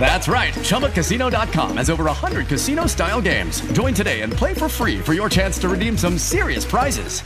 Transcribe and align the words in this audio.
That's 0.00 0.28
right. 0.28 0.54
ChumbaCasino.com 0.54 1.76
has 1.76 1.90
over 1.90 2.04
100 2.04 2.46
casino 2.46 2.86
style 2.86 3.20
games. 3.20 3.60
Join 3.72 3.92
today 3.92 4.22
and 4.22 4.32
play 4.32 4.54
for 4.54 4.68
free 4.68 4.98
for 4.98 5.12
your 5.12 5.28
chance 5.28 5.58
to 5.58 5.68
redeem 5.68 5.98
some 5.98 6.16
serious 6.16 6.64
prizes. 6.64 7.20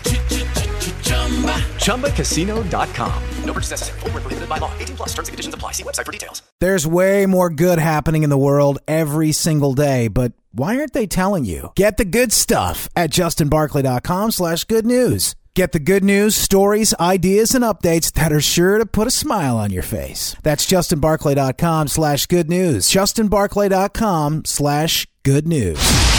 ChumbaCasino.com. 1.76 3.22
No 3.44 3.52
purchase 3.52 3.70
necessary. 3.70 4.00
Full 4.00 4.10
prohibited 4.10 4.48
by 4.48 4.58
law. 4.58 4.72
18 4.78 4.96
plus 4.96 5.10
terms 5.10 5.28
and 5.28 5.34
conditions 5.34 5.54
apply. 5.54 5.72
See 5.72 5.84
website 5.84 6.06
for 6.06 6.12
details. 6.12 6.42
There's 6.60 6.86
way 6.86 7.26
more 7.26 7.50
good 7.50 7.78
happening 7.78 8.22
in 8.22 8.30
the 8.30 8.38
world 8.38 8.78
every 8.88 9.32
single 9.32 9.74
day, 9.74 10.08
but 10.08 10.32
why 10.52 10.78
aren't 10.78 10.92
they 10.92 11.06
telling 11.06 11.44
you? 11.44 11.70
Get 11.76 11.96
the 11.96 12.04
good 12.04 12.32
stuff 12.32 12.88
at 12.96 13.10
justinbarclay.com 13.10 14.30
slash 14.32 14.64
good 14.64 14.86
news. 14.86 15.34
Get 15.54 15.72
the 15.72 15.80
good 15.80 16.02
news, 16.02 16.34
stories, 16.34 16.94
ideas, 16.98 17.54
and 17.54 17.62
updates 17.62 18.10
that 18.12 18.32
are 18.32 18.40
sure 18.40 18.78
to 18.78 18.86
put 18.86 19.06
a 19.06 19.10
smile 19.10 19.58
on 19.58 19.70
your 19.70 19.82
face. 19.82 20.34
That's 20.42 20.66
justinbarclay.com 20.66 21.88
slash 21.88 22.24
good 22.24 22.48
news. 22.48 22.88
justinbarclay.com 22.88 24.46
slash 24.46 25.06
good 25.24 25.46
news. 25.46 26.11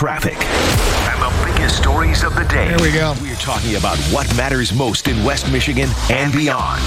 Traffic. 0.00 0.32
And 1.12 1.20
the 1.20 1.52
biggest 1.52 1.76
stories 1.76 2.24
of 2.24 2.34
the 2.34 2.44
day. 2.44 2.68
There 2.68 2.80
we 2.80 2.90
go. 2.90 3.12
We're 3.20 3.34
talking 3.34 3.76
about 3.76 3.98
what 4.10 4.34
matters 4.34 4.72
most 4.72 5.08
in 5.08 5.22
West 5.24 5.52
Michigan 5.52 5.90
and 6.08 6.32
beyond. 6.32 6.80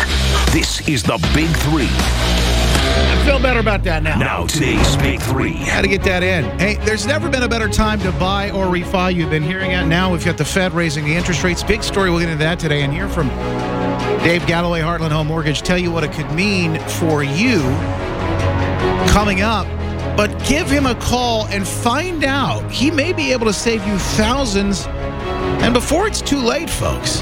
This 0.52 0.90
is 0.90 1.04
the 1.04 1.20
Big 1.32 1.48
Three. 1.58 1.90
I 1.92 3.24
feel 3.24 3.40
better 3.40 3.60
about 3.60 3.84
that 3.84 4.02
now. 4.02 4.18
Now, 4.18 4.48
today's 4.48 4.96
Big 4.96 5.22
Three. 5.22 5.54
How 5.54 5.84
to 5.84 5.88
get 5.88 6.02
that 6.06 6.24
in. 6.24 6.46
Hey, 6.58 6.78
there's 6.86 7.06
never 7.06 7.30
been 7.30 7.44
a 7.44 7.48
better 7.48 7.70
time 7.70 8.00
to 8.00 8.12
buy 8.14 8.50
or 8.50 8.66
refi. 8.66 9.14
You've 9.14 9.30
been 9.30 9.44
hearing 9.44 9.70
it 9.70 9.86
now. 9.86 10.12
We've 10.12 10.26
got 10.26 10.40
the 10.40 10.46
Fed 10.46 10.74
raising 10.74 11.06
the 11.06 11.14
interest 11.14 11.44
rates. 11.44 11.62
Big 11.62 11.84
story. 11.84 12.10
We'll 12.10 12.20
get 12.20 12.30
into 12.30 12.44
that 12.44 12.58
today 12.58 12.82
and 12.82 12.92
hear 12.92 13.08
from 13.08 13.28
Dave 14.24 14.44
Galloway, 14.48 14.82
Heartland 14.82 15.12
Home 15.12 15.28
Mortgage, 15.28 15.62
tell 15.62 15.78
you 15.78 15.92
what 15.92 16.04
it 16.04 16.12
could 16.14 16.32
mean 16.32 16.80
for 16.80 17.24
you 17.24 17.62
coming 19.14 19.42
up 19.42 19.68
but 20.16 20.30
give 20.48 20.70
him 20.70 20.86
a 20.86 20.96
call 20.96 21.48
and 21.48 21.68
find 21.68 22.24
out. 22.24 22.70
He 22.72 22.92
may 22.92 23.14
be 23.14 23.32
able 23.32 23.46
to 23.48 23.54
save 23.54 23.86
you 23.86 23.98
thousands. 23.98 24.86
And 25.64 25.74
before 25.74 26.08
it's 26.08 26.22
too 26.22 26.40
late, 26.40 26.70
folks, 26.70 27.22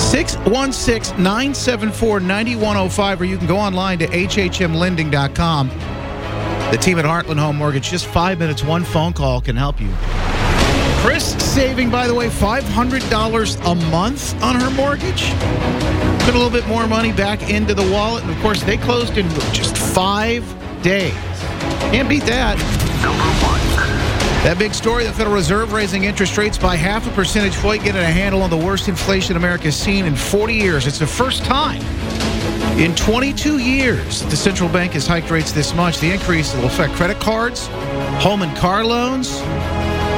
616 0.00 1.16
974 1.16 2.20
9105, 2.20 3.20
or 3.20 3.24
you 3.24 3.38
can 3.38 3.46
go 3.46 3.56
online 3.56 3.98
to 3.98 4.06
hhmlending.com. 4.06 5.68
The 6.70 6.78
team 6.78 6.98
at 6.98 7.04
Heartland 7.04 7.38
Home 7.38 7.56
Mortgage, 7.56 7.90
just 7.90 8.06
five 8.06 8.38
minutes, 8.38 8.64
one 8.64 8.84
phone 8.84 9.12
call 9.12 9.40
can 9.40 9.54
help 9.54 9.80
you. 9.80 9.94
Chris 11.04 11.36
saving, 11.44 11.90
by 11.90 12.06
the 12.06 12.14
way, 12.14 12.28
$500 12.28 13.70
a 13.70 13.74
month 13.90 14.42
on 14.42 14.56
her 14.56 14.70
mortgage. 14.70 15.30
Put 16.24 16.34
a 16.34 16.38
little 16.38 16.50
bit 16.50 16.66
more 16.66 16.88
money 16.88 17.12
back 17.12 17.50
into 17.50 17.74
the 17.74 17.82
wallet. 17.92 18.22
And 18.22 18.32
of 18.32 18.40
course, 18.40 18.62
they 18.62 18.78
closed 18.78 19.18
in 19.18 19.28
just 19.52 19.76
five 19.76 20.42
days. 20.82 21.33
Can't 21.92 22.08
beat 22.08 22.24
that. 22.24 22.58
That 24.44 24.58
big 24.58 24.74
story, 24.74 25.04
the 25.04 25.12
Federal 25.12 25.34
Reserve 25.34 25.72
raising 25.72 26.04
interest 26.04 26.36
rates 26.36 26.58
by 26.58 26.76
half 26.76 27.06
a 27.06 27.10
percentage 27.12 27.54
point, 27.56 27.82
getting 27.82 28.02
a 28.02 28.04
handle 28.04 28.42
on 28.42 28.50
the 28.50 28.56
worst 28.56 28.88
inflation 28.88 29.36
America's 29.36 29.74
seen 29.74 30.04
in 30.04 30.14
40 30.14 30.52
years. 30.52 30.86
It's 30.86 30.98
the 30.98 31.06
first 31.06 31.44
time 31.44 31.80
in 32.78 32.94
22 32.96 33.58
years 33.58 34.22
the 34.22 34.36
central 34.36 34.68
bank 34.68 34.92
has 34.92 35.06
hiked 35.06 35.30
rates 35.30 35.52
this 35.52 35.74
much. 35.74 35.98
The 35.98 36.12
increase 36.12 36.54
will 36.54 36.64
affect 36.64 36.92
credit 36.94 37.20
cards, 37.20 37.68
home 38.20 38.42
and 38.42 38.54
car 38.56 38.84
loans, 38.84 39.40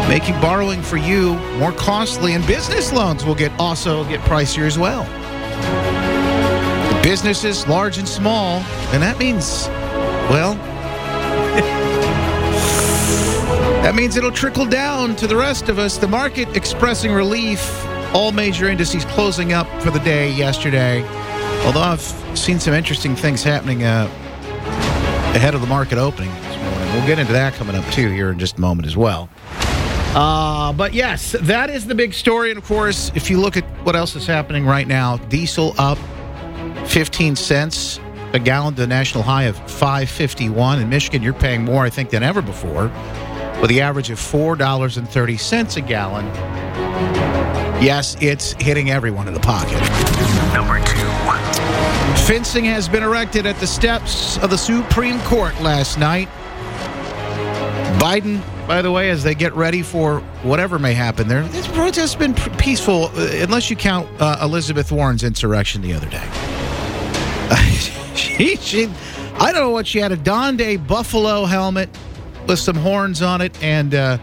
making 0.09 0.41
borrowing 0.41 0.83
for 0.83 0.97
you 0.97 1.35
more 1.59 1.73
costly, 1.73 2.33
and 2.33 2.47
business 2.47 2.93
loans 2.93 3.25
will 3.25 3.35
get 3.35 3.53
also 3.61 4.05
get 4.09 4.21
pricier 4.23 4.67
as 4.67 4.79
well. 4.79 5.05
Businesses, 7.03 7.67
large 7.69 7.99
and 7.99 8.09
small, 8.09 8.61
and 8.93 9.03
that 9.03 9.19
means, 9.19 9.69
well, 10.31 10.55
that 13.87 13.95
means 13.95 14.17
it'll 14.17 14.33
trickle 14.33 14.67
down 14.67 15.15
to 15.15 15.29
the 15.29 15.37
rest 15.37 15.69
of 15.69 15.79
us. 15.79 15.97
The 15.97 16.09
market 16.09 16.57
expressing 16.57 17.13
relief. 17.13 17.87
All 18.13 18.33
major 18.33 18.69
indices 18.69 19.05
closing 19.05 19.53
up 19.53 19.69
for 19.81 19.93
the 19.93 20.01
day 20.01 20.33
yesterday. 20.33 21.05
Although 21.65 21.83
I've 21.83 22.01
seen 22.37 22.59
some 22.59 22.75
interesting 22.75 23.15
things 23.15 23.45
happening 23.45 23.85
uh, 23.85 24.11
ahead 25.37 25.55
of 25.55 25.61
the 25.61 25.69
market 25.69 25.99
opening 25.99 26.35
this 26.35 26.57
morning. 26.57 26.95
We'll 26.95 27.07
get 27.07 27.21
into 27.21 27.33
that 27.35 27.55
coming 27.55 27.77
up 27.77 27.85
too 27.93 28.11
here 28.11 28.31
in 28.31 28.41
just 28.41 28.59
a 28.59 28.61
moment 28.61 28.89
as 28.89 28.97
well. 28.97 29.29
Uh, 30.17 30.73
but 30.73 30.93
yes, 30.93 31.37
that 31.43 31.71
is 31.71 31.87
the 31.87 31.95
big 31.95 32.13
story. 32.13 32.51
And 32.51 32.59
of 32.59 32.65
course, 32.65 33.13
if 33.15 33.31
you 33.31 33.39
look 33.39 33.57
at 33.57 33.63
what 33.85 33.95
else 33.95 34.17
is 34.17 34.27
happening 34.27 34.67
right 34.67 34.89
now, 34.89 35.19
diesel 35.29 35.77
up 35.79 35.99
15 36.89 37.37
cents 37.37 38.01
a 38.33 38.41
gallon 38.41 38.75
to 38.75 38.81
the 38.81 38.87
national 38.89 39.23
high 39.23 39.45
of 39.45 39.57
551. 39.71 40.81
In 40.81 40.89
Michigan, 40.89 41.23
you're 41.23 41.33
paying 41.33 41.65
more, 41.65 41.85
I 41.85 41.91
think, 41.91 42.11
than 42.11 42.25
ever 42.25 42.43
before 42.43 42.91
with 43.61 43.71
the 43.71 43.81
average 43.81 44.11
of 44.11 44.19
$4.30 44.19 45.77
a 45.77 45.81
gallon. 45.81 46.27
Yes, 47.83 48.17
it's 48.21 48.53
hitting 48.55 48.91
everyone 48.91 49.29
in 49.29 49.35
the 49.35 49.41
pocket. 49.41 49.81
Number 50.53 50.79
two. 50.85 51.07
Fencing 52.27 52.65
has 52.65 52.89
been 52.89 53.03
erected 53.03 53.47
at 53.47 53.57
the 53.61 53.67
steps 53.67 54.39
of 54.39 54.51
the 54.51 54.57
Supreme 54.57 55.21
Court 55.21 55.55
last 55.61 55.99
night. 55.99 56.29
Biden, 58.01 58.43
by 58.67 58.83
the 58.83 58.91
way, 58.91 59.11
as 59.11 59.23
they 59.23 59.35
get 59.35 59.55
ready 59.55 59.83
for 59.83 60.21
whatever 60.43 60.79
may 60.79 60.93
happen 60.93 61.29
there, 61.29 61.43
this 61.49 61.67
protest 61.69 62.15
has 62.15 62.17
been 62.17 62.35
peaceful, 62.57 63.11
uh, 63.15 63.29
unless 63.41 63.71
you 63.71 63.77
count 63.77 64.09
uh, 64.21 64.39
Elizabeth 64.43 64.91
Warren's 64.91 65.23
insurrection 65.23 65.83
the 65.83 65.93
other 65.93 66.09
day. 66.09 66.27
she, 68.17 68.57
she, 68.57 68.91
I 69.35 69.53
don't 69.53 69.61
know 69.61 69.71
what 69.71 69.87
she 69.87 69.99
had 69.99 70.13
a 70.13 70.17
Donde 70.17 70.87
Buffalo 70.87 71.45
helmet 71.45 71.89
with 72.47 72.59
some 72.59 72.77
horns 72.77 73.23
on 73.23 73.41
it 73.41 73.61
and 73.63 73.95
uh, 73.95 74.19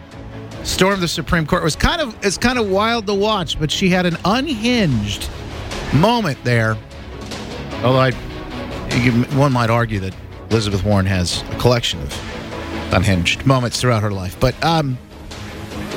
stormed 0.63 1.01
the 1.01 1.07
Supreme 1.07 1.45
Court. 1.45 1.61
It 1.61 1.65
was 1.65 1.75
kind 1.75 2.01
of 2.01 2.15
it's 2.25 2.37
kind 2.37 2.57
of 2.57 2.69
wild 2.69 3.07
to 3.07 3.13
watch, 3.13 3.59
but 3.59 3.71
she 3.71 3.89
had 3.89 4.05
an 4.05 4.17
unhinged 4.25 5.29
moment 5.93 6.41
there. 6.43 6.77
Although 7.83 7.99
I, 7.99 8.11
one 9.35 9.51
might 9.51 9.69
argue 9.69 9.99
that 9.99 10.15
Elizabeth 10.49 10.83
Warren 10.83 11.05
has 11.05 11.41
a 11.51 11.57
collection 11.57 12.01
of 12.01 12.93
unhinged 12.93 13.45
moments 13.45 13.81
throughout 13.81 14.03
her 14.03 14.11
life. 14.11 14.39
But 14.39 14.61
um, 14.63 14.97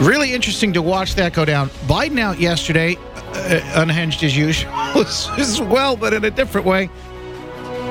really 0.00 0.34
interesting 0.34 0.72
to 0.72 0.82
watch 0.82 1.14
that 1.14 1.32
go 1.32 1.44
down. 1.44 1.69
Biden 1.87 2.19
out 2.19 2.40
yesterday, 2.40 2.96
uh, 3.14 3.61
unhinged 3.75 4.25
as 4.25 4.37
usual 4.37 4.72
as 4.96 5.61
well, 5.61 5.96
but 5.96 6.12
in 6.12 6.25
a 6.25 6.31
different 6.31 6.67
way. 6.67 6.90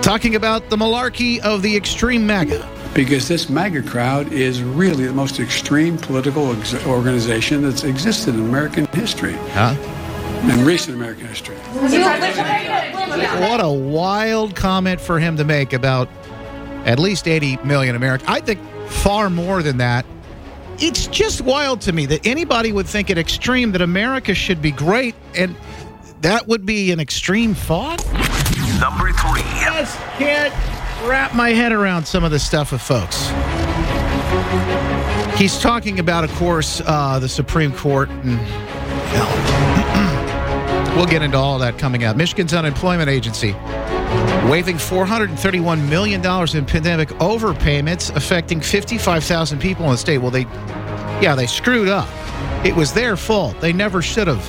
Talking 0.01 0.35
about 0.35 0.69
the 0.69 0.75
malarkey 0.75 1.39
of 1.39 1.61
the 1.61 1.75
extreme 1.75 2.27
MAGA. 2.27 2.74
Because 2.95 3.27
this 3.27 3.49
MAGA 3.49 3.83
crowd 3.83 4.31
is 4.31 4.63
really 4.63 5.05
the 5.05 5.13
most 5.13 5.39
extreme 5.41 5.97
political 5.97 6.55
ex- 6.55 6.73
organization 6.87 7.61
that's 7.61 7.83
existed 7.83 8.33
in 8.33 8.39
American 8.39 8.85
history. 8.87 9.33
Huh? 9.51 9.75
In 10.49 10.65
recent 10.65 10.95
American 10.95 11.27
history. 11.27 11.57
What 13.41 13.59
a 13.61 13.69
wild 13.69 14.55
comment 14.55 15.01
for 15.01 15.19
him 15.19 15.35
to 15.37 15.43
make 15.43 15.73
about 15.73 16.07
at 16.85 16.97
least 16.97 17.27
80 17.27 17.57
million 17.65 17.95
Americans. 17.95 18.29
I 18.29 18.39
think 18.39 18.61
far 18.87 19.29
more 19.29 19.61
than 19.61 19.77
that. 19.77 20.05
It's 20.79 21.07
just 21.07 21.41
wild 21.41 21.81
to 21.81 21.91
me 21.91 22.05
that 22.05 22.25
anybody 22.25 22.71
would 22.71 22.87
think 22.87 23.09
it 23.09 23.17
extreme 23.17 23.73
that 23.73 23.81
America 23.81 24.33
should 24.33 24.61
be 24.61 24.71
great, 24.71 25.15
and 25.35 25.55
that 26.21 26.47
would 26.47 26.65
be 26.65 26.91
an 26.91 26.99
extreme 26.99 27.53
thought. 27.55 28.05
Number 28.79 29.11
three. 29.11 29.41
just 29.63 29.97
can't 30.17 30.74
wrap 31.07 31.35
my 31.35 31.49
head 31.49 31.71
around 31.71 32.05
some 32.05 32.23
of 32.23 32.31
this 32.31 32.45
stuff 32.45 32.71
with 32.71 32.81
folks. 32.81 33.29
He's 35.37 35.59
talking 35.59 35.99
about, 35.99 36.23
of 36.23 36.31
course, 36.35 36.81
uh, 36.85 37.19
the 37.19 37.29
Supreme 37.29 37.73
Court. 37.73 38.09
And, 38.09 38.37
well, 39.11 39.35
we'll 40.95 41.05
get 41.05 41.21
into 41.21 41.37
all 41.37 41.59
that 41.59 41.77
coming 41.77 42.03
up. 42.03 42.15
Michigan's 42.15 42.53
unemployment 42.53 43.09
agency 43.09 43.53
waiving 44.49 44.75
$431 44.75 45.89
million 45.89 46.21
in 46.21 46.65
pandemic 46.65 47.09
overpayments 47.09 48.15
affecting 48.15 48.61
55,000 48.61 49.59
people 49.59 49.85
in 49.85 49.91
the 49.91 49.97
state. 49.97 50.19
Well, 50.19 50.31
they, 50.31 50.43
yeah, 51.21 51.33
they 51.35 51.47
screwed 51.47 51.89
up. 51.89 52.07
It 52.65 52.75
was 52.75 52.93
their 52.93 53.17
fault. 53.17 53.59
They 53.59 53.73
never 53.73 54.01
should 54.01 54.27
have 54.27 54.47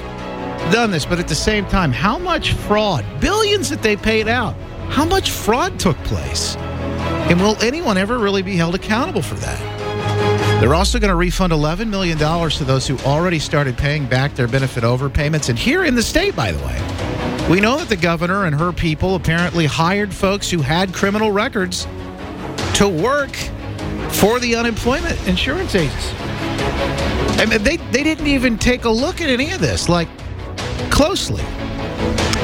done 0.73 0.91
this. 0.91 1.07
But 1.07 1.19
at 1.19 1.29
the 1.29 1.35
same 1.35 1.67
time, 1.67 1.93
how 1.93 2.19
much 2.19 2.53
fraud? 2.53 3.05
Billions 3.21 3.71
that 3.71 3.83
they 3.83 3.97
paid 3.97 4.29
out. 4.29 4.55
How 4.89 5.05
much 5.05 5.31
fraud 5.31 5.79
took 5.79 5.97
place? 6.05 6.57
And 6.57 7.41
will 7.41 7.57
anyone 7.63 7.99
ever 7.99 8.19
really 8.19 8.43
be 8.43 8.57
held 8.57 8.75
accountable 8.75 9.23
for 9.23 9.35
that? 9.37 10.61
They're 10.61 10.75
also 10.75 10.99
going 10.99 11.11
to 11.11 11.17
refund 11.17 11.53
$11 11.53 11.89
million 11.89 12.19
to 12.19 12.65
those 12.65 12.87
who 12.87 12.99
already 13.01 13.39
started 13.39 13.77
paying 13.77 14.07
back 14.07 14.35
their 14.35 14.49
benefit 14.49 14.85
overpayments. 14.85 15.51
And 15.51 15.59
here 15.59 15.85
in 15.85 15.95
the 15.95 16.03
state, 16.03 16.35
by 16.35 16.53
the 16.53 16.65
way, 16.65 17.51
we 17.51 17.61
know 17.61 17.77
that 17.77 17.89
the 17.89 17.97
governor 17.97 18.47
and 18.47 18.55
her 18.55 18.73
people 18.73 19.15
apparently 19.17 19.67
hired 19.67 20.15
folks 20.15 20.51
who 20.51 20.63
had 20.63 20.95
criminal 20.95 21.31
records 21.31 21.87
to 22.75 22.89
work 22.89 23.35
for 24.11 24.41
the 24.41 24.57
unemployment 24.57 25.29
insurance 25.29 25.75
agents. 25.75 26.13
I 27.39 27.47
mean, 27.49 27.63
they, 27.63 27.77
they 27.77 28.03
didn't 28.03 28.27
even 28.27 28.57
take 28.57 28.85
a 28.85 28.91
look 28.91 29.21
at 29.21 29.29
any 29.29 29.53
of 29.53 29.61
this, 29.61 29.89
like, 29.89 30.09
closely. 30.91 31.43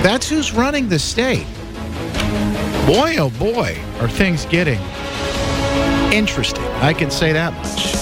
That's 0.03 0.29
who's 0.29 0.53
running 0.53 0.89
the 0.89 0.99
state. 0.99 1.47
Boy, 2.87 3.17
oh 3.19 3.31
boy, 3.39 3.79
are 4.01 4.09
things 4.09 4.45
getting 4.47 4.81
interesting. 6.13 6.65
I 6.83 6.93
can 6.93 7.11
say 7.11 7.33
that 7.33 7.53
much. 7.55 7.93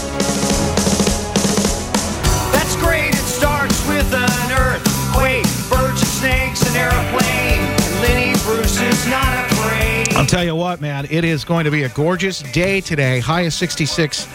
That's 2.53 2.77
great. 2.77 3.15
It 3.15 3.17
starts 3.17 3.87
with 3.87 4.13
an 4.13 4.53
earthquake, 4.53 5.45
birds 5.71 6.01
and 6.01 6.11
snakes, 6.11 6.69
an 6.69 6.77
airplane. 6.77 7.61
Lenny 8.03 8.33
Bruce 8.43 8.81
is 8.81 9.07
not 9.07 9.51
afraid. 9.53 10.15
I'll 10.17 10.27
tell 10.27 10.45
you 10.45 10.57
what, 10.57 10.81
man, 10.81 11.07
it 11.11 11.25
is 11.25 11.45
going 11.45 11.65
to 11.65 11.71
be 11.71 11.85
a 11.85 11.89
gorgeous 11.91 12.43
day 12.53 12.81
today. 12.81 13.21
High 13.21 13.43
of 13.43 13.53
66. 13.53 14.27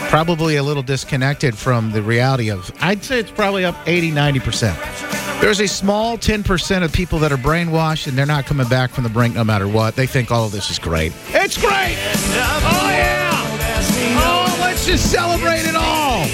probably 0.09 0.57
a 0.57 0.63
little 0.63 0.83
disconnected 0.83 1.57
from 1.57 1.91
the 1.91 2.01
reality 2.01 2.51
of, 2.51 2.73
I'd 2.81 3.05
say 3.05 3.19
it's 3.19 3.31
probably 3.31 3.63
up 3.63 3.77
80, 3.87 4.11
90%. 4.11 5.39
There's 5.39 5.61
a 5.61 5.67
small 5.69 6.17
10% 6.17 6.83
of 6.83 6.91
people 6.91 7.19
that 7.19 7.31
are 7.31 7.37
brainwashed 7.37 8.07
and 8.07 8.17
they're 8.17 8.25
not 8.25 8.45
coming 8.45 8.67
back 8.67 8.91
from 8.91 9.05
the 9.05 9.09
brink 9.09 9.33
no 9.33 9.45
matter 9.45 9.69
what. 9.69 9.95
They 9.95 10.07
think 10.07 10.29
all 10.29 10.45
of 10.45 10.51
this 10.51 10.69
is 10.69 10.77
great. 10.77 11.13
It's 11.29 11.57
great! 11.57 11.95
Oh, 11.97 12.89
yeah! 12.91 13.10
Let's 14.81 14.93
just 14.93 15.11
celebrate 15.11 15.67
it 15.67 15.75
all! 15.75 16.25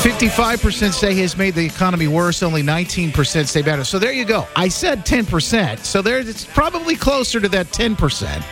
55% 0.00 0.92
say 0.92 1.12
he 1.12 1.22
has 1.22 1.36
made 1.36 1.56
the 1.56 1.66
economy 1.66 2.06
worse, 2.06 2.40
only 2.40 2.62
19% 2.62 3.48
say 3.48 3.62
better. 3.62 3.82
So 3.82 3.98
there 3.98 4.12
you 4.12 4.24
go. 4.24 4.46
I 4.54 4.68
said 4.68 5.04
10%. 5.04 5.80
So 5.80 6.02
there 6.02 6.20
it's 6.20 6.44
probably 6.44 6.94
closer 6.94 7.40
to 7.40 7.48
that 7.48 7.66
10%. 7.72 8.44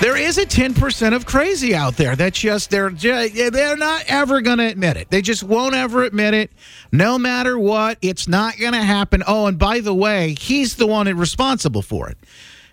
There 0.00 0.16
is 0.16 0.38
a 0.38 0.44
10% 0.44 1.14
of 1.14 1.24
crazy 1.24 1.72
out 1.72 1.96
there 1.96 2.16
that 2.16 2.32
just 2.32 2.68
they're 2.70 2.90
they're 2.90 3.76
not 3.76 4.06
ever 4.08 4.40
going 4.40 4.58
to 4.58 4.66
admit 4.66 4.96
it. 4.96 5.10
They 5.10 5.22
just 5.22 5.44
won't 5.44 5.76
ever 5.76 6.02
admit 6.02 6.34
it. 6.34 6.50
No 6.90 7.16
matter 7.16 7.56
what, 7.56 7.96
it's 8.02 8.26
not 8.26 8.58
going 8.58 8.72
to 8.72 8.82
happen. 8.82 9.22
Oh, 9.24 9.46
and 9.46 9.56
by 9.56 9.78
the 9.78 9.94
way, 9.94 10.34
he's 10.36 10.74
the 10.74 10.88
one 10.88 11.06
responsible 11.16 11.82
for 11.82 12.08
it. 12.08 12.18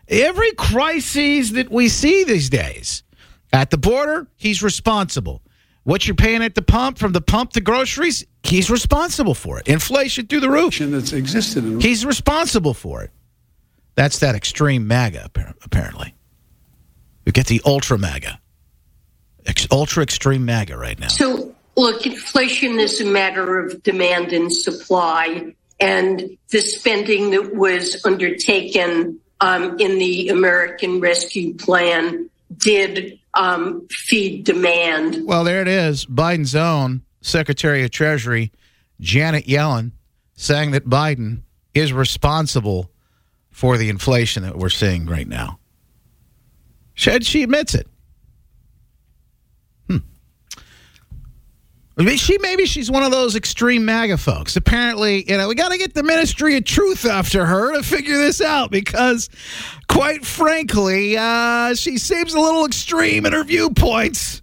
Every 0.07 0.51
crisis 0.53 1.51
that 1.51 1.69
we 1.69 1.89
see 1.89 2.23
these 2.23 2.49
days 2.49 3.03
at 3.51 3.71
the 3.71 3.77
border, 3.77 4.27
he's 4.35 4.61
responsible. 4.61 5.41
What 5.83 6.05
you're 6.05 6.15
paying 6.15 6.43
at 6.43 6.55
the 6.55 6.61
pump, 6.61 6.97
from 6.97 7.13
the 7.13 7.21
pump 7.21 7.53
to 7.53 7.61
groceries, 7.61 8.25
he's 8.43 8.69
responsible 8.69 9.33
for 9.33 9.59
it. 9.59 9.67
Inflation 9.67 10.27
through 10.27 10.41
the 10.41 10.49
roof. 10.49 10.77
That's 10.77 11.13
existed 11.13 11.63
in 11.63 11.79
He's 11.79 12.05
responsible 12.05 12.73
for 12.73 13.03
it. 13.03 13.11
That's 13.95 14.19
that 14.19 14.35
extreme 14.35 14.87
MAGA, 14.87 15.31
apparently. 15.63 16.13
We 17.25 17.31
get 17.31 17.47
the 17.47 17.61
ultra 17.65 17.97
MAGA, 17.97 18.39
Ex- 19.45 19.67
ultra 19.71 20.03
extreme 20.03 20.45
MAGA 20.45 20.77
right 20.77 20.99
now. 20.99 21.07
So, 21.07 21.55
look, 21.75 22.05
inflation 22.05 22.79
is 22.79 23.01
a 23.01 23.05
matter 23.05 23.59
of 23.59 23.81
demand 23.83 24.31
and 24.31 24.53
supply, 24.53 25.53
and 25.79 26.37
the 26.49 26.61
spending 26.61 27.31
that 27.31 27.55
was 27.55 28.03
undertaken 28.05 29.19
um, 29.41 29.79
in 29.79 29.97
the 29.99 30.29
American 30.29 30.99
Rescue 30.99 31.55
Plan 31.55 32.28
did 32.57 33.19
um, 33.33 33.87
feed 33.89 34.43
demand. 34.43 35.25
Well, 35.25 35.43
there 35.43 35.61
it 35.61 35.67
is. 35.67 36.05
Biden's 36.05 36.55
own 36.55 37.03
Secretary 37.21 37.83
of 37.83 37.91
Treasury, 37.91 38.51
Janet 38.99 39.45
Yellen, 39.45 39.91
saying 40.33 40.71
that 40.71 40.85
Biden 40.85 41.41
is 41.73 41.93
responsible 41.93 42.89
for 43.51 43.77
the 43.77 43.89
inflation 43.89 44.43
that 44.43 44.57
we're 44.57 44.69
seeing 44.69 45.05
right 45.05 45.27
now. 45.27 45.59
She, 46.93 47.19
she 47.21 47.43
admits 47.43 47.75
it. 47.75 47.87
Hmm. 49.87 49.97
I 50.55 50.57
mean, 50.57 50.63
she 52.07 52.37
maybe 52.37 52.65
she's 52.65 52.89
one 52.89 53.03
of 53.03 53.11
those 53.11 53.35
extreme 53.35 53.83
MAGA 53.83 54.17
folks. 54.17 54.55
Apparently, 54.55 55.29
you 55.29 55.37
know, 55.37 55.49
we 55.49 55.55
got 55.55 55.69
to 55.69 55.77
get 55.77 55.93
the 55.93 56.03
Ministry 56.03 56.55
of 56.55 56.63
Truth 56.63 57.05
after 57.05 57.45
her 57.45 57.75
to 57.75 57.83
figure 57.83 58.17
this 58.17 58.39
out 58.41 58.71
because, 58.71 59.29
quite 59.89 60.25
frankly, 60.25 61.17
uh, 61.17 61.73
she 61.75 61.97
seems 61.97 62.33
a 62.33 62.39
little 62.39 62.65
extreme 62.65 63.25
in 63.25 63.33
her 63.33 63.43
viewpoints. 63.43 64.41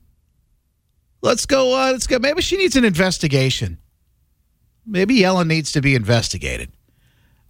Let's 1.22 1.46
go. 1.46 1.74
Uh, 1.74 1.92
let's 1.92 2.06
go. 2.06 2.18
Maybe 2.18 2.42
she 2.42 2.58
needs 2.58 2.76
an 2.76 2.84
investigation. 2.84 3.78
Maybe 4.84 5.18
Yellen 5.18 5.46
needs 5.46 5.72
to 5.72 5.80
be 5.80 5.94
investigated 5.94 6.72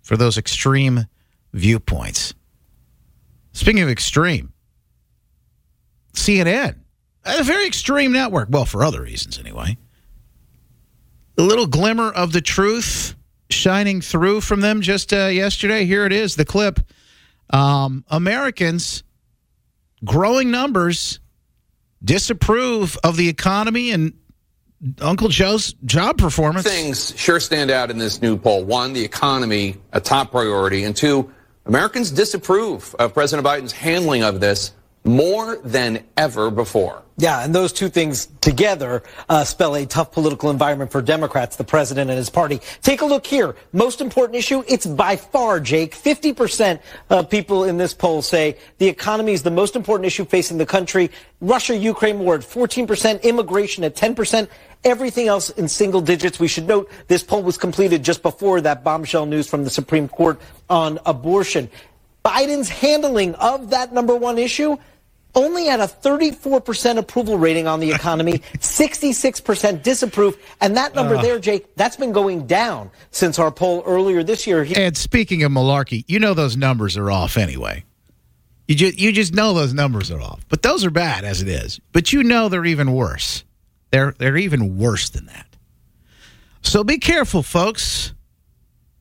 for 0.03 0.17
those 0.17 0.39
extreme 0.39 1.07
viewpoints. 1.53 2.33
Speaking 3.53 3.83
of 3.83 3.89
extreme, 3.89 4.53
CNN, 6.15 6.77
a 7.25 7.43
very 7.43 7.67
extreme 7.67 8.13
network. 8.13 8.49
Well, 8.51 8.67
for 8.67 8.85
other 8.85 9.03
reasons, 9.03 9.39
anyway. 9.39 9.77
A 11.39 11.43
little 11.43 11.67
glimmer 11.67 12.11
of 12.11 12.33
the 12.33 12.41
truth 12.41 13.15
shining 13.51 14.01
through 14.01 14.41
from 14.41 14.61
them 14.61 14.81
just 14.81 15.13
uh, 15.13 15.27
yesterday. 15.27 15.85
Here 15.85 16.07
it 16.07 16.13
is, 16.13 16.37
the 16.37 16.45
clip. 16.45 16.81
Um, 17.51 18.05
Americans, 18.09 19.05
growing 20.05 20.51
numbers, 20.51 21.21
disapprove 22.03 22.99
of 23.05 23.17
the 23.17 23.29
economy 23.29 23.91
and 23.91 24.15
Uncle 25.01 25.29
Joe's 25.29 25.75
job 25.85 26.19
performance. 26.19 26.67
Things 26.67 27.15
sure 27.17 27.41
stand 27.41 27.71
out 27.71 27.91
in 27.91 27.99
this 27.99 28.21
new 28.21 28.37
poll. 28.37 28.65
One, 28.65 28.93
the 28.93 29.05
economy, 29.05 29.77
a 29.93 30.01
top 30.01 30.31
priority. 30.31 30.85
And 30.85 30.95
two, 30.95 31.33
Americans 31.65 32.11
disapprove 32.11 32.95
of 32.99 33.15
President 33.15 33.47
Biden's 33.47 33.73
handling 33.73 34.23
of 34.23 34.41
this 34.41 34.73
more 35.07 35.57
than 35.59 36.05
ever 36.17 36.51
before. 36.51 37.03
Yeah, 37.19 37.43
and 37.43 37.55
those 37.55 37.73
two 37.73 37.89
things 37.89 38.27
together 38.43 39.03
uh, 39.31 39.45
spell 39.45 39.75
a 39.75 39.87
tough 39.87 40.13
political 40.13 40.51
environment 40.51 40.93
for 40.93 41.01
Democrats, 41.01 41.57
the 41.57 41.65
president 41.65 42.11
and 42.11 42.19
his 42.19 42.29
party. 42.29 42.61
Take 42.83 43.01
a 43.01 43.07
look 43.07 43.27
here. 43.27 43.57
Most 43.73 44.03
important 44.03 44.37
issue, 44.37 44.63
it's 44.69 44.85
by 44.85 45.17
far, 45.17 45.59
Jake. 45.59 45.95
50% 45.97 46.79
of 47.09 47.31
people 47.31 47.65
in 47.65 47.79
this 47.79 47.95
poll 47.95 48.21
say 48.21 48.59
the 48.77 48.87
economy 48.87 49.33
is 49.33 49.43
the 49.43 49.51
most 49.51 49.77
important 49.77 50.07
issue 50.07 50.27
facing 50.27 50.59
the 50.59 50.67
country. 50.67 51.11
Russia-Ukraine 51.41 52.19
war 52.19 52.35
at 52.35 52.43
14%, 52.43 53.23
immigration 53.23 53.83
at 53.85 53.97
10%, 53.97 54.49
everything 54.85 55.27
else 55.27 55.49
in 55.51 55.69
single 55.69 56.03
digits. 56.03 56.39
We 56.39 56.49
should 56.49 56.67
note 56.67 56.91
this 57.09 57.23
poll 57.23 57.43
was 57.43 57.57
completed 57.57 58.03
just 58.03 58.23
before 58.23 58.61
that 58.61 58.85
bombshell 58.85 59.25
news 59.25 59.49
from 59.49 59.65
the 59.65 59.71
Supreme 59.71 60.07
Court 60.07 60.39
on 60.69 60.99
abortion. 61.07 61.71
Biden's 62.23 62.69
handling 62.69 63.37
of 63.37 63.71
that 63.71 63.95
number 63.95 64.15
one 64.17 64.37
issue 64.37 64.77
only 65.37 65.69
at 65.69 65.79
a 65.79 65.85
34% 65.85 66.99
approval 66.99 67.39
rating 67.39 67.69
on 67.69 67.79
the 67.79 67.93
economy, 67.93 68.33
66% 68.59 69.83
disapprove. 69.83 70.37
And 70.61 70.77
that 70.77 70.95
number 70.95 71.17
Uh. 71.17 71.23
there, 71.23 71.39
Jake, 71.39 71.77
that's 71.77 71.97
been 71.97 72.13
going 72.13 72.47
down 72.47 72.91
since 73.11 73.39
our 73.39 73.53
poll 73.53 73.83
earlier 73.87 74.25
this 74.25 74.47
year. 74.47 74.67
And 74.75 74.97
speaking 74.97 75.45
of 75.45 75.53
malarkey, 75.53 76.05
you 76.09 76.19
know 76.19 76.35
those 76.35 76.57
numbers 76.57 76.97
are 76.97 77.11
off 77.11 77.37
anyway. 77.37 77.85
You 78.67 78.75
just 78.75 78.99
you 78.99 79.13
just 79.13 79.33
know 79.33 79.53
those 79.55 79.73
numbers 79.73 80.11
are 80.11 80.21
off. 80.21 80.41
But 80.49 80.63
those 80.63 80.85
are 80.85 80.91
bad 80.91 81.25
as 81.25 81.41
it 81.41 81.47
is. 81.47 81.81
But 81.93 82.13
you 82.13 82.25
know 82.25 82.49
they're 82.49 82.65
even 82.65 82.93
worse. 82.93 83.45
They're 83.93 84.13
they're 84.19 84.37
even 84.37 84.77
worse 84.77 85.09
than 85.11 85.27
that. 85.27 85.47
So 86.63 86.83
be 86.83 86.99
careful, 86.99 87.45
folks. 87.45 88.13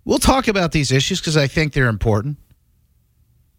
We'll 0.03 0.19
talk 0.19 0.47
about 0.47 0.71
these 0.71 0.91
issues 0.91 1.19
because 1.19 1.35
I 1.35 1.47
think 1.47 1.73
they're 1.73 1.87
important. 1.87 2.37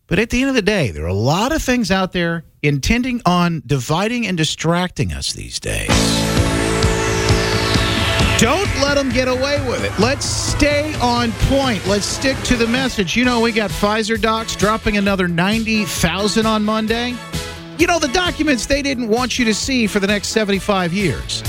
But 0.09 0.21
at 0.21 0.31
the 0.31 0.41
end 0.41 0.51
of 0.51 0.55
the 0.55 0.63
day, 0.63 0.91
there 0.91 1.05
are 1.05 1.09
a 1.09 1.15
lot 1.15 1.53
of 1.53 1.63
things 1.63 1.91
out 1.91 2.13
there 2.13 2.45
intending 2.63 3.21
on 3.27 3.63
dividing 3.67 4.27
and 4.27 4.37
distracting 4.37 5.13
us 5.13 5.33
these 5.33 5.59
days. 5.59 5.89
Don't 8.39 8.71
let 8.81 8.95
them 8.97 9.11
get 9.11 9.29
away 9.29 9.67
with 9.67 9.83
it. 9.83 9.99
Let's 9.99 10.27
stay 10.27 10.95
on 10.97 11.33
point. 11.49 11.85
Let's 11.87 12.05
stick 12.05 12.37
to 12.45 12.57
the 12.57 12.67
message. 12.67 13.17
You 13.17 13.25
know, 13.25 13.41
we 13.41 13.51
got 13.51 13.71
Pfizer 13.71 14.21
docs 14.21 14.55
dropping 14.55 14.97
another 14.97 15.27
90,000 15.27 16.47
on 16.47 16.63
Monday. 16.63 17.17
You 17.79 17.87
know, 17.87 17.99
the 17.99 18.09
documents 18.09 18.67
they 18.67 18.83
didn't 18.83 19.09
want 19.09 19.39
you 19.39 19.45
to 19.47 19.55
see 19.55 19.87
for 19.87 20.01
the 20.01 20.07
next 20.07 20.29
75 20.29 20.93
years. 20.93 21.43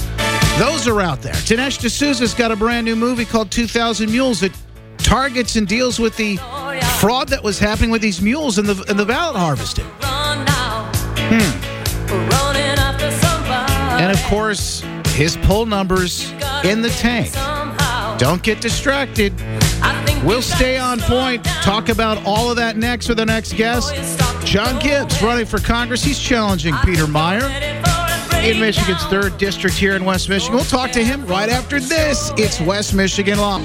Those 0.57 0.87
are 0.87 1.01
out 1.01 1.21
there. 1.21 1.33
Dinesh 1.33 1.77
D'Souza's 1.77 2.33
got 2.33 2.51
a 2.51 2.55
brand 2.55 2.85
new 2.85 2.95
movie 2.95 3.25
called 3.25 3.51
2,000 3.51 4.09
Mules 4.09 4.39
that 4.39 4.51
targets 4.97 5.55
and 5.57 5.67
deals 5.67 5.99
with 5.99 6.17
the 6.17 6.37
fraud 6.99 7.29
that 7.29 7.43
was 7.43 7.59
happening 7.59 7.91
with 7.91 8.01
these 8.01 8.21
mules 8.21 8.57
and 8.57 8.67
the, 8.67 8.83
in 8.89 8.97
the 8.97 9.05
ballot 9.05 9.37
harvesting. 9.37 9.85
Hmm. 11.29 11.63
And 13.99 14.11
of 14.11 14.23
course, 14.25 14.83
his 15.09 15.37
poll 15.37 15.65
numbers 15.65 16.31
in 16.63 16.81
the 16.81 16.89
tank. 16.97 17.33
Don't 18.19 18.41
get 18.41 18.61
distracted. 18.61 19.33
We'll 20.23 20.41
stay 20.41 20.77
on 20.77 20.99
point. 21.01 21.43
Talk 21.61 21.89
about 21.89 22.23
all 22.25 22.49
of 22.49 22.55
that 22.57 22.77
next 22.77 23.07
with 23.09 23.17
the 23.17 23.25
next 23.25 23.53
guest. 23.53 23.93
John 24.43 24.79
Gibbs 24.79 25.21
running 25.21 25.45
for 25.45 25.59
Congress. 25.59 26.03
He's 26.03 26.19
challenging 26.19 26.73
Peter 26.83 27.05
Meijer 27.05 27.47
in 28.43 28.59
Michigan's 28.59 29.03
third 29.05 29.37
district 29.37 29.75
here 29.75 29.95
in 29.95 30.03
West 30.03 30.29
Michigan. 30.29 30.55
We'll 30.55 30.65
talk 30.65 30.91
to 30.91 31.03
him 31.03 31.25
right 31.27 31.49
after 31.49 31.79
this. 31.79 32.31
It's 32.37 32.59
West 32.59 32.95
Michigan 32.95 33.37
Law. 33.37 33.59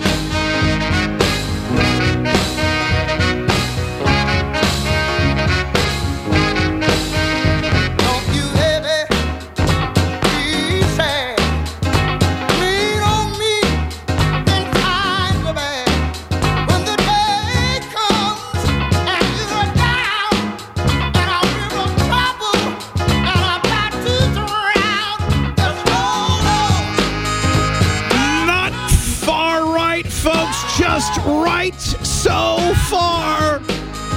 Right 31.62 31.80
so 31.80 32.74
far. 32.90 33.60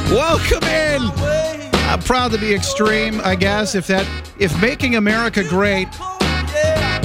Welcome 0.10 0.64
in. 0.64 1.00
I'm 1.92 2.00
proud 2.00 2.32
to 2.32 2.40
be 2.40 2.56
extreme, 2.56 3.22
I 3.24 3.36
guess. 3.36 3.76
If 3.76 3.86
that, 3.86 4.08
if 4.40 4.60
making 4.60 4.96
America 4.96 5.44
great 5.48 5.88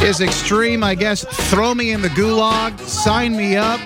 is 0.02 0.22
extreme, 0.22 0.82
I 0.82 0.94
guess 0.94 1.26
throw 1.50 1.74
me 1.74 1.90
in 1.90 2.00
the 2.00 2.08
gulag, 2.08 2.80
sign 2.80 3.36
me 3.36 3.56
up. 3.56 3.80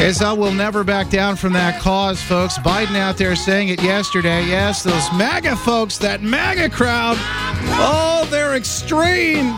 As 0.00 0.22
I 0.22 0.32
will 0.32 0.52
never 0.52 0.84
back 0.84 1.10
down 1.10 1.34
from 1.34 1.52
that 1.54 1.80
cause, 1.80 2.22
folks. 2.22 2.58
Biden 2.58 2.94
out 2.94 3.16
there 3.16 3.34
saying 3.34 3.70
it 3.70 3.82
yesterday. 3.82 4.46
Yes, 4.46 4.84
those 4.84 5.12
MAGA 5.14 5.56
folks, 5.56 5.98
that 5.98 6.22
MAGA 6.22 6.70
crowd, 6.70 7.16
oh, 7.18 8.26
they're 8.30 8.54
extreme. 8.54 9.52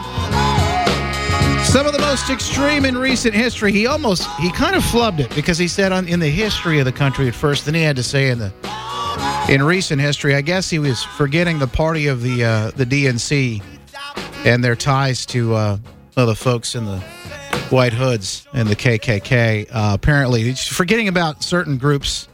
Some 1.73 1.87
of 1.87 1.95
the 1.95 2.01
most 2.01 2.29
extreme 2.29 2.85
in 2.85 2.99
recent 2.99 3.35
history. 3.35 3.73
He 3.73 3.87
almost, 3.87 4.29
he 4.39 4.53
kind 4.53 4.77
of 4.77 4.83
flubbed 4.83 5.21
it 5.21 5.35
because 5.35 5.57
he 5.57 5.67
said 5.67 5.91
on, 5.91 6.07
in 6.07 6.21
the 6.21 6.29
history 6.29 6.79
of 6.81 6.85
the 6.85 6.93
country 6.93 7.29
at 7.29 7.35
first. 7.35 7.65
Then 7.65 7.73
he 7.73 7.81
had 7.81 7.97
to 7.97 8.03
say 8.03 8.29
in 8.29 8.41
the 8.41 8.53
in 9.49 9.63
recent 9.63 9.99
history. 9.99 10.35
I 10.35 10.43
guess 10.43 10.69
he 10.69 10.79
was 10.79 11.03
forgetting 11.03 11.59
the 11.59 11.67
party 11.67 12.09
of 12.09 12.21
the 12.21 12.45
uh, 12.45 12.71
the 12.73 12.85
DNC 12.85 13.63
and 14.45 14.63
their 14.63 14.77
ties 14.77 15.25
to 15.27 15.55
uh, 15.55 15.79
well, 16.15 16.27
the 16.27 16.35
folks 16.35 16.75
in 16.75 16.85
the 16.85 16.99
White 17.71 17.95
Hoods 17.95 18.47
and 18.53 18.69
the 18.69 18.77
KKK. 18.77 19.69
Uh, 19.71 19.93
apparently, 19.95 20.43
he's 20.43 20.67
forgetting 20.67 21.09
about 21.09 21.43
certain 21.43 21.79
groups. 21.79 22.29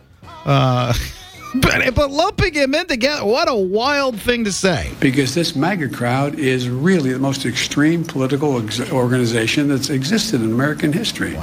Uh, 0.44 0.92
but 1.60 1.94
but 1.94 2.10
lumping 2.10 2.54
him 2.54 2.74
in 2.74 2.86
together, 2.86 3.24
what 3.24 3.48
a 3.48 3.54
wild 3.54 4.20
thing 4.20 4.44
to 4.44 4.52
say. 4.52 4.90
Because 5.00 5.34
this 5.34 5.54
MAGA 5.56 5.88
crowd 5.90 6.38
is 6.38 6.68
really 6.68 7.12
the 7.12 7.18
most 7.18 7.46
extreme 7.46 8.04
political 8.04 8.62
ex- 8.62 8.90
organization 8.90 9.68
that's 9.68 9.90
existed 9.90 10.40
in 10.42 10.52
American 10.52 10.92
history. 10.92 11.38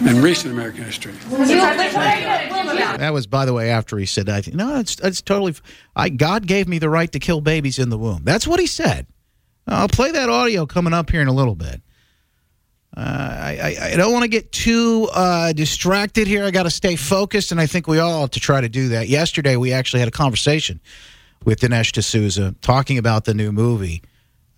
In 0.00 0.22
recent 0.22 0.52
American 0.52 0.84
history. 0.84 1.12
That 2.98 3.10
was, 3.12 3.26
by 3.26 3.44
the 3.44 3.52
way, 3.52 3.70
after 3.70 3.98
he 3.98 4.06
said, 4.06 4.28
"I 4.28 4.40
think 4.40 4.56
no, 4.56 4.78
it's 4.78 4.96
it's 5.00 5.20
totally. 5.20 5.54
I 5.96 6.08
God 6.08 6.46
gave 6.46 6.68
me 6.68 6.78
the 6.78 6.88
right 6.88 7.10
to 7.10 7.18
kill 7.18 7.40
babies 7.40 7.78
in 7.80 7.88
the 7.90 7.98
womb." 7.98 8.22
That's 8.24 8.46
what 8.46 8.60
he 8.60 8.66
said. 8.66 9.06
I'll 9.66 9.88
play 9.88 10.12
that 10.12 10.28
audio 10.28 10.66
coming 10.66 10.92
up 10.94 11.10
here 11.10 11.20
in 11.20 11.28
a 11.28 11.32
little 11.32 11.56
bit. 11.56 11.82
Uh, 12.98 13.54
I, 13.60 13.76
I 13.92 13.96
don't 13.96 14.12
want 14.12 14.24
to 14.24 14.28
get 14.28 14.50
too 14.50 15.08
uh, 15.12 15.52
distracted 15.52 16.26
here. 16.26 16.44
I 16.44 16.50
got 16.50 16.64
to 16.64 16.70
stay 16.70 16.96
focused, 16.96 17.52
and 17.52 17.60
I 17.60 17.66
think 17.66 17.86
we 17.86 18.00
all 18.00 18.22
have 18.22 18.32
to 18.32 18.40
try 18.40 18.60
to 18.60 18.68
do 18.68 18.88
that. 18.88 19.08
Yesterday, 19.08 19.54
we 19.56 19.72
actually 19.72 20.00
had 20.00 20.08
a 20.08 20.12
conversation 20.12 20.80
with 21.44 21.60
Dinesh 21.60 21.92
D'Souza 21.92 22.56
talking 22.60 22.98
about 22.98 23.24
the 23.24 23.34
new 23.34 23.52
movie. 23.52 24.02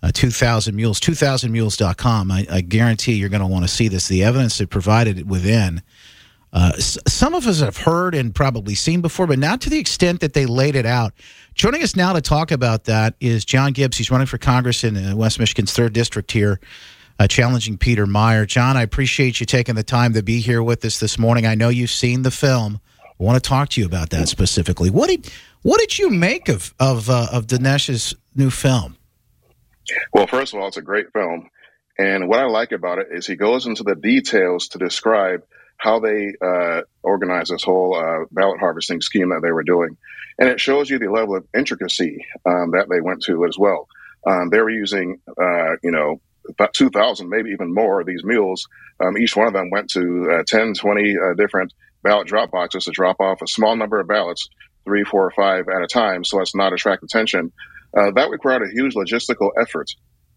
Uh, 0.03 0.11
2000 0.11 0.75
Mules, 0.75 0.99
2000mules.com. 0.99 2.31
I, 2.31 2.47
I 2.49 2.61
guarantee 2.61 3.13
you're 3.13 3.29
going 3.29 3.41
to 3.41 3.47
want 3.47 3.65
to 3.65 3.67
see 3.67 3.87
this. 3.87 4.07
The 4.07 4.23
evidence 4.23 4.59
it 4.59 4.71
provided 4.71 5.29
within 5.29 5.83
uh, 6.53 6.73
some 6.77 7.33
of 7.33 7.47
us 7.47 7.61
have 7.61 7.77
heard 7.77 8.13
and 8.13 8.35
probably 8.35 8.75
seen 8.75 9.01
before, 9.01 9.25
but 9.25 9.39
not 9.39 9.61
to 9.61 9.69
the 9.69 9.79
extent 9.79 10.19
that 10.19 10.33
they 10.33 10.45
laid 10.45 10.75
it 10.75 10.85
out. 10.85 11.13
Joining 11.53 11.81
us 11.81 11.95
now 11.95 12.13
to 12.13 12.21
talk 12.21 12.51
about 12.51 12.85
that 12.85 13.15
is 13.19 13.45
John 13.45 13.71
Gibbs. 13.71 13.97
He's 13.97 14.11
running 14.11 14.27
for 14.27 14.37
Congress 14.37 14.83
in 14.83 14.97
uh, 14.97 15.15
West 15.15 15.39
Michigan's 15.39 15.71
third 15.71 15.93
district 15.93 16.31
here, 16.31 16.59
uh, 17.21 17.27
challenging 17.27 17.77
Peter 17.77 18.07
Meijer. 18.07 18.47
John, 18.47 18.75
I 18.75 18.81
appreciate 18.81 19.39
you 19.39 19.45
taking 19.45 19.75
the 19.75 19.83
time 19.83 20.13
to 20.13 20.23
be 20.23 20.39
here 20.39 20.63
with 20.63 20.83
us 20.83 20.99
this 20.99 21.19
morning. 21.19 21.45
I 21.45 21.53
know 21.53 21.69
you've 21.69 21.91
seen 21.91 22.23
the 22.23 22.31
film. 22.31 22.81
I 22.99 23.23
want 23.23 23.41
to 23.41 23.47
talk 23.47 23.69
to 23.69 23.81
you 23.81 23.85
about 23.85 24.09
that 24.09 24.27
specifically. 24.27 24.89
What 24.89 25.07
did 25.07 25.29
what 25.61 25.79
did 25.79 25.99
you 25.99 26.09
make 26.09 26.49
of 26.49 26.73
of 26.79 27.11
uh, 27.11 27.27
of 27.31 27.45
Dinesh's 27.45 28.15
new 28.35 28.49
film? 28.49 28.97
Well, 30.11 30.25
first 30.25 30.53
of 30.53 30.59
all, 30.59 30.67
it's 30.67 30.77
a 30.77 30.81
great 30.81 31.13
film. 31.13 31.51
And 31.99 32.27
what 32.27 32.39
I 32.39 32.45
like 32.45 32.71
about 32.71 32.97
it 32.97 33.09
is 33.11 33.27
he 33.27 33.35
goes 33.35 33.67
into 33.67 33.83
the 33.83 33.93
details 33.93 34.69
to 34.69 34.79
describe 34.79 35.43
how 35.77 35.99
they 35.99 36.33
uh, 36.41 36.81
organized 37.03 37.51
this 37.51 37.63
whole 37.63 37.95
uh, 37.95 38.25
ballot 38.31 38.59
harvesting 38.59 39.01
scheme 39.01 39.29
that 39.29 39.41
they 39.43 39.51
were 39.51 39.63
doing. 39.63 39.95
And 40.39 40.49
it 40.49 40.59
shows 40.59 40.89
you 40.89 40.97
the 40.97 41.11
level 41.11 41.35
of 41.35 41.45
intricacy 41.55 42.25
um, 42.47 42.71
that 42.71 42.87
they 42.89 43.01
went 43.01 43.21
to 43.23 43.45
as 43.45 43.59
well. 43.59 43.87
Um, 44.25 44.49
they 44.49 44.59
were 44.59 44.69
using, 44.71 45.19
uh, 45.39 45.75
you 45.83 45.91
know, 45.91 46.19
about 46.49 46.73
2,000, 46.73 47.29
maybe 47.29 47.51
even 47.51 47.73
more 47.73 48.01
of 48.01 48.07
these 48.07 48.23
mules. 48.23 48.67
Um, 48.99 49.17
each 49.17 49.35
one 49.35 49.47
of 49.47 49.53
them 49.53 49.69
went 49.69 49.89
to 49.91 50.39
uh, 50.39 50.43
10, 50.45 50.73
20 50.73 51.15
uh, 51.17 51.33
different 51.35 51.73
ballot 52.03 52.27
drop 52.27 52.51
boxes 52.51 52.85
to 52.85 52.91
drop 52.91 53.19
off 53.19 53.41
a 53.41 53.47
small 53.47 53.75
number 53.75 53.99
of 53.99 54.07
ballots, 54.07 54.49
three, 54.85 55.03
four, 55.03 55.25
or 55.25 55.31
five 55.31 55.67
at 55.69 55.83
a 55.83 55.87
time, 55.87 56.23
so 56.23 56.41
as 56.41 56.55
not 56.55 56.69
to 56.69 56.75
attract 56.75 57.03
attention. 57.03 57.51
Uh, 57.95 58.11
that 58.11 58.29
required 58.29 58.63
a 58.63 58.71
huge 58.73 58.95
logistical 58.95 59.51
effort. 59.59 59.91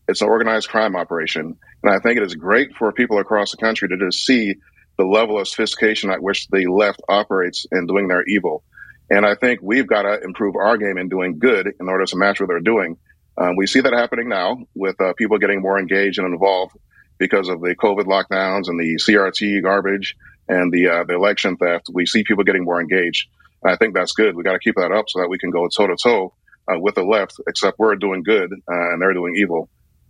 It's 0.08 0.20
an 0.20 0.28
organized 0.28 0.68
crime 0.68 0.96
operation. 0.96 1.56
And 1.82 1.92
I 1.92 1.98
think 1.98 2.18
it 2.18 2.22
is 2.22 2.34
great 2.34 2.74
for 2.76 2.92
people 2.92 3.18
across 3.18 3.52
the 3.52 3.56
country 3.56 3.88
to 3.88 3.96
just 3.96 4.24
see 4.24 4.56
the 4.98 5.04
level 5.04 5.38
of 5.38 5.48
sophistication 5.48 6.10
at 6.10 6.22
which 6.22 6.48
the 6.48 6.66
left 6.66 7.00
operates 7.08 7.66
in 7.72 7.86
doing 7.86 8.08
their 8.08 8.24
evil. 8.24 8.62
And 9.10 9.26
I 9.26 9.34
think 9.34 9.60
we've 9.62 9.86
got 9.86 10.02
to 10.02 10.20
improve 10.22 10.56
our 10.56 10.76
game 10.76 10.98
in 10.98 11.08
doing 11.08 11.38
good 11.38 11.72
in 11.78 11.88
order 11.88 12.04
to 12.06 12.16
match 12.16 12.40
what 12.40 12.48
they're 12.48 12.60
doing. 12.60 12.96
Um, 13.36 13.56
we 13.56 13.66
see 13.66 13.80
that 13.80 13.92
happening 13.92 14.28
now 14.28 14.58
with 14.74 15.00
uh, 15.00 15.12
people 15.14 15.38
getting 15.38 15.60
more 15.60 15.78
engaged 15.78 16.18
and 16.18 16.32
involved 16.32 16.76
because 17.18 17.48
of 17.48 17.60
the 17.60 17.74
COVID 17.74 18.04
lockdowns 18.04 18.68
and 18.68 18.78
the 18.78 18.96
CRT 18.96 19.62
garbage 19.62 20.16
and 20.48 20.72
the 20.72 20.88
uh, 20.88 21.04
the 21.04 21.14
election 21.14 21.56
theft. 21.56 21.88
We 21.92 22.06
see 22.06 22.24
people 22.24 22.44
getting 22.44 22.64
more 22.64 22.80
engaged. 22.80 23.28
And 23.62 23.72
I 23.72 23.76
think 23.76 23.94
that's 23.94 24.12
good. 24.12 24.36
We 24.36 24.42
got 24.44 24.52
to 24.52 24.58
keep 24.58 24.76
that 24.76 24.92
up 24.92 25.06
so 25.08 25.20
that 25.20 25.28
we 25.28 25.38
can 25.38 25.50
go 25.50 25.68
toe 25.68 25.86
to 25.86 25.96
toe 25.96 26.34
with 26.68 26.94
the 26.94 27.02
left. 27.02 27.40
Except 27.46 27.78
we're 27.78 27.96
doing 27.96 28.22
good 28.22 28.52
uh, 28.52 28.92
and 28.92 29.02
they're 29.02 29.14
doing 29.14 29.34
evil 29.36 29.68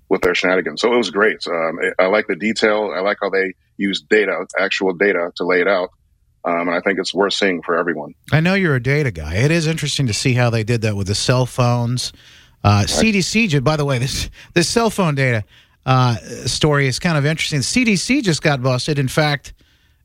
with 0.09 0.21
their 0.23 0.35
shenanigans. 0.35 0.81
So 0.81 0.93
it 0.93 0.97
was 0.97 1.11
great. 1.11 1.47
Um, 1.47 1.78
I 1.99 2.07
like 2.07 2.26
the 2.26 2.37
detail. 2.37 2.93
I 2.95 3.00
like 3.00 3.19
how 3.21 3.31
they 3.31 3.54
use 3.76 4.02
data, 4.02 4.47
actual 4.59 4.93
data, 4.93 5.33
to 5.37 5.45
lay 5.45 5.61
it 5.61 5.69
out. 5.69 5.90
Um, 6.45 6.69
and 6.69 6.71
I 6.71 6.81
think 6.81 6.99
it's 6.99 7.14
worth 7.14 7.33
seeing 7.33 7.62
for 7.62 7.76
everyone. 7.76 8.14
I 8.31 8.40
know 8.40 8.54
you're 8.54 8.75
a 8.75 8.83
data 8.83 9.11
guy. 9.11 9.37
It 9.37 9.50
is 9.50 9.66
interesting 9.66 10.07
to 10.09 10.14
see 10.14 10.35
how 10.35 10.50
they 10.50 10.62
did 10.62 10.83
that 10.83 10.95
with 10.95 11.07
the 11.07 11.14
cell 11.14 11.47
phones. 11.47 12.12
Uh, 12.64 12.85
CDC, 12.85 13.62
by 13.62 13.76
the 13.76 13.85
way, 13.85 13.99
this 13.99 14.30
this 14.54 14.68
cell 14.68 14.88
phone 14.88 15.14
data 15.14 15.44
uh, 15.85 16.16
story 16.47 16.88
is 16.88 16.99
kind 16.99 17.18
of 17.18 17.26
interesting. 17.26 17.59
The 17.59 17.64
CDC 17.64 18.23
just 18.23 18.42
got 18.42 18.62
busted. 18.62 18.99
In 18.99 19.06
fact, 19.06 19.52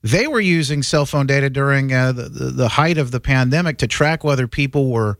they 0.03 0.27
were 0.27 0.41
using 0.41 0.83
cell 0.83 1.05
phone 1.05 1.25
data 1.25 1.49
during 1.49 1.93
uh, 1.93 2.11
the, 2.11 2.23
the, 2.23 2.45
the 2.45 2.67
height 2.67 2.97
of 2.97 3.11
the 3.11 3.19
pandemic 3.19 3.77
to 3.79 3.87
track 3.87 4.23
whether 4.25 4.47
people 4.47 4.91
were 4.91 5.17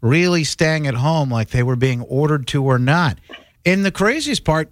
really 0.00 0.44
staying 0.44 0.86
at 0.86 0.94
home 0.94 1.30
like 1.30 1.50
they 1.50 1.62
were 1.62 1.76
being 1.76 2.00
ordered 2.02 2.46
to 2.48 2.64
or 2.64 2.78
not. 2.78 3.18
And 3.64 3.84
the 3.84 3.92
craziest 3.92 4.44
part, 4.44 4.70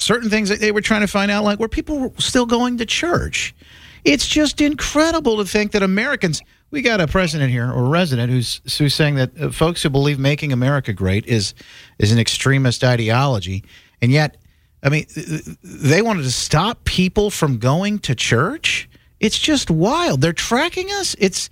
certain 0.00 0.30
things 0.30 0.48
that 0.48 0.60
they 0.60 0.72
were 0.72 0.80
trying 0.80 1.02
to 1.02 1.06
find 1.06 1.30
out, 1.30 1.44
like 1.44 1.58
were 1.58 1.68
people 1.68 2.14
still 2.18 2.46
going 2.46 2.78
to 2.78 2.86
church. 2.86 3.54
It's 4.04 4.26
just 4.26 4.60
incredible 4.60 5.36
to 5.36 5.44
think 5.44 5.72
that 5.72 5.82
Americans. 5.82 6.42
We 6.72 6.80
got 6.80 7.02
a 7.02 7.06
president 7.06 7.50
here 7.50 7.70
or 7.70 7.84
resident 7.90 8.32
who's 8.32 8.62
who's 8.78 8.94
saying 8.94 9.16
that 9.16 9.38
uh, 9.38 9.50
folks 9.50 9.82
who 9.82 9.90
believe 9.90 10.18
making 10.18 10.54
America 10.54 10.94
great 10.94 11.26
is 11.26 11.52
is 11.98 12.12
an 12.12 12.18
extremist 12.18 12.82
ideology, 12.82 13.62
and 14.00 14.10
yet, 14.10 14.38
I 14.82 14.88
mean, 14.88 15.06
they 15.62 16.00
wanted 16.00 16.22
to 16.22 16.30
stop 16.30 16.84
people 16.84 17.28
from 17.28 17.58
going 17.58 17.98
to 18.00 18.14
church. 18.14 18.88
It's 19.20 19.38
just 19.38 19.70
wild. 19.70 20.22
They're 20.22 20.32
tracking 20.32 20.90
us. 20.92 21.14
It's 21.18 21.50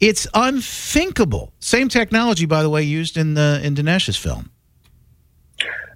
it's 0.00 0.26
unthinkable. 0.34 1.54
Same 1.60 1.88
technology, 1.88 2.44
by 2.44 2.62
the 2.62 2.68
way, 2.68 2.82
used 2.82 3.16
in 3.16 3.32
the 3.32 3.62
in 3.64 3.74
Dinesh's 3.74 4.18
film. 4.18 4.50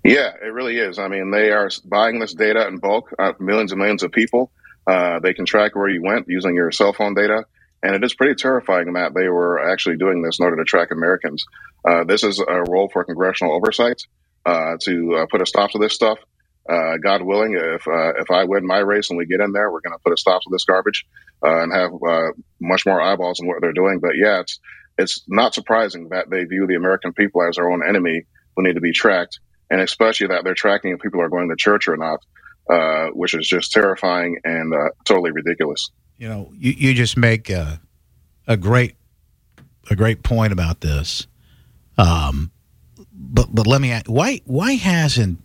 Yeah, 0.02 0.32
it 0.42 0.50
really 0.50 0.78
is. 0.78 0.98
I 0.98 1.08
mean, 1.08 1.30
they 1.30 1.50
are 1.50 1.68
buying 1.84 2.20
this 2.20 2.32
data 2.32 2.66
in 2.68 2.78
bulk, 2.78 3.14
uh, 3.18 3.34
millions 3.38 3.70
and 3.70 3.78
millions 3.78 4.02
of 4.02 4.12
people. 4.12 4.50
Uh, 4.86 5.20
they 5.20 5.34
can 5.34 5.44
track 5.44 5.76
where 5.76 5.90
you 5.90 6.02
went 6.02 6.26
using 6.26 6.54
your 6.54 6.72
cell 6.72 6.94
phone 6.94 7.12
data. 7.12 7.44
And 7.82 7.94
it 7.94 8.04
is 8.04 8.14
pretty 8.14 8.34
terrifying 8.34 8.92
that 8.92 9.12
they 9.14 9.28
were 9.28 9.70
actually 9.72 9.96
doing 9.96 10.22
this 10.22 10.38
in 10.38 10.44
order 10.44 10.56
to 10.56 10.64
track 10.64 10.90
Americans. 10.92 11.44
Uh, 11.84 12.04
this 12.04 12.22
is 12.22 12.38
a 12.38 12.62
role 12.62 12.88
for 12.92 13.04
congressional 13.04 13.54
oversight 13.54 14.02
uh, 14.46 14.76
to 14.82 15.16
uh, 15.16 15.26
put 15.30 15.42
a 15.42 15.46
stop 15.46 15.70
to 15.72 15.78
this 15.78 15.94
stuff. 15.94 16.18
Uh, 16.68 16.96
God 17.02 17.22
willing, 17.22 17.54
if 17.54 17.82
if 17.88 18.30
I 18.30 18.44
win 18.44 18.64
my 18.64 18.78
race 18.78 19.10
and 19.10 19.18
we 19.18 19.26
get 19.26 19.40
in 19.40 19.50
there, 19.50 19.68
we're 19.72 19.80
going 19.80 19.98
to 19.98 20.02
put 20.04 20.12
a 20.12 20.16
stop 20.16 20.42
to 20.42 20.48
this 20.52 20.64
garbage 20.64 21.04
and 21.42 21.72
have 21.72 21.90
much 22.60 22.86
more 22.86 23.00
eyeballs 23.00 23.40
on 23.40 23.48
what 23.48 23.60
they're 23.60 23.72
doing. 23.72 23.98
But 23.98 24.12
yeah, 24.16 24.40
it's 24.40 24.60
it's 24.96 25.24
not 25.26 25.54
surprising 25.54 26.10
that 26.10 26.30
they 26.30 26.44
view 26.44 26.68
the 26.68 26.76
American 26.76 27.12
people 27.12 27.42
as 27.42 27.56
their 27.56 27.68
own 27.68 27.82
enemy 27.84 28.26
who 28.54 28.62
need 28.62 28.74
to 28.74 28.80
be 28.80 28.92
tracked 28.92 29.40
and 29.72 29.80
especially 29.80 30.26
that 30.26 30.44
they're 30.44 30.54
tracking 30.54 30.92
if 30.92 31.00
people 31.00 31.22
are 31.22 31.30
going 31.30 31.48
to 31.48 31.56
church 31.56 31.88
or 31.88 31.96
not, 31.96 32.20
uh, 32.70 33.06
which 33.14 33.34
is 33.34 33.48
just 33.48 33.72
terrifying 33.72 34.38
and 34.44 34.74
uh, 34.74 34.90
totally 35.06 35.30
ridiculous. 35.30 35.90
You 36.22 36.28
know, 36.28 36.52
you, 36.56 36.70
you 36.70 36.94
just 36.94 37.16
make 37.16 37.50
a, 37.50 37.80
a 38.46 38.56
great 38.56 38.94
a 39.90 39.96
great 39.96 40.22
point 40.22 40.52
about 40.52 40.80
this. 40.80 41.26
Um, 41.98 42.52
but 43.12 43.52
but 43.52 43.66
let 43.66 43.80
me 43.80 43.90
ask, 43.90 44.06
why 44.06 44.40
why 44.44 44.74
hasn't 44.74 45.44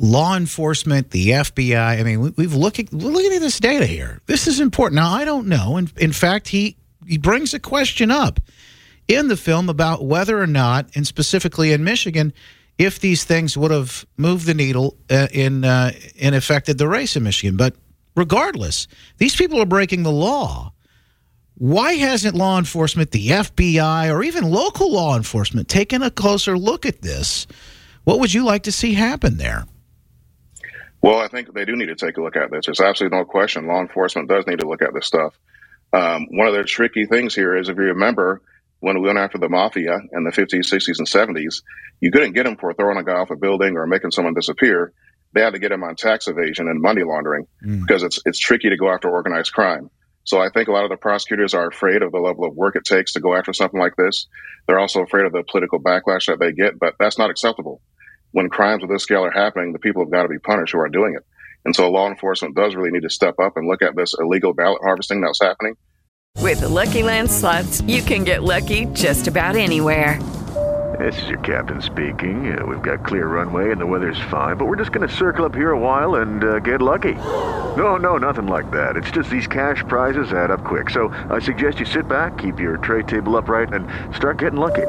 law 0.00 0.36
enforcement, 0.36 1.12
the 1.12 1.28
FBI? 1.28 2.00
I 2.00 2.02
mean, 2.02 2.20
we, 2.20 2.30
we've 2.30 2.54
looking 2.54 2.88
looking 2.90 3.34
at 3.34 3.40
this 3.40 3.60
data 3.60 3.86
here. 3.86 4.20
This 4.26 4.48
is 4.48 4.58
important. 4.58 4.96
Now, 4.96 5.12
I 5.12 5.24
don't 5.24 5.46
know. 5.46 5.76
In, 5.76 5.88
in 5.96 6.12
fact, 6.12 6.48
he 6.48 6.76
he 7.06 7.16
brings 7.16 7.54
a 7.54 7.60
question 7.60 8.10
up 8.10 8.40
in 9.06 9.28
the 9.28 9.36
film 9.36 9.68
about 9.68 10.04
whether 10.04 10.42
or 10.42 10.48
not, 10.48 10.88
and 10.96 11.06
specifically 11.06 11.70
in 11.70 11.84
Michigan, 11.84 12.32
if 12.78 12.98
these 12.98 13.22
things 13.22 13.56
would 13.56 13.70
have 13.70 14.06
moved 14.16 14.44
the 14.44 14.54
needle 14.54 14.96
uh, 15.08 15.28
in 15.30 15.64
uh, 15.64 15.92
and 16.20 16.34
affected 16.34 16.78
the 16.78 16.88
race 16.88 17.14
in 17.14 17.22
Michigan. 17.22 17.56
But 17.56 17.76
regardless, 18.16 18.88
these 19.18 19.36
people 19.36 19.60
are 19.60 19.66
breaking 19.66 20.02
the 20.02 20.12
law. 20.12 20.72
Why 21.54 21.92
hasn't 21.92 22.34
law 22.34 22.58
enforcement, 22.58 23.10
the 23.10 23.28
FBI, 23.28 24.12
or 24.12 24.22
even 24.22 24.50
local 24.50 24.92
law 24.92 25.16
enforcement 25.16 25.68
taken 25.68 26.02
a 26.02 26.10
closer 26.10 26.58
look 26.58 26.86
at 26.86 27.02
this? 27.02 27.46
What 28.04 28.18
would 28.20 28.34
you 28.34 28.44
like 28.44 28.64
to 28.64 28.72
see 28.72 28.94
happen 28.94 29.36
there? 29.36 29.66
Well, 31.02 31.18
I 31.18 31.28
think 31.28 31.52
they 31.52 31.64
do 31.64 31.76
need 31.76 31.86
to 31.86 31.94
take 31.94 32.16
a 32.16 32.22
look 32.22 32.36
at 32.36 32.50
this. 32.50 32.66
There's 32.66 32.80
absolutely 32.80 33.18
no 33.18 33.24
question. 33.24 33.66
Law 33.66 33.80
enforcement 33.80 34.28
does 34.28 34.46
need 34.46 34.60
to 34.60 34.68
look 34.68 34.82
at 34.82 34.94
this 34.94 35.06
stuff. 35.06 35.38
Um, 35.92 36.28
one 36.30 36.48
of 36.48 36.54
the 36.54 36.64
tricky 36.64 37.06
things 37.06 37.34
here 37.34 37.56
is 37.56 37.68
if 37.68 37.76
you 37.76 37.84
remember, 37.84 38.40
when 38.80 39.00
we 39.00 39.06
went 39.06 39.18
after 39.18 39.38
the 39.38 39.48
mafia 39.48 40.00
in 40.12 40.24
the 40.24 40.30
50s, 40.30 40.72
60s, 40.72 40.98
and 40.98 41.06
70s, 41.06 41.62
you 42.00 42.10
couldn't 42.10 42.32
get 42.32 42.44
them 42.44 42.56
for 42.56 42.72
throwing 42.72 42.98
a 42.98 43.04
guy 43.04 43.12
off 43.12 43.30
a 43.30 43.36
building 43.36 43.76
or 43.76 43.86
making 43.86 44.10
someone 44.10 44.34
disappear. 44.34 44.92
They 45.34 45.40
had 45.40 45.54
to 45.54 45.58
get 45.58 45.70
them 45.70 45.82
on 45.82 45.96
tax 45.96 46.28
evasion 46.28 46.68
and 46.68 46.80
money 46.80 47.02
laundering 47.02 47.46
mm. 47.64 47.80
because 47.80 48.02
it's 48.02 48.20
it's 48.24 48.38
tricky 48.38 48.70
to 48.70 48.76
go 48.76 48.90
after 48.90 49.08
organized 49.08 49.52
crime. 49.52 49.90
So 50.24 50.40
I 50.40 50.50
think 50.50 50.68
a 50.68 50.72
lot 50.72 50.84
of 50.84 50.90
the 50.90 50.96
prosecutors 50.96 51.52
are 51.52 51.66
afraid 51.66 52.02
of 52.02 52.12
the 52.12 52.18
level 52.18 52.44
of 52.44 52.54
work 52.54 52.76
it 52.76 52.84
takes 52.84 53.14
to 53.14 53.20
go 53.20 53.34
after 53.34 53.52
something 53.52 53.80
like 53.80 53.96
this. 53.96 54.26
They're 54.66 54.78
also 54.78 55.02
afraid 55.02 55.26
of 55.26 55.32
the 55.32 55.42
political 55.42 55.80
backlash 55.80 56.26
that 56.26 56.38
they 56.38 56.52
get, 56.52 56.78
but 56.78 56.94
that's 56.98 57.18
not 57.18 57.30
acceptable. 57.30 57.80
When 58.30 58.48
crimes 58.48 58.84
of 58.84 58.88
this 58.88 59.02
scale 59.02 59.24
are 59.24 59.32
happening, 59.32 59.72
the 59.72 59.80
people 59.80 60.02
have 60.02 60.12
got 60.12 60.22
to 60.22 60.28
be 60.28 60.38
punished 60.38 60.74
who 60.74 60.80
are 60.80 60.88
doing 60.88 61.14
it. 61.16 61.26
And 61.64 61.74
so 61.74 61.90
law 61.90 62.08
enforcement 62.08 62.54
does 62.54 62.76
really 62.76 62.90
need 62.90 63.02
to 63.02 63.10
step 63.10 63.34
up 63.40 63.56
and 63.56 63.66
look 63.66 63.82
at 63.82 63.96
this 63.96 64.14
illegal 64.18 64.54
ballot 64.54 64.80
harvesting 64.82 65.20
that's 65.20 65.42
happening 65.42 65.74
with 66.40 66.60
the 66.60 66.68
Lucky 66.68 67.02
Land 67.02 67.30
slots, 67.30 67.82
you 67.82 68.02
can 68.02 68.24
get 68.24 68.42
lucky 68.42 68.86
just 68.86 69.28
about 69.28 69.54
anywhere. 69.56 70.18
This 70.98 71.22
is 71.22 71.28
your 71.28 71.38
captain 71.38 71.80
speaking. 71.80 72.56
Uh, 72.56 72.66
we've 72.66 72.82
got 72.82 73.04
clear 73.04 73.26
runway 73.26 73.70
and 73.70 73.80
the 73.80 73.86
weather's 73.86 74.20
fine, 74.30 74.56
but 74.56 74.66
we're 74.66 74.76
just 74.76 74.92
going 74.92 75.08
to 75.08 75.14
circle 75.14 75.44
up 75.44 75.54
here 75.54 75.70
a 75.70 75.78
while 75.78 76.16
and 76.16 76.44
uh, 76.44 76.58
get 76.58 76.82
lucky. 76.82 77.14
No, 77.76 77.96
no, 77.96 78.18
nothing 78.18 78.46
like 78.46 78.70
that. 78.72 78.96
It's 78.96 79.10
just 79.10 79.30
these 79.30 79.46
cash 79.46 79.82
prizes 79.88 80.32
add 80.32 80.50
up 80.50 80.64
quick. 80.64 80.90
So 80.90 81.08
I 81.30 81.38
suggest 81.38 81.80
you 81.80 81.86
sit 81.86 82.08
back, 82.08 82.36
keep 82.36 82.60
your 82.60 82.76
tray 82.76 83.04
table 83.04 83.36
upright, 83.36 83.72
and 83.72 83.88
start 84.14 84.38
getting 84.38 84.60
lucky. 84.60 84.86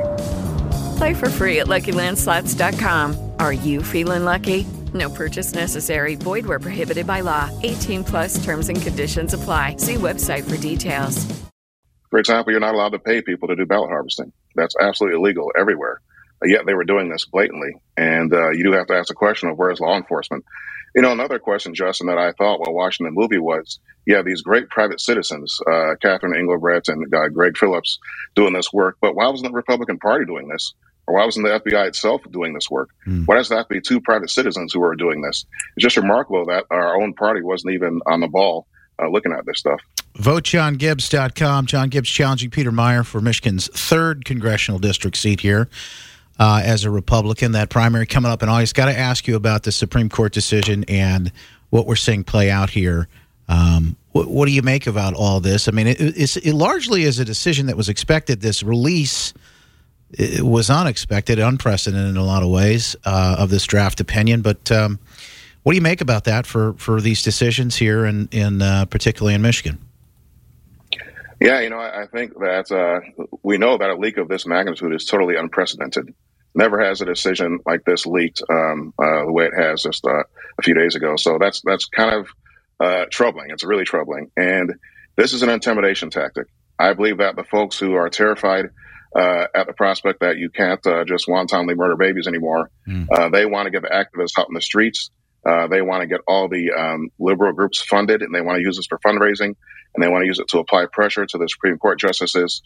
Play 0.97 1.13
for 1.13 1.29
free 1.29 1.59
at 1.59 1.67
LuckyLandSlots.com. 1.67 3.31
Are 3.39 3.53
you 3.53 3.81
feeling 3.81 4.25
lucky? 4.25 4.65
No 4.93 5.09
purchase 5.09 5.53
necessary. 5.53 6.15
Void 6.15 6.45
where 6.45 6.59
prohibited 6.59 7.07
by 7.07 7.21
law. 7.21 7.49
18 7.63 8.03
plus 8.03 8.43
terms 8.43 8.67
and 8.67 8.79
conditions 8.81 9.33
apply. 9.33 9.77
See 9.77 9.95
website 9.95 10.43
for 10.49 10.57
details. 10.57 11.25
For 12.09 12.19
example, 12.19 12.51
you're 12.51 12.59
not 12.59 12.75
allowed 12.75 12.91
to 12.91 12.99
pay 12.99 13.21
people 13.21 13.47
to 13.47 13.55
do 13.55 13.65
ballot 13.65 13.89
harvesting. 13.89 14.31
That's 14.55 14.75
absolutely 14.79 15.19
illegal 15.19 15.51
everywhere. 15.57 16.01
Yet 16.43 16.65
they 16.65 16.73
were 16.73 16.83
doing 16.83 17.09
this 17.09 17.25
blatantly. 17.25 17.75
And 17.95 18.33
uh, 18.33 18.51
you 18.51 18.63
do 18.63 18.73
have 18.73 18.87
to 18.87 18.95
ask 18.95 19.07
the 19.07 19.13
question 19.13 19.49
of 19.49 19.57
where's 19.57 19.79
law 19.79 19.95
enforcement? 19.95 20.43
You 20.95 21.01
know, 21.01 21.11
another 21.11 21.39
question, 21.39 21.73
Justin, 21.73 22.07
that 22.07 22.19
I 22.19 22.33
thought 22.33 22.59
while 22.59 22.73
watching 22.73 23.05
the 23.05 23.11
movie 23.11 23.39
was, 23.39 23.79
yeah, 24.05 24.21
these 24.21 24.41
great 24.41 24.69
private 24.69 25.01
citizens, 25.01 25.59
uh, 25.71 25.95
Catherine 26.01 26.35
Engelbrecht 26.35 26.87
and 26.89 27.11
uh, 27.13 27.29
Greg 27.29 27.57
Phillips 27.57 27.97
doing 28.35 28.53
this 28.53 28.71
work, 28.71 28.97
but 29.01 29.15
why 29.15 29.27
wasn't 29.27 29.49
the 29.49 29.55
Republican 29.55 29.97
Party 29.97 30.25
doing 30.25 30.47
this? 30.49 30.73
Or 31.07 31.15
why 31.15 31.25
wasn't 31.25 31.47
the 31.47 31.59
FBI 31.59 31.87
itself 31.87 32.21
doing 32.31 32.53
this 32.53 32.69
work? 32.69 32.89
Mm. 33.07 33.25
Why 33.25 33.35
does 33.35 33.51
it 33.51 33.55
have 33.55 33.67
to 33.67 33.73
be 33.73 33.81
two 33.81 33.99
private 34.01 34.29
citizens 34.29 34.71
who 34.71 34.83
are 34.83 34.95
doing 34.95 35.21
this? 35.21 35.45
It's 35.75 35.83
just 35.83 35.97
remarkable 35.97 36.45
that 36.45 36.65
our 36.69 37.01
own 37.01 37.13
party 37.13 37.41
wasn't 37.41 37.73
even 37.73 37.99
on 38.05 38.19
the 38.19 38.27
ball 38.27 38.67
uh, 39.01 39.07
looking 39.07 39.31
at 39.31 39.45
this 39.45 39.59
stuff. 39.59 39.79
VoteJohnGibbs.com. 40.15 41.65
John 41.65 41.89
Gibbs 41.89 42.09
challenging 42.09 42.49
Peter 42.49 42.71
Meijer 42.71 43.05
for 43.05 43.19
Michigan's 43.19 43.67
third 43.67 44.25
congressional 44.25 44.79
district 44.79 45.17
seat 45.17 45.39
here 45.39 45.69
uh, 46.39 46.61
as 46.63 46.83
a 46.83 46.91
Republican. 46.91 47.53
That 47.53 47.69
primary 47.69 48.05
coming 48.05 48.31
up 48.31 48.43
in 48.43 48.49
August. 48.49 48.75
Got 48.75 48.85
to 48.85 48.97
ask 48.97 49.27
you 49.27 49.35
about 49.35 49.63
the 49.63 49.71
Supreme 49.71 50.09
Court 50.09 50.33
decision 50.33 50.85
and 50.87 51.31
what 51.69 51.87
we're 51.87 51.95
seeing 51.95 52.23
play 52.23 52.51
out 52.51 52.69
here. 52.69 53.07
Um, 53.47 53.95
what, 54.11 54.27
what, 54.27 54.45
do 54.45 54.51
you 54.51 54.61
make 54.61 54.85
about 54.85 55.15
all 55.15 55.39
this? 55.39 55.67
I 55.67 55.71
mean, 55.71 55.87
it, 55.87 55.99
it 55.99 56.53
largely 56.53 57.03
is 57.03 57.19
a 57.19 57.25
decision 57.25 57.65
that 57.65 57.75
was 57.75 57.89
expected. 57.89 58.41
This 58.41 58.61
release 58.61 59.33
was 60.39 60.69
unexpected, 60.69 61.39
unprecedented 61.39 62.09
in 62.09 62.17
a 62.17 62.23
lot 62.23 62.43
of 62.43 62.49
ways 62.49 62.95
uh, 63.05 63.35
of 63.39 63.49
this 63.49 63.65
draft 63.65 63.99
opinion. 63.99 64.41
But 64.41 64.71
um, 64.71 64.99
what 65.63 65.73
do 65.73 65.77
you 65.77 65.81
make 65.81 66.01
about 66.01 66.25
that 66.25 66.45
for, 66.45 66.73
for 66.73 67.01
these 67.01 67.23
decisions 67.23 67.75
here, 67.75 68.05
in, 68.05 68.27
in 68.31 68.61
uh, 68.61 68.85
particularly 68.85 69.33
in 69.33 69.41
Michigan? 69.41 69.79
Yeah, 71.39 71.59
you 71.59 71.69
know, 71.69 71.79
I, 71.79 72.05
think 72.07 72.39
that 72.39 72.71
uh, 72.71 73.25
we 73.41 73.57
know 73.57 73.77
that 73.77 73.89
a 73.89 73.95
leak 73.95 74.17
of 74.17 74.29
this 74.29 74.45
magnitude 74.45 74.93
is 74.93 75.03
totally 75.03 75.35
unprecedented. 75.35 76.13
Never 76.55 76.79
has 76.79 77.01
a 77.01 77.05
decision 77.05 77.59
like 77.65 77.83
this 77.83 78.05
leaked 78.05 78.41
um, 78.49 78.93
uh, 78.97 79.25
the 79.25 79.31
way 79.31 79.45
it 79.47 79.53
has 79.53 79.83
just 79.83 80.05
uh, 80.05 80.23
a 80.57 80.61
few 80.61 80.73
days 80.73 80.95
ago. 80.95 81.17
So 81.17 81.39
that's 81.39 81.61
that's 81.61 81.85
kind 81.85 82.15
of 82.15 82.29
uh, 82.79 83.05
troubling. 83.09 83.49
It's 83.49 83.65
really 83.65 83.83
troubling, 83.83 84.31
and 84.37 84.75
this 85.17 85.33
is 85.33 85.41
an 85.41 85.49
intimidation 85.49 86.11
tactic. 86.11 86.47
I 86.77 86.93
believe 86.93 87.17
that 87.17 87.35
the 87.35 87.43
folks 87.43 87.77
who 87.77 87.95
are 87.95 88.09
terrified 88.09 88.69
uh, 89.15 89.47
at 89.53 89.67
the 89.67 89.73
prospect 89.73 90.21
that 90.21 90.37
you 90.37 90.49
can't 90.49 90.85
uh, 90.85 91.03
just 91.03 91.27
wantonly 91.27 91.75
murder 91.75 91.97
babies 91.97 92.27
anymore, 92.27 92.69
uh, 93.11 93.29
they 93.29 93.45
want 93.45 93.65
to 93.65 93.71
get 93.71 93.81
the 93.81 93.89
activists 93.89 94.39
out 94.39 94.47
in 94.47 94.53
the 94.53 94.61
streets. 94.61 95.09
Uh, 95.45 95.67
they 95.67 95.81
want 95.81 96.01
to 96.01 96.07
get 96.07 96.21
all 96.27 96.47
the 96.47 96.71
um, 96.71 97.09
liberal 97.19 97.53
groups 97.53 97.81
funded, 97.81 98.21
and 98.21 98.33
they 98.33 98.41
want 98.41 98.57
to 98.57 98.63
use 98.63 98.77
this 98.77 98.87
for 98.87 98.99
fundraising, 98.99 99.55
and 99.93 100.03
they 100.03 100.07
want 100.07 100.23
to 100.23 100.27
use 100.27 100.39
it 100.39 100.47
to 100.47 100.59
apply 100.59 100.85
pressure 100.91 101.25
to 101.25 101.37
the 101.37 101.47
Supreme 101.49 101.77
Court 101.77 101.99
justices 101.99 102.61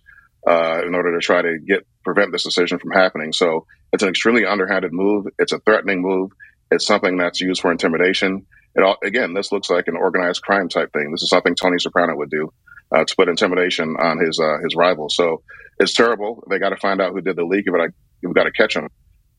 uh, 0.47 0.81
in 0.85 0.95
order 0.95 1.13
to 1.13 1.19
try 1.19 1.41
to 1.41 1.57
get 1.59 1.85
prevent 2.03 2.31
this 2.31 2.43
decision 2.43 2.79
from 2.79 2.91
happening. 2.91 3.33
So 3.33 3.65
it's 3.91 4.03
an 4.03 4.09
extremely 4.09 4.45
underhanded 4.45 4.93
move. 4.93 5.25
It's 5.39 5.51
a 5.51 5.59
threatening 5.59 6.01
move. 6.01 6.31
It's 6.69 6.85
something 6.85 7.17
that's 7.17 7.41
used 7.41 7.61
for 7.61 7.71
intimidation. 7.71 8.45
It 8.75 8.83
all, 8.83 8.97
again, 9.03 9.33
this 9.33 9.51
looks 9.51 9.69
like 9.69 9.87
an 9.87 9.95
organized 9.95 10.43
crime 10.43 10.69
type 10.69 10.93
thing. 10.93 11.11
This 11.11 11.23
is 11.23 11.29
something 11.29 11.55
Tony 11.55 11.79
Soprano 11.79 12.15
would 12.15 12.29
do 12.29 12.53
uh, 12.91 13.03
to 13.03 13.15
put 13.15 13.29
intimidation 13.29 13.95
on 13.99 14.19
his 14.19 14.39
uh, 14.39 14.57
his 14.63 14.75
rival. 14.75 15.09
So 15.09 15.41
it's 15.79 15.93
terrible. 15.93 16.43
They 16.49 16.59
got 16.59 16.69
to 16.69 16.77
find 16.77 17.01
out 17.01 17.13
who 17.13 17.21
did 17.21 17.35
the 17.35 17.45
leak. 17.45 17.65
But 17.71 17.81
I, 17.81 17.87
we've 18.21 18.35
got 18.35 18.43
to 18.43 18.51
catch 18.51 18.75
them. 18.75 18.89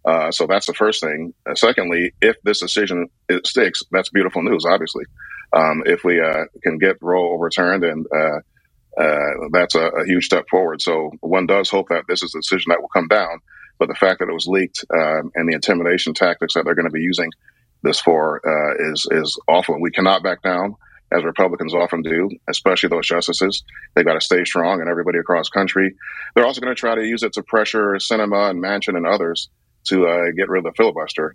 Uh, 0.04 0.30
so 0.30 0.46
that's 0.46 0.66
the 0.66 0.74
first 0.74 1.02
thing. 1.02 1.34
Uh, 1.48 1.54
secondly, 1.54 2.12
if 2.20 2.36
this 2.42 2.60
decision 2.60 3.08
sticks, 3.44 3.82
that's 3.90 4.10
beautiful 4.10 4.42
news. 4.42 4.64
Obviously, 4.64 5.04
um, 5.52 5.82
if 5.86 6.04
we 6.04 6.20
uh, 6.20 6.44
can 6.62 6.78
get 6.78 6.96
Roe 7.00 7.32
overturned, 7.32 7.84
and 7.84 8.06
uh, 8.14 9.00
uh, 9.00 9.48
that's 9.52 9.74
a, 9.74 9.86
a, 9.88 10.06
huge 10.06 10.24
step 10.24 10.48
forward. 10.48 10.82
So 10.82 11.12
one 11.20 11.46
does 11.46 11.70
hope 11.70 11.88
that 11.90 12.04
this 12.08 12.22
is 12.22 12.34
a 12.34 12.38
decision 12.38 12.70
that 12.70 12.80
will 12.80 12.88
come 12.88 13.08
down. 13.08 13.40
But 13.78 13.88
the 13.88 13.94
fact 13.94 14.18
that 14.18 14.28
it 14.28 14.34
was 14.34 14.46
leaked 14.46 14.84
um, 14.92 15.30
and 15.36 15.48
the 15.48 15.54
intimidation 15.54 16.14
tactics 16.14 16.54
that 16.54 16.64
they're 16.64 16.74
going 16.74 16.88
to 16.88 16.92
be 16.92 17.00
using 17.00 17.30
this 17.82 18.00
for 18.00 18.40
uh, 18.44 18.92
is 18.92 19.06
is 19.10 19.38
awful. 19.46 19.80
We 19.80 19.92
cannot 19.92 20.24
back 20.24 20.42
down 20.42 20.74
as 21.12 21.24
Republicans 21.24 21.74
often 21.74 22.02
do, 22.02 22.28
especially 22.48 22.88
those 22.88 23.06
justices. 23.06 23.62
They've 23.94 24.04
got 24.04 24.14
to 24.14 24.20
stay 24.20 24.44
strong 24.44 24.80
and 24.80 24.90
everybody 24.90 25.18
across 25.18 25.48
country. 25.48 25.94
They're 26.34 26.44
also 26.44 26.60
going 26.60 26.74
to 26.74 26.78
try 26.78 26.94
to 26.94 27.04
use 27.04 27.22
it 27.22 27.34
to 27.34 27.42
pressure 27.42 27.92
Sinema 27.92 28.50
and 28.50 28.62
Manchin 28.62 28.96
and 28.96 29.06
others 29.06 29.48
to 29.88 30.06
uh, 30.06 30.30
get 30.36 30.48
rid 30.48 30.64
of 30.64 30.72
the 30.72 30.76
filibuster. 30.76 31.34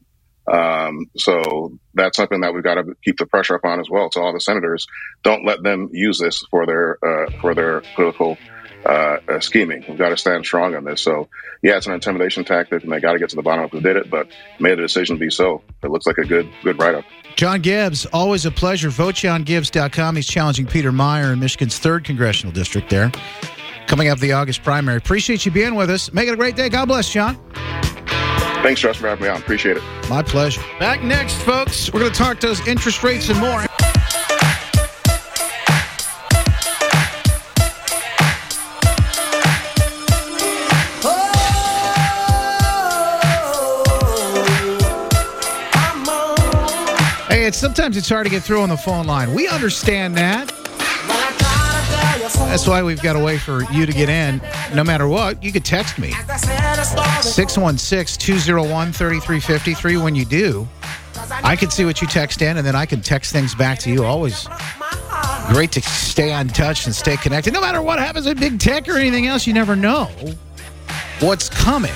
Um, 0.51 1.09
so 1.15 1.77
that's 1.93 2.17
something 2.17 2.41
that 2.41 2.53
we've 2.53 2.63
got 2.63 2.75
to 2.75 2.95
keep 3.03 3.17
the 3.17 3.25
pressure 3.25 3.55
up 3.55 3.63
on 3.63 3.79
as 3.79 3.89
well. 3.89 4.09
To 4.09 4.21
all 4.21 4.33
the 4.33 4.41
senators, 4.41 4.87
don't 5.23 5.45
let 5.45 5.63
them 5.63 5.89
use 5.93 6.19
this 6.19 6.43
for 6.51 6.65
their 6.65 6.97
uh, 7.03 7.31
for 7.39 7.55
their 7.55 7.81
political 7.95 8.37
uh, 8.85 9.17
uh 9.29 9.39
scheming. 9.39 9.85
We've 9.87 9.97
got 9.97 10.09
to 10.09 10.17
stand 10.17 10.45
strong 10.45 10.75
on 10.75 10.83
this. 10.83 11.01
So 11.01 11.29
yeah, 11.61 11.77
it's 11.77 11.87
an 11.87 11.93
intimidation 11.93 12.43
tactic, 12.43 12.83
and 12.83 12.91
they 12.91 12.99
got 12.99 13.13
to 13.13 13.19
get 13.19 13.29
to 13.29 13.37
the 13.37 13.41
bottom 13.41 13.63
of 13.63 13.71
who 13.71 13.79
did 13.79 13.95
it. 13.95 14.09
But 14.09 14.27
may 14.59 14.71
the 14.71 14.81
decision 14.81 15.17
be 15.17 15.29
so. 15.29 15.63
It 15.81 15.89
looks 15.89 16.05
like 16.05 16.17
a 16.17 16.25
good 16.25 16.49
good 16.61 16.77
write 16.77 16.95
up. 16.95 17.05
John 17.35 17.61
Gibbs, 17.61 18.05
always 18.07 18.45
a 18.45 18.51
pleasure. 18.51 18.89
VoteJohnGibbs.com. 18.89 20.15
He's 20.17 20.27
challenging 20.27 20.67
Peter 20.67 20.91
Meijer 20.91 21.33
in 21.33 21.39
Michigan's 21.39 21.79
third 21.79 22.03
congressional 22.03 22.53
district 22.53 22.89
there. 22.89 23.11
Coming 23.87 24.09
up 24.09 24.19
the 24.19 24.33
August 24.33 24.63
primary. 24.63 24.97
Appreciate 24.97 25.45
you 25.45 25.51
being 25.51 25.75
with 25.75 25.89
us. 25.89 26.11
Make 26.13 26.27
it 26.27 26.33
a 26.33 26.37
great 26.37 26.55
day. 26.55 26.69
God 26.69 26.87
bless, 26.87 27.09
John. 27.09 27.39
Thanks, 28.63 28.82
Russ, 28.82 28.95
for 28.95 29.10
having 29.10 29.26
me 29.26 29.30
on. 29.30 29.41
Appreciate 29.41 29.76
it. 29.76 29.84
My 30.10 30.23
pleasure. 30.23 30.62
Back 30.80 31.04
next, 31.04 31.36
folks. 31.41 31.91
We're 31.91 31.99
going 31.99 32.13
to 32.13 32.17
talk 32.17 32.39
those 32.39 32.65
interest 32.65 33.04
rates 33.04 33.28
and 33.28 33.38
more. 33.38 33.65
Oh, 41.04 41.34
hey, 47.30 47.45
it's 47.45 47.58
sometimes 47.58 47.97
it's 47.97 48.08
hard 48.08 48.26
to 48.26 48.32
get 48.32 48.43
through 48.43 48.62
on 48.62 48.69
the 48.69 48.78
phone 48.78 49.08
line. 49.08 49.34
We 49.34 49.49
understand 49.49 50.15
that. 50.15 50.52
That's 52.53 52.67
why 52.67 52.83
we've 52.83 53.01
got 53.01 53.15
a 53.15 53.19
way 53.19 53.39
for 53.39 53.63
you 53.71 53.87
to 53.87 53.91
get 53.91 54.09
in. 54.09 54.39
No 54.75 54.83
matter 54.83 55.07
what, 55.07 55.43
you 55.43 55.51
could 55.51 55.65
text 55.65 55.97
me. 55.97 56.11
616 56.11 58.19
201 58.19 58.93
3353. 58.93 59.97
When 59.97 60.13
you 60.13 60.23
do, 60.23 60.67
I 61.43 61.55
can 61.55 61.71
see 61.71 61.83
what 61.83 61.99
you 61.99 62.07
text 62.07 62.43
in, 62.43 62.57
and 62.57 62.65
then 62.65 62.75
I 62.75 62.85
can 62.85 63.01
text 63.01 63.33
things 63.33 63.55
back 63.55 63.79
to 63.79 63.89
you. 63.89 64.05
Always 64.05 64.47
great 65.47 65.71
to 65.71 65.81
stay 65.81 66.31
on 66.31 66.47
touch 66.47 66.85
and 66.85 66.93
stay 66.93 67.17
connected. 67.17 67.55
No 67.55 67.61
matter 67.61 67.81
what 67.81 67.97
happens 67.97 68.27
at 68.27 68.39
big 68.39 68.59
tech 68.59 68.87
or 68.87 68.97
anything 68.97 69.25
else, 69.25 69.47
you 69.47 69.53
never 69.53 69.75
know 69.75 70.11
what's 71.21 71.49
coming. 71.49 71.91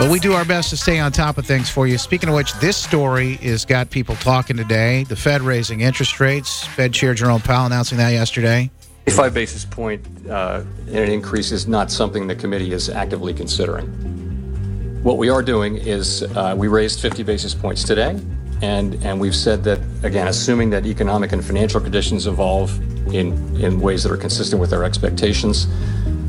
But 0.00 0.08
we 0.08 0.18
do 0.18 0.32
our 0.32 0.46
best 0.46 0.70
to 0.70 0.78
stay 0.78 0.98
on 0.98 1.12
top 1.12 1.36
of 1.36 1.44
things 1.44 1.68
for 1.68 1.86
you. 1.86 1.98
Speaking 1.98 2.30
of 2.30 2.34
which, 2.34 2.54
this 2.54 2.78
story 2.78 3.34
has 3.34 3.66
got 3.66 3.90
people 3.90 4.14
talking 4.14 4.56
today. 4.56 5.04
The 5.04 5.14
Fed 5.14 5.42
raising 5.42 5.82
interest 5.82 6.18
rates. 6.20 6.64
Fed 6.68 6.94
Chair 6.94 7.12
Jerome 7.12 7.42
Powell 7.42 7.66
announcing 7.66 7.98
that 7.98 8.08
yesterday. 8.08 8.70
25 9.04 9.34
basis 9.34 9.66
point 9.66 10.06
uh, 10.30 10.62
an 10.86 11.10
increase 11.10 11.52
is 11.52 11.68
not 11.68 11.90
something 11.90 12.26
the 12.26 12.34
committee 12.34 12.72
is 12.72 12.88
actively 12.88 13.34
considering. 13.34 13.88
What 15.02 15.18
we 15.18 15.28
are 15.28 15.42
doing 15.42 15.76
is 15.76 16.22
uh, 16.22 16.54
we 16.56 16.66
raised 16.66 17.02
50 17.02 17.22
basis 17.22 17.54
points 17.54 17.84
today, 17.84 18.18
and, 18.62 18.94
and 19.04 19.20
we've 19.20 19.36
said 19.36 19.62
that, 19.64 19.80
again, 20.02 20.28
assuming 20.28 20.70
that 20.70 20.86
economic 20.86 21.32
and 21.32 21.44
financial 21.44 21.78
conditions 21.78 22.26
evolve 22.26 22.74
in, 23.12 23.54
in 23.62 23.78
ways 23.80 24.04
that 24.04 24.12
are 24.12 24.16
consistent 24.16 24.62
with 24.62 24.72
our 24.72 24.82
expectations, 24.82 25.66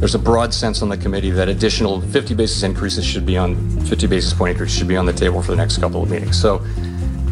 there's 0.02 0.16
a 0.16 0.20
broad 0.20 0.52
sense 0.52 0.82
on 0.82 0.90
the 0.90 0.98
committee 0.98 1.30
that 1.30 1.48
additional 1.48 2.02
50 2.02 2.34
basis 2.34 2.64
increases 2.64 3.06
should 3.06 3.24
be 3.24 3.38
on 3.38 3.56
50 3.82 4.08
basis 4.08 4.34
point 4.34 4.50
increases 4.54 4.76
should 4.76 4.88
be 4.88 4.98
on 4.98 5.06
the 5.06 5.14
table 5.14 5.44
for 5.44 5.52
the 5.52 5.58
next 5.58 5.78
couple 5.78 6.02
of 6.02 6.10
meetings. 6.10 6.42
So 6.42 6.58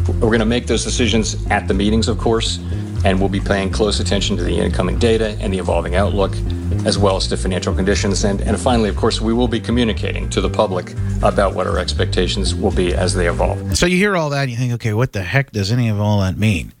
we're 0.06 0.28
going 0.28 0.38
to 0.38 0.46
make 0.46 0.68
those 0.68 0.84
decisions 0.84 1.44
at 1.48 1.66
the 1.66 1.74
meetings, 1.74 2.06
of 2.06 2.18
course, 2.18 2.58
and 3.04 3.18
we'll 3.18 3.28
be 3.28 3.40
paying 3.40 3.72
close 3.72 3.98
attention 3.98 4.36
to 4.36 4.44
the 4.44 4.56
incoming 4.56 5.00
data 5.00 5.36
and 5.40 5.52
the 5.52 5.58
evolving 5.58 5.96
outlook, 5.96 6.32
as 6.86 6.96
well 6.96 7.16
as 7.16 7.26
to 7.26 7.36
financial 7.36 7.74
conditions. 7.74 8.22
And, 8.22 8.40
and 8.40 8.56
finally, 8.56 8.88
of 8.88 8.94
course, 8.94 9.20
we 9.20 9.32
will 9.32 9.48
be 9.48 9.58
communicating 9.58 10.30
to 10.30 10.40
the 10.40 10.48
public 10.48 10.94
about 11.24 11.56
what 11.56 11.66
our 11.66 11.76
expectations 11.76 12.54
will 12.54 12.70
be 12.70 12.94
as 12.94 13.14
they 13.14 13.28
evolve. 13.28 13.76
So 13.76 13.86
you 13.86 13.96
hear 13.96 14.16
all 14.16 14.30
that 14.30 14.42
and 14.42 14.50
you 14.52 14.56
think, 14.56 14.74
okay, 14.74 14.94
what 14.94 15.12
the 15.12 15.24
heck 15.24 15.50
does 15.50 15.72
any 15.72 15.88
of 15.88 15.98
all 15.98 16.20
that 16.20 16.38
mean? 16.38 16.72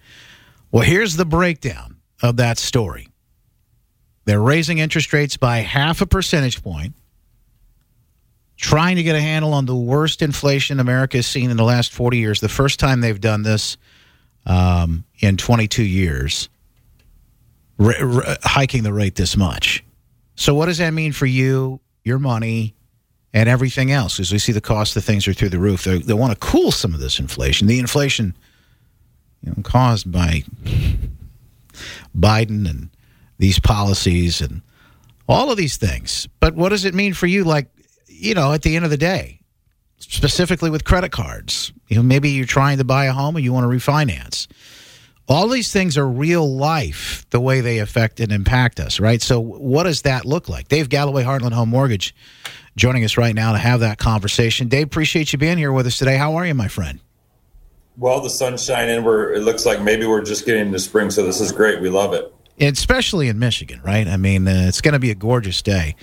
Well, 0.70 0.84
here's 0.84 1.16
the 1.16 1.24
breakdown 1.24 1.96
of 2.22 2.36
that 2.36 2.58
story. 2.58 3.09
They're 4.24 4.40
raising 4.40 4.78
interest 4.78 5.12
rates 5.12 5.36
by 5.36 5.58
half 5.58 6.00
a 6.00 6.06
percentage 6.06 6.62
point, 6.62 6.94
trying 8.56 8.96
to 8.96 9.02
get 9.02 9.16
a 9.16 9.20
handle 9.20 9.54
on 9.54 9.66
the 9.66 9.74
worst 9.74 10.22
inflation 10.22 10.78
America 10.78 11.18
has 11.18 11.26
seen 11.26 11.50
in 11.50 11.56
the 11.56 11.64
last 11.64 11.92
40 11.92 12.18
years. 12.18 12.40
The 12.40 12.48
first 12.48 12.78
time 12.78 13.00
they've 13.00 13.20
done 13.20 13.42
this 13.42 13.76
um, 14.46 15.04
in 15.20 15.36
22 15.36 15.82
years, 15.82 16.48
r- 17.78 17.94
r- 17.98 18.36
hiking 18.42 18.82
the 18.82 18.92
rate 18.92 19.14
this 19.14 19.36
much. 19.36 19.82
So, 20.36 20.54
what 20.54 20.66
does 20.66 20.78
that 20.78 20.92
mean 20.92 21.12
for 21.12 21.26
you, 21.26 21.80
your 22.04 22.18
money, 22.18 22.74
and 23.32 23.48
everything 23.48 23.90
else? 23.90 24.20
As 24.20 24.32
we 24.32 24.38
see 24.38 24.52
the 24.52 24.60
cost 24.60 24.96
of 24.96 25.04
things 25.04 25.26
are 25.28 25.34
through 25.34 25.50
the 25.50 25.58
roof, 25.58 25.84
they, 25.84 25.98
they 25.98 26.14
want 26.14 26.32
to 26.32 26.38
cool 26.38 26.72
some 26.72 26.94
of 26.94 27.00
this 27.00 27.18
inflation. 27.18 27.66
The 27.66 27.78
inflation 27.78 28.34
you 29.42 29.52
know, 29.54 29.62
caused 29.62 30.10
by 30.10 30.44
Biden 32.16 32.68
and 32.68 32.90
these 33.40 33.58
policies 33.58 34.42
and 34.42 34.60
all 35.26 35.50
of 35.50 35.56
these 35.56 35.78
things. 35.78 36.28
But 36.40 36.54
what 36.54 36.68
does 36.68 36.84
it 36.84 36.94
mean 36.94 37.14
for 37.14 37.26
you? 37.26 37.42
Like, 37.42 37.68
you 38.06 38.34
know, 38.34 38.52
at 38.52 38.62
the 38.62 38.76
end 38.76 38.84
of 38.84 38.90
the 38.90 38.98
day, 38.98 39.40
specifically 39.98 40.68
with 40.68 40.84
credit 40.84 41.10
cards, 41.10 41.72
you 41.88 41.96
know, 41.96 42.02
maybe 42.02 42.30
you're 42.30 42.44
trying 42.44 42.78
to 42.78 42.84
buy 42.84 43.06
a 43.06 43.12
home 43.12 43.36
and 43.36 43.44
you 43.44 43.52
want 43.52 43.64
to 43.64 43.68
refinance. 43.68 44.46
All 45.26 45.48
these 45.48 45.72
things 45.72 45.96
are 45.96 46.06
real 46.06 46.54
life, 46.54 47.24
the 47.30 47.40
way 47.40 47.62
they 47.62 47.78
affect 47.78 48.20
and 48.20 48.30
impact 48.30 48.78
us, 48.78 49.00
right? 49.00 49.22
So, 49.22 49.40
what 49.40 49.84
does 49.84 50.02
that 50.02 50.26
look 50.26 50.48
like? 50.48 50.68
Dave 50.68 50.88
Galloway, 50.88 51.22
Heartland 51.22 51.52
Home 51.52 51.68
Mortgage, 51.70 52.14
joining 52.76 53.04
us 53.04 53.16
right 53.16 53.34
now 53.34 53.52
to 53.52 53.58
have 53.58 53.80
that 53.80 53.96
conversation. 53.96 54.68
Dave, 54.68 54.86
appreciate 54.86 55.32
you 55.32 55.38
being 55.38 55.56
here 55.56 55.72
with 55.72 55.86
us 55.86 55.96
today. 55.96 56.16
How 56.16 56.34
are 56.34 56.44
you, 56.44 56.54
my 56.54 56.68
friend? 56.68 56.98
Well, 57.96 58.20
the 58.20 58.30
sun's 58.30 58.64
shining. 58.64 59.04
We're 59.04 59.32
it 59.34 59.44
looks 59.44 59.64
like 59.64 59.80
maybe 59.80 60.04
we're 60.04 60.24
just 60.24 60.44
getting 60.44 60.66
into 60.66 60.80
spring, 60.80 61.10
so 61.10 61.24
this 61.24 61.40
is 61.40 61.52
great. 61.52 61.80
We 61.80 61.88
love 61.88 62.12
it 62.12 62.34
especially 62.60 63.28
in 63.28 63.38
Michigan, 63.38 63.80
right? 63.82 64.06
I 64.06 64.16
mean, 64.16 64.46
uh, 64.46 64.66
it's 64.68 64.80
going 64.80 64.92
to 64.92 64.98
be 64.98 65.10
a 65.10 65.14
gorgeous 65.14 65.62
day. 65.62 65.96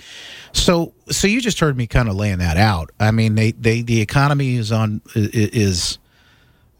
So, 0.52 0.92
so 1.08 1.26
you 1.28 1.40
just 1.40 1.60
heard 1.60 1.76
me 1.76 1.86
kind 1.86 2.08
of 2.08 2.16
laying 2.16 2.38
that 2.38 2.56
out. 2.56 2.90
I 2.98 3.10
mean, 3.10 3.34
they, 3.34 3.52
they 3.52 3.82
the 3.82 4.00
economy 4.00 4.56
is 4.56 4.72
on 4.72 5.00
is. 5.14 5.98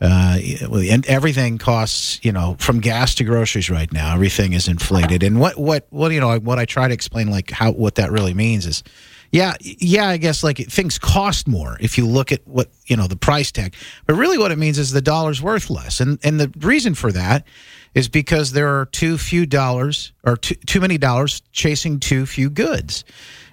Uh, 0.00 0.38
and 0.72 1.04
everything 1.08 1.58
costs, 1.58 2.20
you 2.22 2.30
know, 2.30 2.54
from 2.60 2.78
gas 2.78 3.16
to 3.16 3.24
groceries 3.24 3.68
right 3.68 3.92
now. 3.92 4.14
Everything 4.14 4.52
is 4.52 4.68
inflated. 4.68 5.24
And 5.24 5.40
what, 5.40 5.58
what, 5.58 5.88
what, 5.90 6.12
you 6.12 6.20
know, 6.20 6.38
what 6.38 6.56
I 6.56 6.66
try 6.66 6.86
to 6.86 6.94
explain, 6.94 7.32
like 7.32 7.50
how 7.50 7.72
what 7.72 7.96
that 7.96 8.12
really 8.12 8.32
means 8.32 8.64
is, 8.64 8.84
yeah, 9.30 9.54
yeah, 9.60 10.08
I 10.08 10.16
guess 10.16 10.42
like 10.42 10.58
things 10.58 10.98
cost 10.98 11.46
more 11.46 11.76
if 11.80 11.98
you 11.98 12.06
look 12.06 12.32
at 12.32 12.46
what 12.46 12.70
you 12.86 12.96
know 12.96 13.06
the 13.06 13.16
price 13.16 13.52
tag. 13.52 13.74
But 14.06 14.14
really, 14.14 14.38
what 14.38 14.52
it 14.52 14.56
means 14.56 14.78
is 14.78 14.92
the 14.92 15.02
dollar's 15.02 15.42
worth 15.42 15.68
less, 15.68 16.00
and 16.00 16.18
and 16.22 16.40
the 16.40 16.50
reason 16.66 16.94
for 16.94 17.12
that 17.12 17.44
is 17.94 18.08
because 18.08 18.52
there 18.52 18.78
are 18.78 18.86
too 18.86 19.18
few 19.18 19.46
dollars 19.46 20.12
or 20.24 20.36
too, 20.36 20.54
too 20.66 20.80
many 20.80 20.98
dollars 20.98 21.42
chasing 21.52 22.00
too 22.00 22.26
few 22.26 22.50
goods. 22.50 23.04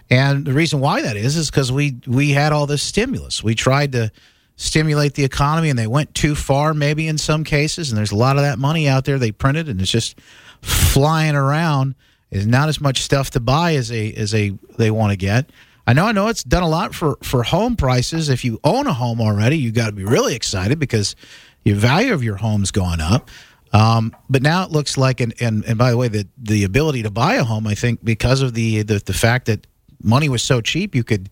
And 0.10 0.45
the 0.45 0.54
reason 0.54 0.80
why 0.80 1.02
that 1.02 1.17
is 1.17 1.36
is 1.36 1.50
because 1.50 1.71
we 1.71 1.98
we 2.06 2.32
had 2.32 2.52
all 2.52 2.67
this 2.67 2.84
stimulus. 2.84 3.43
We 3.43 3.56
tried 3.56 3.93
to 3.93 4.12
stimulate 4.56 5.15
the 5.15 5.24
economy, 5.24 5.69
and 5.69 5.80
they 5.80 5.88
went 5.88 6.13
too 6.13 6.36
far, 6.36 6.74
maybe 6.74 7.08
in 7.08 7.17
some 7.17 7.43
cases. 7.43 7.89
And 7.89 7.98
there's 7.98 8.12
a 8.12 8.15
lot 8.15 8.38
of 8.38 8.43
that 8.43 8.60
money 8.60 8.88
out 8.88 9.06
there 9.06 9.17
they 9.17 9.32
printed, 9.32 9.67
and 9.67 9.82
it's 9.82 9.91
just 9.91 10.19
flying 10.62 11.36
around. 11.36 11.95
There's 12.30 12.48
not 12.48 12.69
as 12.69 12.80
much 12.80 13.02
stuff 13.02 13.32
to 13.32 13.39
buy 13.39 13.76
as 13.76 13.89
they 13.89 14.13
as 14.13 14.32
they 14.32 14.58
they 14.78 14.91
want 14.91 15.12
to 15.12 15.17
get. 15.17 15.50
I 15.88 15.93
know, 15.93 16.06
I 16.08 16.13
know, 16.13 16.28
it's 16.30 16.43
done 16.43 16.63
a 16.63 16.69
lot 16.69 16.95
for 16.95 17.17
for 17.21 17.43
home 17.43 17.76
prices. 17.76 18.30
If 18.30 18.43
you 18.43 18.60
own 18.63 18.88
a 18.88 18.93
home 18.93 19.21
already, 19.21 19.58
you 19.58 19.71
got 19.71 19.88
to 19.88 19.91
be 19.91 20.04
really 20.04 20.36
excited 20.36 20.80
because 20.80 21.15
your 21.63 21.76
value 21.76 22.13
of 22.13 22.24
your 22.24 22.36
home's 22.36 22.71
gone 22.71 23.02
up. 23.02 23.30
Um, 23.73 24.15
but 24.30 24.41
now 24.41 24.63
it 24.63 24.71
looks 24.71 24.97
like, 24.97 25.19
and, 25.19 25.34
and 25.41 25.65
and 25.65 25.78
by 25.78 25.91
the 25.91 25.97
way, 25.97 26.08
the 26.08 26.28
the 26.38 26.63
ability 26.63 27.04
to 27.04 27.12
buy 27.12 27.36
a 27.36 27.43
home, 27.43 27.67
I 27.67 27.75
think, 27.75 28.04
because 28.04 28.41
of 28.41 28.54
the 28.54 28.84
the, 28.84 28.99
the 28.99 29.13
fact 29.13 29.47
that 29.47 29.67
money 30.01 30.30
was 30.30 30.41
so 30.41 30.62
cheap, 30.62 30.95
you 30.95 31.04
could 31.04 31.30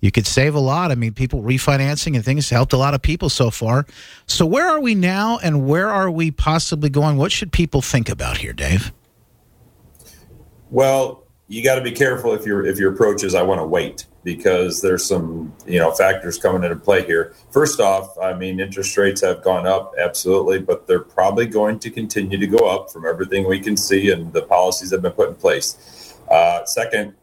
you 0.00 0.10
could 0.10 0.26
save 0.26 0.54
a 0.54 0.60
lot. 0.60 0.90
I 0.90 0.96
mean, 0.96 1.14
people 1.14 1.42
refinancing 1.42 2.14
and 2.14 2.24
things 2.24 2.50
helped 2.50 2.72
a 2.72 2.76
lot 2.76 2.94
of 2.94 3.02
people 3.02 3.28
so 3.28 3.50
far. 3.50 3.86
So 4.26 4.44
where 4.44 4.68
are 4.68 4.80
we 4.80 4.94
now, 4.94 5.38
and 5.42 5.66
where 5.66 5.90
are 5.90 6.10
we 6.10 6.30
possibly 6.30 6.90
going? 6.90 7.16
What 7.16 7.32
should 7.32 7.52
people 7.52 7.80
think 7.80 8.08
about 8.08 8.38
here, 8.38 8.52
Dave? 8.52 8.92
Well, 10.70 11.23
you 11.48 11.62
got 11.62 11.74
to 11.74 11.82
be 11.82 11.92
careful 11.92 12.32
if 12.32 12.46
your 12.46 12.64
if 12.64 12.78
your 12.78 12.92
approach 12.92 13.22
is 13.22 13.34
I 13.34 13.42
want 13.42 13.60
to 13.60 13.66
wait 13.66 14.06
because 14.22 14.80
there's 14.80 15.04
some 15.04 15.52
you 15.66 15.78
know 15.78 15.92
factors 15.92 16.38
coming 16.38 16.64
into 16.64 16.76
play 16.76 17.04
here. 17.04 17.34
First 17.50 17.80
off, 17.80 18.16
I 18.18 18.32
mean 18.32 18.60
interest 18.60 18.96
rates 18.96 19.20
have 19.20 19.42
gone 19.42 19.66
up 19.66 19.94
absolutely, 19.98 20.60
but 20.60 20.86
they're 20.86 21.00
probably 21.00 21.46
going 21.46 21.78
to 21.80 21.90
continue 21.90 22.38
to 22.38 22.46
go 22.46 22.68
up 22.68 22.90
from 22.90 23.06
everything 23.06 23.46
we 23.46 23.60
can 23.60 23.76
see 23.76 24.10
and 24.10 24.32
the 24.32 24.42
policies 24.42 24.90
that 24.90 24.96
have 24.96 25.02
been 25.02 25.12
put 25.12 25.28
in 25.28 25.34
place. 25.34 26.16
Uh, 26.30 26.64
second, 26.64 27.14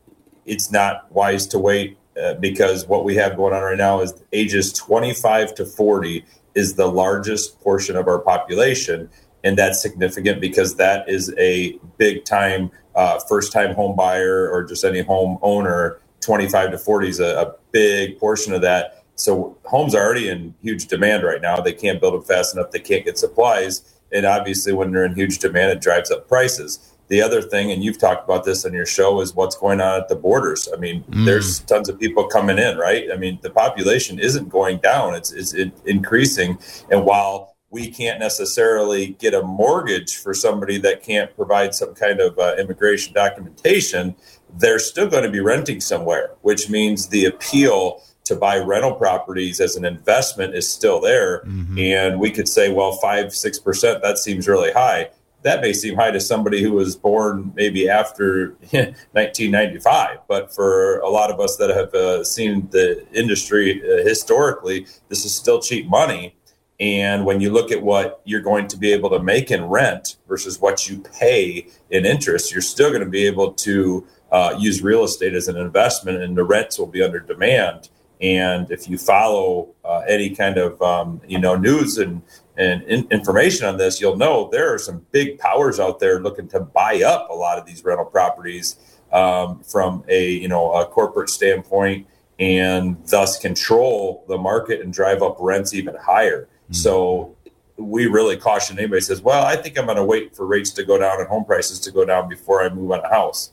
it's 0.46 0.72
not 0.72 1.12
wise 1.12 1.48
to 1.48 1.58
wait 1.58 1.98
uh, 2.22 2.36
because 2.36 2.88
what 2.88 3.04
we 3.04 3.16
have 3.16 3.36
going 3.36 3.54
on 3.54 3.64
right 3.64 3.78
now 3.78 4.02
is 4.02 4.14
ages 4.32 4.72
25 4.74 5.56
to 5.56 5.66
40 5.66 6.24
is 6.54 6.76
the 6.76 6.86
largest 6.86 7.60
portion 7.62 7.96
of 7.96 8.08
our 8.08 8.20
population 8.20 9.10
and 9.44 9.58
that's 9.58 9.82
significant 9.82 10.40
because 10.42 10.76
that 10.76 11.10
is 11.10 11.34
a 11.38 11.80
big 11.98 12.26
time 12.26 12.72
uh, 12.96 13.20
first 13.28 13.52
time 13.52 13.74
home 13.74 13.96
buyer 13.96 14.50
or 14.50 14.64
just 14.64 14.84
any 14.84 15.02
home 15.02 15.38
owner 15.42 16.00
25 16.22 16.72
to 16.72 16.78
40 16.78 17.10
is 17.10 17.20
a, 17.20 17.42
a, 17.42 17.56
big 17.72 18.20
portion 18.20 18.54
of 18.54 18.62
that. 18.62 19.06
So 19.16 19.58
homes 19.64 19.96
are 19.96 20.04
already 20.04 20.28
in 20.28 20.54
huge 20.62 20.88
demand 20.88 21.24
right 21.24 21.42
now. 21.42 21.62
They 21.62 21.72
can't 21.72 22.02
build 22.02 22.16
them 22.16 22.24
fast 22.24 22.54
enough. 22.54 22.72
They 22.72 22.80
can't 22.80 23.06
get 23.06 23.18
supplies. 23.18 23.98
And 24.12 24.26
obviously 24.26 24.74
when 24.74 24.92
they're 24.92 25.06
in 25.06 25.16
huge 25.16 25.40
demand 25.40 25.72
it 25.72 25.82
drives 25.82 26.12
up 26.12 26.28
prices. 26.28 26.92
The 27.08 27.22
other 27.22 27.42
thing 27.42 27.72
and 27.72 27.82
you've 27.82 27.98
talked 27.98 28.26
about 28.26 28.44
this 28.44 28.66
on 28.66 28.74
your 28.74 28.86
show 28.86 29.22
is 29.22 29.34
what's 29.34 29.56
going 29.56 29.80
on 29.80 30.02
at 30.02 30.10
the 30.10 30.18
borders. 30.18 30.68
I 30.74 30.78
mean 30.78 31.04
mm. 31.04 31.26
there's 31.26 31.60
tons 31.60 31.88
of 31.88 31.98
people 31.98 32.28
coming 32.28 32.58
in 32.58 32.78
right? 32.78 33.08
I 33.14 33.16
mean 33.16 33.40
the 33.42 33.50
population 33.50 34.20
isn't 34.20 34.50
going 34.50 34.80
down. 34.80 35.16
It's, 35.16 35.32
it's 35.32 35.54
increasing. 35.86 36.60
And 36.90 37.06
while 37.06 37.51
we 37.72 37.90
can't 37.90 38.20
necessarily 38.20 39.16
get 39.20 39.34
a 39.34 39.42
mortgage 39.42 40.18
for 40.18 40.34
somebody 40.34 40.78
that 40.80 41.02
can't 41.02 41.34
provide 41.36 41.74
some 41.74 41.96
kind 41.96 42.20
of 42.20 42.38
uh, 42.38 42.56
immigration 42.60 43.14
documentation, 43.14 44.14
they're 44.58 44.78
still 44.80 45.10
going 45.10 45.24
to 45.24 45.32
be 45.32 45.40
renting 45.40 45.80
somewhere, 45.80 46.32
which 46.42 46.70
means 46.70 47.08
the 47.08 47.26
appeal 47.26 48.04
to 48.26 48.36
buy 48.36 48.58
rental 48.58 48.94
properties 48.94 49.60
as 49.62 49.78
an 49.78 49.86
investment 49.86 50.54
is 50.54 50.68
still 50.68 51.00
there. 51.00 51.40
Mm-hmm. 51.46 51.78
And 51.80 52.20
we 52.20 52.30
could 52.30 52.48
say, 52.48 52.72
well, 52.72 52.92
five, 52.94 53.34
six 53.34 53.58
percent, 53.58 54.04
that 54.04 54.18
seems 54.18 54.48
really 54.48 54.74
high. 54.74 55.10
That 55.44 55.62
may 55.62 55.74
seem 55.74 55.96
high 55.96 56.12
to 56.12 56.20
somebody 56.20 56.62
who 56.62 56.74
was 56.74 56.96
born 56.96 57.52
maybe 57.56 57.90
after 57.90 58.50
1995, 58.72 60.20
but 60.28 60.54
for 60.54 61.00
a 61.00 61.10
lot 61.10 61.32
of 61.32 61.40
us 61.40 61.58
that 61.58 61.72
have 61.72 61.94
uh, 61.96 62.24
seen 62.24 62.68
the 62.70 63.04
industry 63.12 63.82
uh, 63.82 64.04
historically, 64.04 64.86
this 65.10 65.26
is 65.26 65.34
still 65.34 65.60
cheap 65.60 65.88
money 65.88 66.36
and 66.82 67.26
when 67.26 67.40
you 67.40 67.52
look 67.52 67.72
at 67.72 67.84
what 67.84 68.22
you're 68.26 68.42
going 68.42 68.68
to 68.68 68.76
be 68.76 68.92
able 68.92 69.12
to 69.12 69.20
make 69.20 69.52
in 69.52 69.66
rent 69.66 70.18
versus 70.28 70.60
what 70.60 70.90
you 70.90 71.00
pay 71.00 71.68
in 71.92 72.08
interest, 72.08 72.52
you're 72.52 72.62
still 72.64 72.90
going 72.90 73.04
to 73.04 73.10
be 73.10 73.28
able 73.28 73.54
to 73.54 74.06
uh, 74.32 74.56
use 74.58 74.82
real 74.82 75.04
estate 75.04 75.36
as 75.36 75.48
an 75.48 75.58
investment, 75.58 76.24
and 76.24 76.36
the 76.36 76.44
rents 76.44 76.80
will 76.80 76.88
be 76.88 77.04
under 77.04 77.20
demand. 77.20 77.90
And 78.20 78.72
if 78.72 78.90
you 78.90 78.98
follow 78.98 79.76
uh, 79.86 80.02
any 80.08 80.32
kind 80.32 80.58
of 80.58 80.82
um, 80.82 81.22
you 81.28 81.38
know 81.38 81.56
news 81.56 82.00
and 82.00 82.24
and 82.58 82.82
in- 82.84 83.08
information 83.12 83.68
on 83.68 83.78
this, 83.78 84.02
you'll 84.02 84.18
know 84.18 84.50
there 84.52 84.74
are 84.74 84.80
some 84.80 85.06
big 85.12 85.38
powers 85.38 85.80
out 85.80 86.00
there 86.00 86.20
looking 86.20 86.48
to 86.48 86.62
buy 86.62 87.04
up 87.04 87.30
a 87.30 87.34
lot 87.34 87.60
of 87.60 87.66
these 87.68 87.84
rental 87.86 88.06
properties 88.06 88.78
um, 89.12 89.60
from 89.60 90.04
a 90.08 90.32
you 90.32 90.48
know 90.48 90.74
a 90.74 90.88
corporate 90.88 91.30
standpoint, 91.30 92.08
and 92.40 92.98
thus 93.08 93.38
control 93.38 94.26
the 94.28 94.38
market 94.38 94.82
and 94.82 94.92
drive 94.92 95.22
up 95.22 95.38
rents 95.40 95.76
even 95.76 95.96
higher. 95.96 96.48
So 96.72 97.36
we 97.78 98.08
really 98.08 98.38
caution 98.38 98.78
anybody 98.78 99.02
says, 99.02 99.22
well, 99.22 99.46
I 99.46 99.56
think 99.56 99.78
I'm 99.78 99.86
going 99.86 99.98
to 99.98 100.04
wait 100.04 100.36
for 100.36 100.46
rates 100.46 100.72
to 100.72 100.84
go 100.84 100.98
down 100.98 101.20
and 101.20 101.28
home 101.28 101.46
prices 101.46 101.80
to 101.82 101.92
go 101.92 102.06
down 102.06 102.30
before 102.30 102.64
I 102.64 102.70
move 102.70 102.92
on 102.92 103.00
a 103.00 103.10
house. 103.10 103.52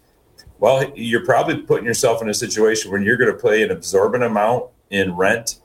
Well, 0.59 0.91
you're 0.95 1.25
probably 1.25 1.59
putting 1.59 1.85
yourself 1.85 2.21
in 2.21 2.29
a 2.29 2.35
situation 2.35 2.91
where 2.91 3.01
you're 3.01 3.17
going 3.17 3.33
to 3.33 3.39
pay 3.39 3.63
an 3.63 3.71
absorbent 3.71 4.25
amount 4.25 4.67
in 4.91 5.15
rent 5.15 5.61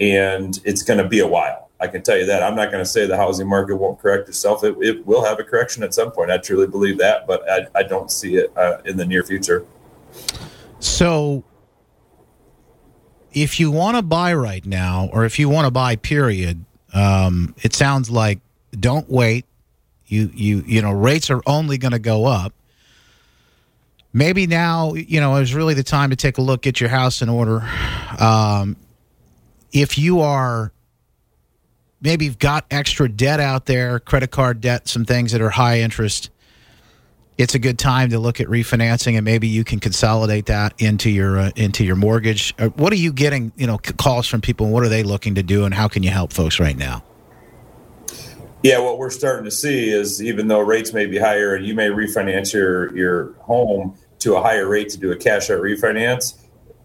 and 0.00 0.58
it's 0.64 0.82
going 0.82 0.98
to 0.98 1.08
be 1.08 1.20
a 1.20 1.26
while. 1.26 1.70
I 1.80 1.86
can 1.86 2.02
tell 2.02 2.18
you 2.18 2.26
that. 2.26 2.42
I'm 2.42 2.56
not 2.56 2.72
going 2.72 2.82
to 2.82 2.88
say 2.88 3.06
the 3.06 3.16
housing 3.16 3.48
market 3.48 3.76
won't 3.76 4.00
correct 4.00 4.28
itself. 4.28 4.64
It, 4.64 4.76
it 4.80 5.06
will 5.06 5.24
have 5.24 5.38
a 5.38 5.44
correction 5.44 5.82
at 5.82 5.94
some 5.94 6.10
point. 6.10 6.30
I 6.30 6.38
truly 6.38 6.66
believe 6.66 6.98
that, 6.98 7.26
but 7.26 7.48
I, 7.48 7.66
I 7.74 7.82
don't 7.84 8.10
see 8.10 8.36
it 8.36 8.52
uh, 8.56 8.78
in 8.84 8.96
the 8.96 9.04
near 9.04 9.22
future. 9.22 9.64
So, 10.80 11.44
if 13.32 13.60
you 13.60 13.70
want 13.70 13.96
to 13.96 14.02
buy 14.02 14.34
right 14.34 14.64
now, 14.64 15.08
or 15.12 15.24
if 15.24 15.38
you 15.38 15.48
want 15.48 15.66
to 15.66 15.70
buy, 15.70 15.94
period, 15.94 16.64
um, 16.94 17.54
it 17.62 17.74
sounds 17.74 18.10
like 18.10 18.40
don't 18.78 19.08
wait. 19.10 19.44
You 20.06 20.30
you 20.34 20.62
you 20.66 20.82
know 20.82 20.92
rates 20.92 21.30
are 21.30 21.42
only 21.46 21.78
going 21.78 21.92
to 21.92 21.98
go 21.98 22.24
up. 22.24 22.52
Maybe 24.12 24.46
now 24.46 24.94
you 24.94 25.20
know 25.20 25.36
is 25.36 25.54
really 25.54 25.74
the 25.74 25.82
time 25.82 26.10
to 26.10 26.16
take 26.16 26.38
a 26.38 26.42
look, 26.42 26.62
get 26.62 26.80
your 26.80 26.90
house 26.90 27.22
in 27.22 27.28
order. 27.28 27.68
Um, 28.18 28.76
if 29.72 29.98
you 29.98 30.20
are 30.20 30.72
maybe 32.00 32.24
you've 32.24 32.38
got 32.38 32.64
extra 32.70 33.08
debt 33.08 33.40
out 33.40 33.66
there, 33.66 33.98
credit 34.00 34.30
card 34.30 34.60
debt, 34.60 34.88
some 34.88 35.04
things 35.04 35.32
that 35.32 35.40
are 35.40 35.50
high 35.50 35.80
interest. 35.80 36.30
It's 37.38 37.54
a 37.54 37.60
good 37.60 37.78
time 37.78 38.10
to 38.10 38.18
look 38.18 38.40
at 38.40 38.48
refinancing, 38.48 39.14
and 39.14 39.24
maybe 39.24 39.46
you 39.46 39.62
can 39.62 39.78
consolidate 39.78 40.46
that 40.46 40.74
into 40.78 41.08
your 41.08 41.38
uh, 41.38 41.50
into 41.54 41.84
your 41.84 41.94
mortgage. 41.94 42.52
Uh, 42.58 42.68
what 42.70 42.92
are 42.92 42.96
you 42.96 43.12
getting? 43.12 43.52
You 43.56 43.68
know, 43.68 43.78
calls 43.78 44.26
from 44.26 44.40
people. 44.40 44.66
And 44.66 44.74
what 44.74 44.82
are 44.82 44.88
they 44.88 45.04
looking 45.04 45.36
to 45.36 45.44
do, 45.44 45.64
and 45.64 45.72
how 45.72 45.86
can 45.86 46.02
you 46.02 46.10
help 46.10 46.32
folks 46.32 46.58
right 46.58 46.76
now? 46.76 47.04
Yeah, 48.64 48.80
what 48.80 48.98
we're 48.98 49.10
starting 49.10 49.44
to 49.44 49.52
see 49.52 49.88
is 49.88 50.20
even 50.20 50.48
though 50.48 50.58
rates 50.58 50.92
may 50.92 51.06
be 51.06 51.16
higher, 51.16 51.54
and 51.54 51.64
you 51.64 51.74
may 51.74 51.90
refinance 51.90 52.52
your 52.52 52.94
your 52.96 53.34
home 53.34 53.96
to 54.18 54.34
a 54.34 54.42
higher 54.42 54.66
rate 54.66 54.88
to 54.88 54.98
do 54.98 55.12
a 55.12 55.16
cash 55.16 55.48
out 55.48 55.60
refinance, 55.60 56.34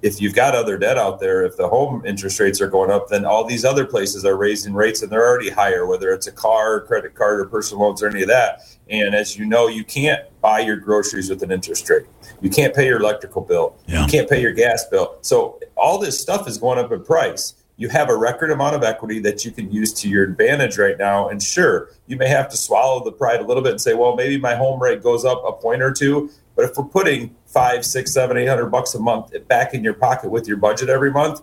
if 0.03 0.19
you've 0.19 0.35
got 0.35 0.53
other 0.53 0.77
debt 0.77 0.97
out 0.97 1.21
there, 1.21 1.43
if 1.43 1.55
the 1.55 1.67
home 1.67 2.05
interest 2.05 2.37
rates 2.37 2.59
are 2.59 2.67
going 2.67 2.91
up, 2.91 3.07
then 3.07 3.23
all 3.23 3.45
these 3.45 3.63
other 3.63 3.85
places 3.85 4.25
are 4.25 4.35
raising 4.35 4.73
rates 4.73 5.01
and 5.01 5.09
they're 5.09 5.25
already 5.25 5.49
higher, 5.49 5.87
whether 5.87 6.11
it's 6.11 6.27
a 6.27 6.31
car, 6.31 6.81
credit 6.81 7.15
card, 7.15 7.39
or 7.39 7.45
personal 7.45 7.85
loans 7.85 8.03
or 8.03 8.09
any 8.09 8.21
of 8.21 8.27
that. 8.27 8.59
And 8.89 9.15
as 9.15 9.37
you 9.37 9.45
know, 9.45 9.67
you 9.67 9.85
can't 9.85 10.21
buy 10.41 10.59
your 10.59 10.75
groceries 10.75 11.29
with 11.29 11.41
an 11.41 11.51
interest 11.51 11.89
rate. 11.89 12.03
You 12.41 12.49
can't 12.49 12.75
pay 12.75 12.85
your 12.85 12.99
electrical 12.99 13.41
bill. 13.41 13.77
Yeah. 13.87 14.01
You 14.01 14.11
can't 14.11 14.29
pay 14.29 14.41
your 14.41 14.51
gas 14.51 14.85
bill. 14.91 15.17
So 15.21 15.57
all 15.77 15.97
this 15.97 16.19
stuff 16.19 16.49
is 16.49 16.57
going 16.57 16.79
up 16.79 16.91
in 16.91 17.01
price. 17.05 17.53
You 17.77 17.87
have 17.87 18.09
a 18.09 18.17
record 18.17 18.51
amount 18.51 18.75
of 18.75 18.83
equity 18.83 19.19
that 19.19 19.45
you 19.45 19.51
can 19.51 19.71
use 19.71 19.93
to 19.93 20.09
your 20.09 20.25
advantage 20.25 20.77
right 20.77 20.97
now. 20.97 21.29
And 21.29 21.41
sure, 21.41 21.91
you 22.07 22.17
may 22.17 22.27
have 22.27 22.49
to 22.49 22.57
swallow 22.57 23.05
the 23.05 23.11
pride 23.13 23.39
a 23.39 23.45
little 23.45 23.63
bit 23.63 23.71
and 23.71 23.81
say, 23.81 23.93
well, 23.93 24.17
maybe 24.17 24.37
my 24.37 24.55
home 24.55 24.81
rate 24.81 25.01
goes 25.01 25.23
up 25.23 25.41
a 25.47 25.53
point 25.53 25.81
or 25.81 25.93
two. 25.93 26.29
But 26.55 26.65
if 26.65 26.77
we're 26.77 26.83
putting 26.83 27.35
five, 27.53 27.85
six, 27.85 28.13
seven, 28.13 28.37
eight 28.37 28.47
hundred 28.47 28.67
bucks 28.67 28.95
a 28.95 28.99
month 28.99 29.31
back 29.47 29.73
in 29.73 29.83
your 29.83 29.93
pocket 29.93 30.31
with 30.31 30.47
your 30.47 30.57
budget 30.57 30.89
every 30.89 31.11
month, 31.11 31.41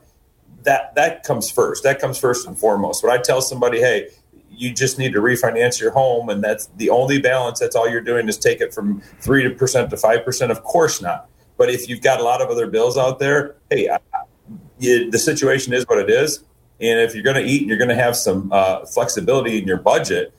that 0.64 0.94
that 0.96 1.23
comes 1.23 1.51
first. 1.51 1.83
That 1.85 2.01
comes 2.01 2.18
first 2.18 2.46
and 2.46 2.59
foremost. 2.59 3.03
When 3.03 3.12
I 3.12 3.18
tell 3.23 3.40
somebody, 3.40 3.79
hey, 3.79 4.09
you 4.51 4.75
just 4.75 4.99
need 4.99 5.12
to 5.12 5.20
refinance 5.20 5.81
your 5.81 5.92
home, 5.92 6.29
and 6.29 6.42
that's 6.42 6.66
the 6.77 6.90
only 6.90 7.20
balance. 7.20 7.61
That's 7.61 7.77
all 7.77 7.88
you're 7.88 8.01
doing 8.01 8.29
is 8.29 8.37
take 8.37 8.61
it 8.61 8.75
from 8.75 9.01
three 9.20 9.49
percent 9.55 9.90
to 9.90 9.96
five 9.96 10.25
percent. 10.25 10.51
Of 10.51 10.62
course 10.64 11.01
not. 11.01 11.29
But 11.57 11.70
if 11.70 11.88
you've 11.88 12.03
got 12.03 12.20
a 12.20 12.25
lot 12.25 12.42
of 12.42 12.49
other 12.49 12.66
bills 12.66 12.96
out 12.96 13.18
there, 13.18 13.57
hey, 13.70 13.88
I, 13.88 13.99
you, 14.79 15.11
the 15.11 15.18
situation 15.18 15.73
is 15.73 15.85
what 15.87 15.99
it 15.99 16.11
is. 16.11 16.42
And 16.81 16.99
if 17.01 17.14
you're 17.14 17.23
going 17.23 17.37
to 17.37 17.44
eat 17.44 17.61
and 17.61 17.68
you're 17.68 17.79
going 17.79 17.90
to 17.90 18.03
have 18.03 18.16
some 18.16 18.51
uh, 18.51 18.87
flexibility 18.87 19.59
in 19.59 19.68
your 19.68 19.77
budget, 19.77 20.33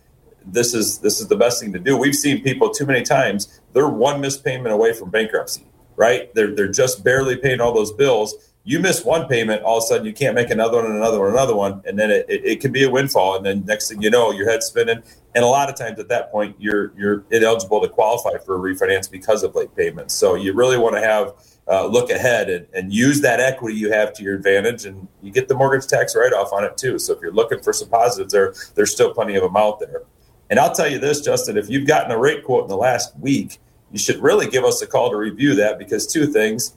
this 0.46 0.74
is 0.74 1.00
this 1.00 1.20
is 1.20 1.28
the 1.28 1.36
best 1.36 1.62
thing 1.62 1.74
to 1.74 1.80
do. 1.80 1.98
We've 1.98 2.16
seen 2.16 2.44
people 2.44 2.70
too 2.70 2.86
many 2.86 3.04
times. 3.04 3.60
They're 3.74 3.88
one 3.88 4.22
missed 4.22 4.44
payment 4.44 4.74
away 4.74 4.94
from 4.94 5.10
bankruptcy, 5.10 5.66
right? 5.96 6.34
They're 6.34 6.56
they're 6.56 6.72
just 6.72 7.04
barely 7.04 7.36
paying 7.36 7.62
all 7.62 7.74
those 7.74 7.92
bills. 7.92 8.36
You 8.64 8.80
miss 8.80 9.04
one 9.04 9.28
payment, 9.28 9.64
all 9.64 9.80
of 9.80 9.84
a 9.84 9.88
sudden 9.88 10.06
you 10.06 10.14
can't 10.14 10.36
make 10.36 10.52
another 10.52 10.78
one, 10.78 10.86
and 10.86 10.96
another 10.96 11.20
one, 11.20 11.30
another 11.32 11.56
one, 11.56 11.82
and 11.86 11.98
then 11.98 12.12
it, 12.12 12.28
it, 12.30 12.46
it 12.46 12.62
can 12.62 12.72
be 12.72 12.84
a 12.84 12.90
windfall. 12.90 13.36
And 13.36 13.44
then 13.44 13.66
next 13.66 13.90
thing 13.90 14.04
you 14.04 14.12
know, 14.12 14.32
your 14.32 14.48
head's 14.48 14.68
spinning. 14.68 15.02
And 15.34 15.44
a 15.44 15.48
lot 15.48 15.68
of 15.70 15.76
times 15.76 16.00
at 16.00 16.10
that 16.10 16.32
point, 16.32 16.56
you're 16.60 16.94
you're 16.98 17.24
ineligible 17.32 17.82
to 17.82 17.90
qualify 17.90 18.38
for 18.46 18.56
a 18.56 18.60
refinance 18.60 19.10
because 19.10 19.44
of 19.44 19.56
late 19.56 19.76
payments. 19.76 20.14
So 20.14 20.36
you 20.36 20.54
really 20.54 20.78
want 20.78 20.96
to 20.96 21.02
have 21.02 21.34
uh, 21.68 21.86
look 21.86 22.10
ahead 22.10 22.50
and, 22.50 22.68
and, 22.74 22.92
use 22.92 23.22
that 23.22 23.40
equity 23.40 23.76
you 23.76 23.92
have 23.92 24.12
to 24.12 24.24
your 24.24 24.36
advantage, 24.36 24.86
and 24.86 25.08
you 25.22 25.32
get 25.32 25.48
the 25.48 25.56
mortgage 25.56 25.88
tax 25.88 26.16
write 26.16 26.34
off 26.34 26.52
on 26.52 26.64
it 26.64 26.76
too. 26.76 27.00
So 27.00 27.14
if 27.14 27.22
you're 27.22 27.32
looking 27.32 27.62
for 27.62 27.72
some 27.72 27.88
positives, 27.88 28.34
there 28.34 28.54
there's 28.76 28.92
still 28.92 29.14
plenty 29.14 29.36
of 29.36 29.44
them 29.44 29.56
out 29.56 29.80
there. 29.80 30.04
And 30.52 30.60
I'll 30.60 30.74
tell 30.74 30.88
you 30.88 31.00
this, 31.00 31.22
Justin, 31.22 31.58
if 31.58 31.70
you've 31.70 31.88
gotten 31.88 32.12
a 32.12 32.18
rate 32.20 32.44
quote 32.44 32.66
in 32.66 32.70
the 32.70 32.78
last 32.78 33.18
week 33.18 33.60
you 33.92 34.00
should 34.00 34.22
really 34.22 34.50
give 34.50 34.64
us 34.64 34.82
a 34.82 34.88
call 34.88 35.10
to 35.12 35.18
review 35.18 35.56
that 35.56 35.78
because 35.78 36.08
two 36.08 36.26
things. 36.28 36.76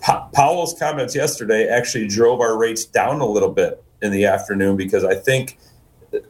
Pa- 0.00 0.28
Powell's 0.34 0.78
comments 0.78 1.14
yesterday 1.14 1.68
actually 1.68 2.06
drove 2.06 2.40
our 2.40 2.58
rates 2.58 2.84
down 2.84 3.20
a 3.20 3.26
little 3.26 3.48
bit 3.48 3.82
in 4.02 4.12
the 4.12 4.26
afternoon 4.26 4.76
because 4.76 5.04
I 5.04 5.14
think 5.14 5.58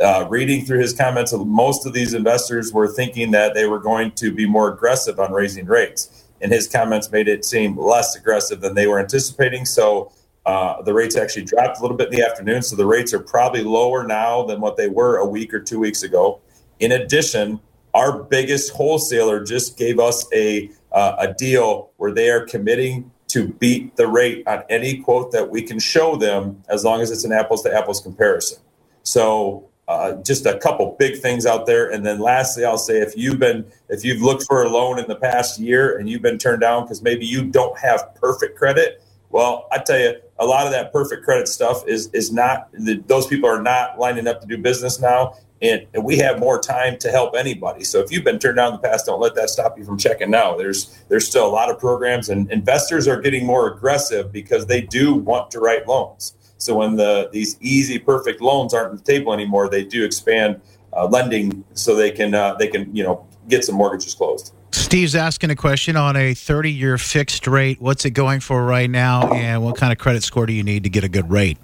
uh, 0.01 0.27
reading 0.29 0.65
through 0.65 0.79
his 0.79 0.93
comments, 0.93 1.33
most 1.33 1.87
of 1.87 1.93
these 1.93 2.15
investors 2.15 2.73
were 2.73 2.89
thinking 2.89 3.33
that 3.33 3.55
they 3.55 3.67
were 3.67 3.81
going 3.81 4.13
to 4.13 4.33
be 4.33 4.47
more 4.47 4.73
aggressive 4.73 5.19
on 5.19 5.33
raising 5.33 5.67
rates. 5.67 6.25
And 6.41 6.53
his 6.53 6.69
comments 6.69 7.11
made 7.11 7.29
it 7.29 7.45
seem 7.45 7.77
less 7.77 8.15
aggressive 8.15 8.61
than 8.61 8.75
they 8.75 8.87
were 8.87 9.01
anticipating. 9.01 9.65
So 9.65 10.13
uh, 10.45 10.83
the 10.83 10.95
rates 10.95 11.17
actually 11.17 11.45
dropped 11.45 11.79
a 11.79 11.83
little 11.83 11.97
bit 11.97 12.13
in 12.13 12.21
the 12.21 12.25
afternoon. 12.25 12.63
So 12.63 12.77
the 12.77 12.87
rates 12.87 13.13
are 13.13 13.19
probably 13.19 13.65
lower 13.65 14.07
now 14.07 14.45
than 14.45 14.61
what 14.61 14.77
they 14.77 14.89
were 14.89 15.17
a 15.17 15.27
week 15.27 15.53
or 15.53 15.61
two 15.61 15.81
weeks 15.81 16.05
ago. 16.05 16.41
In 16.81 16.93
addition, 16.93 17.61
our 17.95 18.23
biggest 18.23 18.73
wholesaler 18.73 19.45
just 19.45 19.79
gave 19.79 19.99
us 19.99 20.27
a 20.33 20.71
uh, 20.93 21.17
a 21.19 21.35
deal 21.35 21.91
where 21.97 22.13
they 22.13 22.31
are 22.31 22.47
committing 22.47 23.11
to 23.29 23.49
beat 23.49 23.97
the 23.97 24.07
rate 24.07 24.47
on 24.47 24.63
any 24.71 24.99
quote 24.99 25.33
that 25.33 25.51
we 25.51 25.61
can 25.61 25.79
show 25.79 26.17
them 26.17 26.63
as 26.69 26.85
long 26.85 27.01
as 27.01 27.11
it's 27.11 27.25
an 27.25 27.33
apples 27.33 27.63
to 27.63 27.75
apples 27.75 28.01
comparison. 28.01 28.59
So 29.03 29.69
uh, 29.89 30.15
just 30.23 30.47
a 30.47 30.59
couple 30.59 30.97
big 30.99 31.21
things 31.21 31.47
out 31.47 31.67
there. 31.67 31.91
And 31.91 32.05
then 32.05 32.19
lastly, 32.19 32.65
I'll 32.65 32.79
say 32.79 33.01
if 33.01 33.17
you've 33.17 33.39
been 33.39 33.65
if 33.89 34.05
you've 34.05 34.23
looked 34.23 34.45
for 34.45 34.63
a 34.63 34.69
loan 34.69 34.99
in 34.99 35.07
the 35.07 35.17
past 35.17 35.59
year 35.59 35.99
and 35.99 36.09
you've 36.09 36.23
been 36.23 36.39
turned 36.39 36.61
down 36.61 36.85
because 36.85 37.03
maybe 37.03 37.27
you 37.27 37.45
don't 37.45 37.79
have 37.79 38.15
perfect 38.15 38.59
credit, 38.59 39.03
well, 39.31 39.69
I 39.71 39.79
tell 39.79 39.99
you, 39.99 40.15
a 40.39 40.47
lot 40.47 40.67
of 40.67 40.73
that 40.73 40.93
perfect 40.93 41.25
credit 41.25 41.49
stuff 41.49 41.87
is 41.87 42.09
is 42.13 42.33
not 42.33 42.69
those 43.07 43.27
people 43.27 43.49
are 43.49 43.63
not 43.63 43.99
lining 43.99 44.27
up 44.27 44.41
to 44.41 44.47
do 44.47 44.59
business 44.59 45.01
now. 45.01 45.35
And, 45.69 45.87
and 45.95 46.05
we 46.05 46.17
have 46.19 46.39
more 46.39 46.61
time 46.61 46.99
to 46.99 47.11
help 47.11 47.35
anybody. 47.37 47.85
So 47.85 48.01
if 48.01 48.11
you've 48.11 48.25
been 48.25 48.39
turned 48.39 48.57
down 48.57 48.75
in 48.75 48.81
the 48.81 48.89
past, 48.89 49.07
don't 49.07 49.21
let 49.21 49.35
that 49.35 49.51
stop 49.51 49.79
you 49.79 49.85
from 49.85 49.99
checking 49.99 50.31
now. 50.31 50.57
There's 50.57 51.03
there's 51.09 51.27
still 51.27 51.47
a 51.47 51.51
lot 51.51 51.71
of 51.71 51.79
programs, 51.79 52.29
and 52.29 52.51
investors 52.51 53.09
are 53.09 53.21
getting 53.21 53.47
more 53.47 53.73
aggressive 53.73 54.33
because 54.33 54.67
they 54.67 54.81
do 54.81 55.15
want 55.15 55.51
to 55.53 55.61
write 55.61 55.87
loans. 55.87 56.35
So 56.59 56.77
when 56.77 56.97
the 56.97 57.29
these 57.33 57.57
easy, 57.61 57.99
perfect 57.99 58.41
loans 58.41 58.75
aren't 58.75 58.91
on 58.91 58.97
the 58.97 59.03
table 59.03 59.33
anymore, 59.33 59.69
they 59.69 59.85
do 59.85 60.05
expand 60.05 60.61
uh, 60.93 61.07
lending 61.07 61.65
so 61.75 61.95
they 61.95 62.11
can 62.11 62.35
uh, 62.35 62.55
they 62.55 62.69
can 62.69 62.95
you 62.95 63.03
know 63.03 63.27
get 63.49 63.65
some 63.65 63.75
mortgages 63.75 64.15
closed. 64.15 64.53
Steve's 64.73 65.15
asking 65.15 65.51
a 65.51 65.57
question 65.57 65.97
on 65.97 66.17
a 66.17 66.35
30 66.35 66.71
year 66.71 66.99
fixed 66.99 67.47
rate. 67.47 67.81
What's 67.81 68.05
it 68.05 68.11
going 68.11 68.41
for 68.41 68.65
right 68.65 68.91
now, 68.91 69.33
and 69.33 69.65
what 69.65 69.77
kind 69.77 69.93
of 69.93 69.99
credit 69.99 70.23
score 70.23 70.47
do 70.47 70.53
you 70.53 70.63
need 70.63 70.85
to 70.85 70.91
get 70.91 71.05
a 71.05 71.09
good 71.09 71.31
rate? 71.31 71.59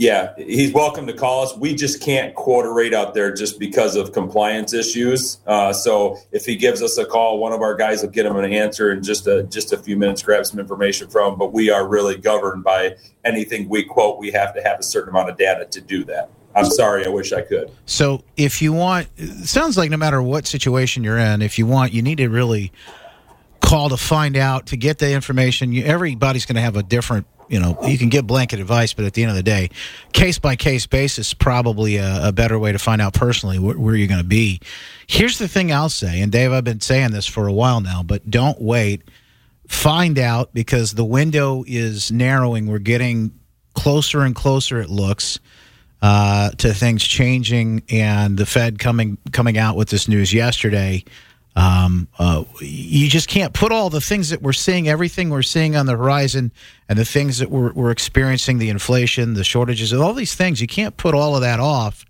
Yeah, 0.00 0.32
he's 0.38 0.72
welcome 0.72 1.06
to 1.08 1.12
call 1.12 1.42
us. 1.42 1.54
We 1.54 1.74
just 1.74 2.00
can't 2.00 2.34
quote 2.34 2.64
a 2.64 2.72
rate 2.72 2.94
out 2.94 3.12
there 3.12 3.34
just 3.34 3.58
because 3.58 3.96
of 3.96 4.14
compliance 4.14 4.72
issues. 4.72 5.40
Uh, 5.46 5.74
so 5.74 6.16
if 6.32 6.46
he 6.46 6.56
gives 6.56 6.80
us 6.80 6.96
a 6.96 7.04
call, 7.04 7.38
one 7.38 7.52
of 7.52 7.60
our 7.60 7.74
guys 7.74 8.00
will 8.00 8.08
get 8.08 8.24
him 8.24 8.34
an 8.36 8.50
answer 8.50 8.92
in 8.92 9.02
just 9.02 9.26
a 9.26 9.42
just 9.42 9.74
a 9.74 9.76
few 9.76 9.98
minutes, 9.98 10.22
grab 10.22 10.46
some 10.46 10.58
information 10.58 11.06
from. 11.10 11.34
Him. 11.34 11.38
But 11.38 11.52
we 11.52 11.68
are 11.68 11.86
really 11.86 12.16
governed 12.16 12.64
by 12.64 12.96
anything 13.26 13.68
we 13.68 13.84
quote. 13.84 14.18
We 14.18 14.30
have 14.30 14.54
to 14.54 14.62
have 14.62 14.80
a 14.80 14.82
certain 14.82 15.10
amount 15.10 15.28
of 15.28 15.36
data 15.36 15.66
to 15.66 15.82
do 15.82 16.02
that. 16.04 16.30
I'm 16.56 16.64
sorry, 16.64 17.04
I 17.04 17.10
wish 17.10 17.34
I 17.34 17.42
could. 17.42 17.70
So 17.84 18.24
if 18.38 18.62
you 18.62 18.72
want, 18.72 19.08
sounds 19.44 19.76
like 19.76 19.90
no 19.90 19.98
matter 19.98 20.22
what 20.22 20.46
situation 20.46 21.04
you're 21.04 21.18
in, 21.18 21.42
if 21.42 21.58
you 21.58 21.66
want, 21.66 21.92
you 21.92 22.00
need 22.00 22.16
to 22.16 22.28
really 22.28 22.72
call 23.60 23.90
to 23.90 23.98
find 23.98 24.38
out 24.38 24.64
to 24.68 24.78
get 24.78 24.98
the 24.98 25.12
information. 25.12 25.72
You, 25.72 25.84
everybody's 25.84 26.46
going 26.46 26.56
to 26.56 26.62
have 26.62 26.76
a 26.76 26.82
different 26.82 27.26
you 27.50 27.58
know, 27.58 27.76
you 27.82 27.98
can 27.98 28.08
get 28.08 28.28
blanket 28.28 28.60
advice, 28.60 28.94
but 28.94 29.04
at 29.04 29.12
the 29.12 29.22
end 29.22 29.30
of 29.30 29.36
the 29.36 29.42
day, 29.42 29.70
case 30.12 30.38
by 30.38 30.54
case 30.54 30.86
basis, 30.86 31.34
probably 31.34 31.96
a, 31.96 32.28
a, 32.28 32.32
better 32.32 32.56
way 32.60 32.70
to 32.70 32.78
find 32.78 33.02
out 33.02 33.12
personally 33.12 33.58
where, 33.58 33.76
where 33.76 33.96
you're 33.96 34.06
going 34.06 34.22
to 34.22 34.26
be. 34.26 34.60
Here's 35.08 35.38
the 35.38 35.48
thing 35.48 35.72
I'll 35.72 35.88
say, 35.88 36.20
and 36.20 36.30
Dave, 36.30 36.52
I've 36.52 36.62
been 36.62 36.80
saying 36.80 37.10
this 37.10 37.26
for 37.26 37.48
a 37.48 37.52
while 37.52 37.80
now, 37.80 38.04
but 38.04 38.30
don't 38.30 38.60
wait. 38.62 39.02
Find 39.66 40.16
out 40.16 40.54
because 40.54 40.94
the 40.94 41.04
window 41.04 41.64
is 41.66 42.12
narrowing. 42.12 42.68
We're 42.68 42.78
getting 42.78 43.32
closer 43.74 44.20
and 44.20 44.34
closer. 44.34 44.80
It 44.80 44.88
looks 44.88 45.40
uh, 46.02 46.50
to 46.50 46.72
things 46.72 47.04
changing, 47.04 47.82
and 47.90 48.38
the 48.38 48.46
Fed 48.46 48.78
coming 48.78 49.18
coming 49.32 49.58
out 49.58 49.76
with 49.76 49.88
this 49.88 50.06
news 50.06 50.32
yesterday 50.32 51.04
um, 51.56 52.08
uh, 52.18 52.44
you 52.60 53.08
just 53.08 53.28
can't 53.28 53.52
put 53.52 53.72
all 53.72 53.90
the 53.90 54.00
things 54.00 54.30
that 54.30 54.40
we're 54.40 54.52
seeing, 54.52 54.88
everything 54.88 55.30
we're 55.30 55.42
seeing 55.42 55.74
on 55.74 55.86
the 55.86 55.96
horizon, 55.96 56.52
and 56.88 56.98
the 56.98 57.04
things 57.04 57.38
that 57.38 57.50
we're, 57.50 57.72
we're 57.72 57.90
experiencing, 57.90 58.58
the 58.58 58.68
inflation, 58.68 59.34
the 59.34 59.44
shortages, 59.44 59.92
all 59.92 60.14
these 60.14 60.34
things. 60.34 60.60
You 60.60 60.68
can't 60.68 60.96
put 60.96 61.14
all 61.14 61.34
of 61.34 61.42
that 61.42 61.58
off 61.58 62.04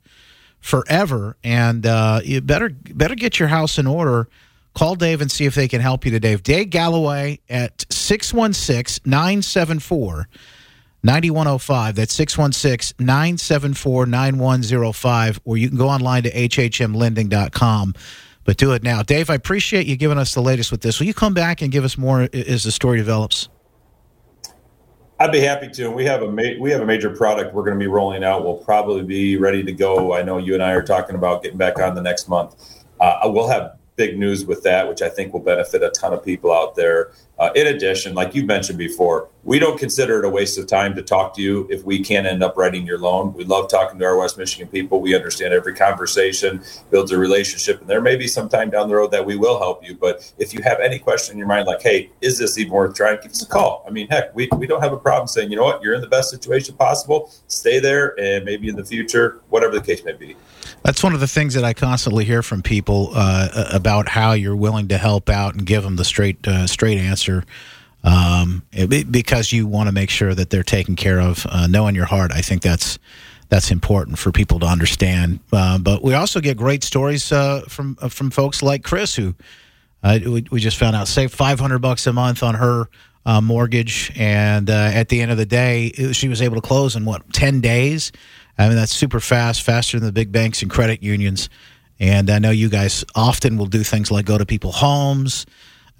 forever. 0.61 1.37
And 1.42 1.87
uh, 1.87 2.20
you 2.22 2.40
better 2.40 2.68
better 2.68 3.14
get 3.14 3.38
your 3.38 3.48
house 3.48 3.79
in 3.79 3.87
order. 3.87 4.29
Call 4.74 4.94
Dave 4.94 5.20
and 5.20 5.31
see 5.31 5.46
if 5.46 5.55
they 5.55 5.66
can 5.66 5.81
help 5.81 6.05
you 6.05 6.11
today. 6.12 6.37
Dave 6.37 6.70
Galloway 6.70 7.40
at 7.48 7.87
616 7.90 9.03
974 9.05 10.29
9105. 11.03 11.96
That's 11.96 12.14
616 12.14 13.05
974 13.05 14.07
9105. 14.07 15.40
Or 15.44 15.57
you 15.57 15.68
can 15.68 15.79
go 15.79 15.88
online 15.88 16.22
to 16.24 16.31
hhmlending.com 16.31 17.94
but 18.44 18.57
do 18.57 18.72
it 18.72 18.83
now. 18.83 19.03
Dave, 19.03 19.31
I 19.31 19.35
appreciate 19.35 19.87
you 19.87 19.96
giving 19.96 20.18
us 20.18 20.35
the 20.35 20.42
latest 20.42 20.70
with 20.70 20.81
this. 20.81 20.98
Will 20.98 21.07
you 21.07 21.14
come 21.14 21.35
back 21.35 21.62
and 21.62 21.70
give 21.70 21.85
us 21.85 21.96
more 21.98 22.29
as 22.33 22.64
the 22.64 22.72
story 22.72 22.98
develops? 22.98 23.48
I'd 25.18 25.33
be 25.33 25.40
happy 25.40 25.68
to. 25.68 25.90
We 25.90 26.07
have 26.07 26.22
a 26.22 26.31
ma- 26.31 26.59
we 26.59 26.70
have 26.70 26.81
a 26.81 26.87
major 26.87 27.14
product 27.14 27.53
we're 27.55 27.64
going 27.64 27.79
to 27.79 27.79
be 27.79 27.88
rolling 27.88 28.24
out. 28.24 28.42
We'll 28.42 28.57
probably 28.57 29.03
be 29.03 29.37
ready 29.37 29.62
to 29.62 29.72
go. 29.72 30.14
I 30.14 30.22
know 30.22 30.38
you 30.38 30.55
and 30.55 30.62
I 30.62 30.72
are 30.72 30.83
talking 30.83 31.14
about 31.14 31.42
getting 31.42 31.59
back 31.59 31.79
on 31.79 31.94
the 31.94 32.00
next 32.00 32.26
month. 32.26 32.57
Uh, 32.98 33.20
we'll 33.24 33.48
have 33.48 33.76
big 34.00 34.18
news 34.18 34.46
with 34.46 34.62
that, 34.62 34.88
which 34.88 35.02
I 35.02 35.10
think 35.10 35.34
will 35.34 35.40
benefit 35.40 35.82
a 35.82 35.90
ton 35.90 36.14
of 36.14 36.24
people 36.24 36.50
out 36.50 36.74
there. 36.74 37.12
Uh, 37.38 37.50
in 37.54 37.66
addition, 37.66 38.14
like 38.14 38.34
you 38.34 38.46
mentioned 38.46 38.78
before, 38.78 39.28
we 39.44 39.58
don't 39.58 39.78
consider 39.78 40.18
it 40.20 40.24
a 40.24 40.28
waste 40.30 40.58
of 40.58 40.66
time 40.66 40.94
to 40.94 41.02
talk 41.02 41.34
to 41.34 41.42
you 41.42 41.66
if 41.68 41.84
we 41.84 42.02
can't 42.02 42.26
end 42.26 42.42
up 42.42 42.56
writing 42.56 42.86
your 42.86 42.96
loan. 42.96 43.34
We 43.34 43.44
love 43.44 43.68
talking 43.68 43.98
to 43.98 44.04
our 44.06 44.16
West 44.16 44.38
Michigan 44.38 44.68
people. 44.68 45.02
We 45.02 45.14
understand 45.14 45.52
every 45.52 45.74
conversation 45.74 46.62
builds 46.90 47.12
a 47.12 47.18
relationship, 47.18 47.78
and 47.82 47.90
there 47.90 48.00
may 48.00 48.16
be 48.16 48.26
some 48.26 48.48
time 48.48 48.70
down 48.70 48.88
the 48.88 48.94
road 48.94 49.10
that 49.10 49.26
we 49.26 49.36
will 49.36 49.58
help 49.58 49.86
you. 49.86 49.94
But 49.94 50.32
if 50.38 50.54
you 50.54 50.62
have 50.62 50.80
any 50.80 50.98
question 50.98 51.32
in 51.34 51.38
your 51.38 51.46
mind, 51.46 51.66
like, 51.66 51.82
hey, 51.82 52.10
is 52.22 52.38
this 52.38 52.56
even 52.56 52.72
worth 52.72 52.94
trying? 52.94 53.18
Give 53.20 53.32
us 53.32 53.42
a 53.42 53.46
call. 53.46 53.84
I 53.86 53.90
mean, 53.90 54.08
heck, 54.08 54.34
we, 54.34 54.48
we 54.56 54.66
don't 54.66 54.82
have 54.82 54.94
a 54.94 54.98
problem 54.98 55.28
saying, 55.28 55.50
you 55.50 55.56
know 55.56 55.64
what, 55.64 55.82
you're 55.82 55.94
in 55.94 56.00
the 56.00 56.08
best 56.08 56.30
situation 56.30 56.74
possible. 56.74 57.30
Stay 57.48 57.80
there, 57.80 58.18
and 58.18 58.46
maybe 58.46 58.70
in 58.70 58.76
the 58.76 58.84
future, 58.84 59.42
whatever 59.50 59.74
the 59.78 59.84
case 59.84 60.02
may 60.04 60.14
be. 60.14 60.36
That's 60.83 61.03
one 61.03 61.12
of 61.12 61.21
the 61.21 61.29
things 61.29 61.55
that 61.55 61.64
I 61.64 61.75
constantly 61.75 62.25
hear 62.25 62.43
from 62.43 62.62
people 62.62 63.11
uh, 63.14 63.69
about 63.73 64.09
how 64.09 64.33
you're 64.33 64.57
willing 64.57 64.88
to 64.88 64.99
help 64.99 65.29
out 65.29 65.55
and 65.55 65.66
give 65.66 65.83
them 65.83 65.97
the 65.97 66.05
straight 66.05 66.47
uh, 66.49 66.66
straight 66.66 66.99
answer 66.99 67.45
um, 68.03 68.62
it, 68.73 69.12
because 69.12 69.53
you 69.53 69.66
want 69.66 69.88
to 69.88 69.93
make 69.93 70.09
sure 70.09 70.35
that 70.35 70.49
they're 70.49 70.62
taken 70.62 70.97
care 70.97 71.21
of. 71.21 71.47
Uh, 71.49 71.66
knowing 71.66 71.95
your 71.95 72.07
heart, 72.07 72.33
I 72.33 72.40
think 72.40 72.62
that's 72.62 72.99
that's 73.51 73.71
important 73.71 74.19
for 74.19 74.33
people 74.33 74.59
to 74.61 74.66
understand. 74.66 75.40
Uh, 75.53 75.79
but 75.79 76.03
we 76.03 76.14
also 76.14 76.40
get 76.40 76.57
great 76.57 76.83
stories 76.83 77.31
uh, 77.31 77.61
from 77.69 77.99
uh, 78.01 78.09
from 78.09 78.31
folks 78.31 78.62
like 78.62 78.83
Chris, 78.83 79.14
who 79.14 79.35
we, 80.03 80.47
we, 80.51 80.61
just 80.61 80.79
found 80.79 80.97
out 80.97 81.09
saved 81.09 81.35
500 81.35 81.79
bucks 81.81 82.07
a 82.07 82.12
month 82.12 82.43
on 82.43 82.55
her 82.55 82.88
mortgage, 83.43 84.12
and 84.16 84.71
at 84.71 85.11
the 85.11 85.21
end 85.21 85.31
of 85.31 85.37
the 85.37 85.47
day, 85.47 85.93
she 86.12 86.29
was 86.29 86.40
able 86.40 86.55
to 86.55 86.62
close 86.62 86.97
in 86.97 87.05
what 87.05 87.31
10 87.35 87.61
days 87.61 88.12
I 88.58 88.68
mean, 88.68 88.76
that's 88.76 88.92
super 88.92 89.20
fast, 89.20 89.62
faster 89.62 89.98
than 89.98 90.06
the 90.06 90.12
big 90.12 90.32
banks 90.32 90.62
and 90.62 90.70
credit 90.70 91.02
unions. 91.02 91.48
And 91.98 92.30
I 92.30 92.38
know 92.38 92.50
you 92.50 92.68
guys 92.68 93.04
often 93.14 93.56
will 93.56 93.66
do 93.66 93.82
things 93.82 94.10
like 94.10 94.24
go 94.24 94.38
to 94.38 94.46
people's 94.46 94.76
homes 94.76 95.46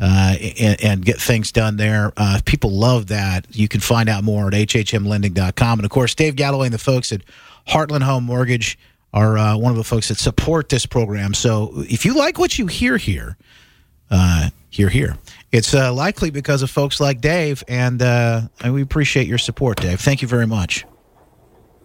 uh, 0.01 0.35
and, 0.59 0.83
and, 0.83 1.05
get 1.05 1.21
things 1.21 1.53
done 1.53 1.77
there. 1.77 2.11
Uh, 2.17 2.41
people 2.47 2.71
love 2.71 3.09
that. 3.09 3.47
You 3.51 3.69
can 3.69 3.81
find 3.81 4.09
out 4.09 4.25
more 4.25 4.49
at 4.49 4.55
hhmlending.com. 4.55 5.79
And 5.79 5.85
of 5.85 5.91
course, 5.91 6.15
Dave 6.15 6.37
Galloway 6.37 6.67
and 6.67 6.75
the 6.75 6.79
folks 6.79 7.13
at 7.13 7.21
Heartland 7.69 8.03
Home 8.03 8.25
Mortgage 8.25 8.79
are 9.13 9.37
uh, 9.37 9.57
one 9.59 9.73
of 9.73 9.77
the 9.77 9.85
folks 9.85 10.09
that 10.09 10.17
support 10.17 10.71
this 10.71 10.87
program. 10.87 11.35
So 11.35 11.73
if 11.77 12.07
you 12.07 12.15
like 12.15 12.39
what 12.39 12.59
you 12.59 12.67
hear 12.67 12.97
here, 12.97 13.37
uh, 14.11 14.49
hear 14.71 14.89
here. 14.89 15.19
It's 15.53 15.75
uh, 15.75 15.93
likely 15.93 16.31
because 16.31 16.63
of 16.63 16.71
folks 16.71 17.01
like 17.01 17.21
Dave, 17.21 17.63
and, 17.69 18.01
uh, 18.01 18.43
and 18.63 18.73
we 18.73 18.83
appreciate 18.83 19.27
your 19.27 19.39
support, 19.39 19.81
Dave. 19.81 20.01
Thank 20.01 20.23
you 20.23 20.29
very 20.29 20.47
much. 20.47 20.85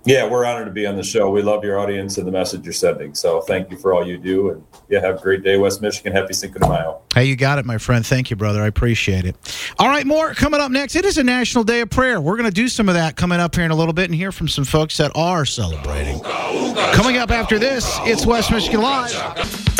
Yeah, 0.06 0.28
we're 0.30 0.46
honored 0.46 0.68
to 0.68 0.72
be 0.72 0.86
on 0.86 0.96
the 0.96 1.04
show. 1.04 1.32
We 1.32 1.42
love 1.42 1.64
your 1.64 1.80
audience 1.80 2.20
and 2.20 2.28
the 2.28 2.32
message 2.32 2.64
you're 2.64 2.74
sending. 2.74 3.16
So 3.16 3.42
thank 3.42 3.72
you 3.72 3.78
for 3.78 3.92
all 3.92 4.06
you 4.06 4.20
do. 4.20 4.52
And 4.52 4.64
yeah, 4.88 5.02
have 5.02 5.18
a 5.18 5.22
great 5.22 5.44
day, 5.44 5.58
West 5.58 5.82
Michigan. 5.82 6.14
Happy 6.14 6.34
Cinco 6.34 6.60
de 6.60 6.68
Mayo. 6.70 7.02
Hey, 7.14 7.26
you 7.26 7.36
got 7.36 7.58
it, 7.58 7.66
my 7.66 7.80
friend. 7.80 8.06
Thank 8.06 8.30
you, 8.30 8.36
brother. 8.36 8.62
I 8.62 8.68
appreciate 8.68 9.26
it. 9.26 9.36
All 9.80 9.88
right, 9.88 10.06
more 10.06 10.36
coming 10.36 10.62
up 10.62 10.70
next. 10.72 10.96
It 10.96 11.06
is 11.06 11.18
a 11.18 11.24
National 11.24 11.64
Day 11.64 11.82
of 11.82 11.90
Prayer. 11.90 12.22
We're 12.22 12.38
going 12.38 12.50
to 12.50 12.54
do 12.54 12.70
some 12.70 12.88
of 12.88 12.94
that 12.94 13.16
coming 13.16 13.40
up 13.40 13.56
here 13.56 13.66
in 13.66 13.72
a 13.72 13.76
little 13.76 13.94
bit 13.94 14.06
and 14.06 14.14
hear 14.14 14.32
from 14.32 14.48
some 14.48 14.64
folks 14.64 14.98
that 14.98 15.12
are 15.16 15.44
celebrating. 15.44 16.20
Coming 16.20 17.18
up 17.18 17.32
after 17.32 17.58
this, 17.58 17.98
it's 18.02 18.28
West 18.28 18.52
Michigan 18.52 18.82
Live. 18.82 19.75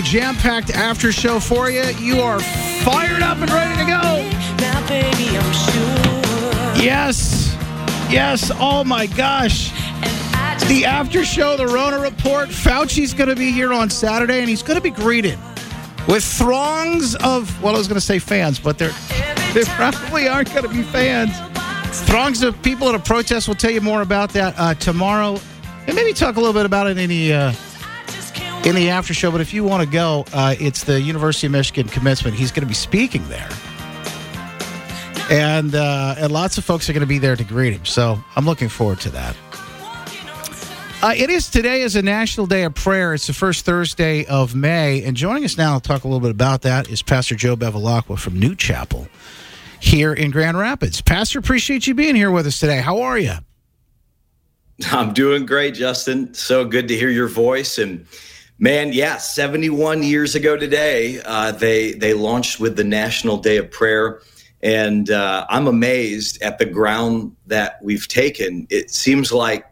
Jam 0.00 0.34
packed 0.36 0.70
after 0.70 1.12
show 1.12 1.40
for 1.40 1.70
you. 1.70 1.82
You 1.98 2.20
are 2.20 2.40
fired 2.84 3.22
up 3.22 3.38
and 3.38 3.50
ready 3.50 3.80
to 3.80 3.86
go. 3.86 4.36
Baby, 4.88 5.24
sure. 5.24 6.82
Yes. 6.82 7.56
Yes. 8.08 8.52
Oh, 8.54 8.84
my 8.84 9.06
gosh. 9.06 9.70
The 10.68 10.84
after 10.84 11.24
show, 11.24 11.56
the 11.56 11.66
Rona 11.66 11.98
Report. 11.98 12.48
Fauci's 12.48 13.12
going 13.12 13.28
to 13.28 13.34
be 13.34 13.50
here 13.50 13.72
on 13.72 13.90
Saturday, 13.90 14.40
and 14.40 14.48
he's 14.48 14.62
going 14.62 14.76
to 14.76 14.82
be 14.82 14.90
greeted 14.90 15.38
with 16.06 16.22
throngs 16.24 17.16
of, 17.16 17.60
well, 17.62 17.74
I 17.74 17.78
was 17.78 17.88
going 17.88 17.96
to 17.96 18.06
say 18.06 18.18
fans, 18.18 18.60
but 18.60 18.78
they're, 18.78 18.94
they 19.54 19.64
probably 19.64 20.28
aren't 20.28 20.52
going 20.52 20.62
to 20.62 20.72
be 20.72 20.82
fans. 20.82 21.32
Throngs 22.06 22.42
of 22.42 22.60
people 22.62 22.88
at 22.88 22.94
a 22.94 22.98
protest. 22.98 23.48
We'll 23.48 23.56
tell 23.56 23.72
you 23.72 23.80
more 23.80 24.02
about 24.02 24.30
that 24.30 24.54
uh, 24.56 24.74
tomorrow, 24.74 25.40
and 25.86 25.96
maybe 25.96 26.12
talk 26.12 26.36
a 26.36 26.38
little 26.38 26.54
bit 26.54 26.66
about 26.66 26.86
it 26.86 26.98
in 26.98 27.08
the 27.08 27.32
uh, 27.32 27.52
in 28.66 28.74
the 28.74 28.90
after 28.90 29.14
show. 29.14 29.30
But 29.30 29.40
if 29.40 29.54
you 29.54 29.64
want 29.64 29.82
to 29.82 29.88
go, 29.88 30.26
uh, 30.34 30.56
it's 30.58 30.84
the 30.84 31.00
University 31.00 31.46
of 31.46 31.52
Michigan 31.52 31.88
commencement. 31.88 32.36
He's 32.36 32.50
going 32.50 32.62
to 32.62 32.68
be 32.68 32.74
speaking 32.74 33.26
there, 33.28 33.48
and 35.30 35.74
uh, 35.74 36.16
and 36.18 36.32
lots 36.32 36.58
of 36.58 36.64
folks 36.64 36.90
are 36.90 36.92
going 36.92 37.00
to 37.00 37.06
be 37.06 37.18
there 37.18 37.36
to 37.36 37.44
greet 37.44 37.72
him. 37.72 37.86
So 37.86 38.18
I'm 38.34 38.44
looking 38.44 38.68
forward 38.68 39.00
to 39.00 39.10
that. 39.10 39.36
Uh, 41.02 41.14
it 41.16 41.30
is 41.30 41.48
today 41.48 41.82
is 41.82 41.94
a 41.94 42.02
national 42.02 42.46
day 42.46 42.64
of 42.64 42.74
prayer. 42.74 43.14
It's 43.14 43.26
the 43.26 43.32
first 43.32 43.64
Thursday 43.64 44.24
of 44.26 44.54
May, 44.54 45.04
and 45.04 45.16
joining 45.16 45.44
us 45.44 45.56
now 45.56 45.78
to 45.78 45.88
talk 45.88 46.04
a 46.04 46.08
little 46.08 46.20
bit 46.20 46.30
about 46.32 46.62
that 46.62 46.90
is 46.90 47.02
Pastor 47.02 47.36
Joe 47.36 47.56
Bevilacqua 47.56 48.18
from 48.18 48.38
New 48.38 48.56
Chapel 48.56 49.06
here 49.78 50.12
in 50.12 50.32
Grand 50.32 50.58
Rapids. 50.58 51.00
Pastor, 51.00 51.38
appreciate 51.38 51.86
you 51.86 51.94
being 51.94 52.16
here 52.16 52.30
with 52.30 52.46
us 52.46 52.58
today. 52.58 52.80
How 52.80 53.02
are 53.02 53.18
you? 53.18 53.34
I'm 54.90 55.12
doing 55.12 55.46
great, 55.46 55.74
Justin. 55.74 56.34
So 56.34 56.64
good 56.64 56.88
to 56.88 56.96
hear 56.96 57.10
your 57.10 57.28
voice. 57.28 57.78
And 57.78 58.06
man, 58.58 58.92
yeah, 58.92 59.16
71 59.16 60.02
years 60.02 60.34
ago 60.34 60.56
today, 60.56 61.20
uh, 61.24 61.52
they 61.52 61.92
they 61.92 62.14
launched 62.14 62.60
with 62.60 62.76
the 62.76 62.84
National 62.84 63.38
Day 63.38 63.56
of 63.56 63.70
Prayer, 63.70 64.20
and 64.62 65.10
uh, 65.10 65.46
I'm 65.48 65.66
amazed 65.66 66.40
at 66.42 66.58
the 66.58 66.66
ground 66.66 67.36
that 67.46 67.78
we've 67.82 68.08
taken. 68.08 68.66
It 68.70 68.90
seems 68.90 69.32
like, 69.32 69.66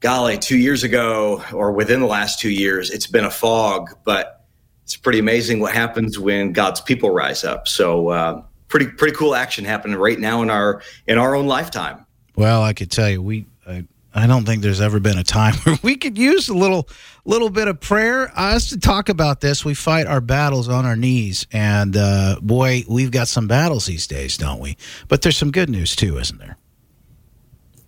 golly, 0.00 0.38
two 0.38 0.58
years 0.58 0.82
ago 0.82 1.42
or 1.52 1.72
within 1.72 2.00
the 2.00 2.06
last 2.06 2.40
two 2.40 2.50
years, 2.50 2.90
it's 2.90 3.06
been 3.06 3.24
a 3.24 3.30
fog, 3.30 3.90
but 4.04 4.44
it's 4.84 4.96
pretty 4.96 5.18
amazing 5.18 5.60
what 5.60 5.74
happens 5.74 6.18
when 6.18 6.52
God's 6.52 6.80
people 6.80 7.10
rise 7.10 7.44
up. 7.44 7.68
So. 7.68 8.08
Uh, 8.08 8.42
pretty 8.68 8.86
pretty 8.86 9.16
cool 9.16 9.34
action 9.34 9.64
happening 9.64 9.96
right 9.96 10.18
now 10.18 10.42
in 10.42 10.50
our 10.50 10.82
in 11.06 11.18
our 11.18 11.34
own 11.34 11.46
lifetime. 11.46 12.04
Well, 12.34 12.62
I 12.62 12.72
could 12.72 12.90
tell 12.90 13.08
you, 13.08 13.22
we 13.22 13.46
I, 13.66 13.84
I 14.16 14.26
don't 14.26 14.46
think 14.46 14.62
there's 14.62 14.80
ever 14.80 14.98
been 14.98 15.18
a 15.18 15.22
time 15.22 15.54
where 15.64 15.78
we 15.82 15.94
could 15.96 16.16
use 16.16 16.48
a 16.48 16.54
little 16.54 16.88
little 17.26 17.50
bit 17.50 17.68
of 17.68 17.80
prayer. 17.80 18.32
Us 18.34 18.70
to 18.70 18.78
talk 18.80 19.10
about 19.10 19.42
this, 19.42 19.62
we 19.62 19.74
fight 19.74 20.06
our 20.06 20.22
battles 20.22 20.70
on 20.70 20.86
our 20.86 20.96
knees, 20.96 21.46
and 21.52 21.96
uh, 21.96 22.36
boy, 22.40 22.84
we've 22.88 23.10
got 23.10 23.28
some 23.28 23.46
battles 23.46 23.84
these 23.84 24.06
days, 24.06 24.38
don't 24.38 24.58
we? 24.58 24.78
But 25.08 25.20
there's 25.20 25.36
some 25.36 25.50
good 25.50 25.68
news 25.68 25.94
too, 25.94 26.18
isn't 26.18 26.38
there? 26.38 26.56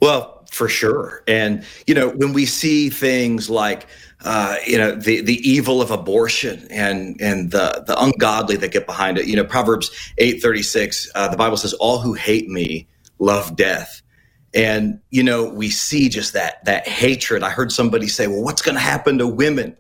Well, 0.01 0.45
for 0.51 0.69
sure, 0.69 1.25
and 1.27 1.65
you 1.87 1.95
know 1.95 2.11
when 2.11 2.35
we 2.35 2.45
see 2.45 2.91
things 2.91 3.49
like 3.49 3.87
uh, 4.21 4.57
you 4.67 4.77
know 4.77 4.95
the 4.95 5.23
the 5.23 5.37
evil 5.49 5.81
of 5.81 5.91
abortion 5.91 6.67
and 6.71 7.19
and 7.23 7.53
the 7.53 7.85
the 7.87 7.99
ungodly 7.99 8.57
that 8.57 8.71
get 8.71 8.85
behind 8.85 9.17
it. 9.17 9.27
You 9.27 9.37
know 9.37 9.45
Proverbs 9.45 9.91
eight 10.19 10.43
thirty 10.43 10.63
six. 10.63 11.11
Uh, 11.15 11.29
the 11.29 11.39
Bible 11.39 11.57
says, 11.57 11.73
"All 11.75 12.01
who 12.01 12.13
hate 12.13 12.51
me 12.51 12.87
love 13.19 13.57
death." 13.57 14.03
And 14.55 15.01
you 15.11 15.23
know 15.23 15.45
we 15.45 15.69
see 15.69 16.09
just 16.09 16.33
that 16.33 16.65
that 16.65 16.89
hatred. 16.89 17.43
I 17.43 17.51
heard 17.51 17.71
somebody 17.71 18.09
say, 18.09 18.27
"Well, 18.27 18.43
what's 18.43 18.63
going 18.63 18.77
to 18.77 18.81
happen 18.81 19.19
to 19.19 19.27
women 19.27 19.77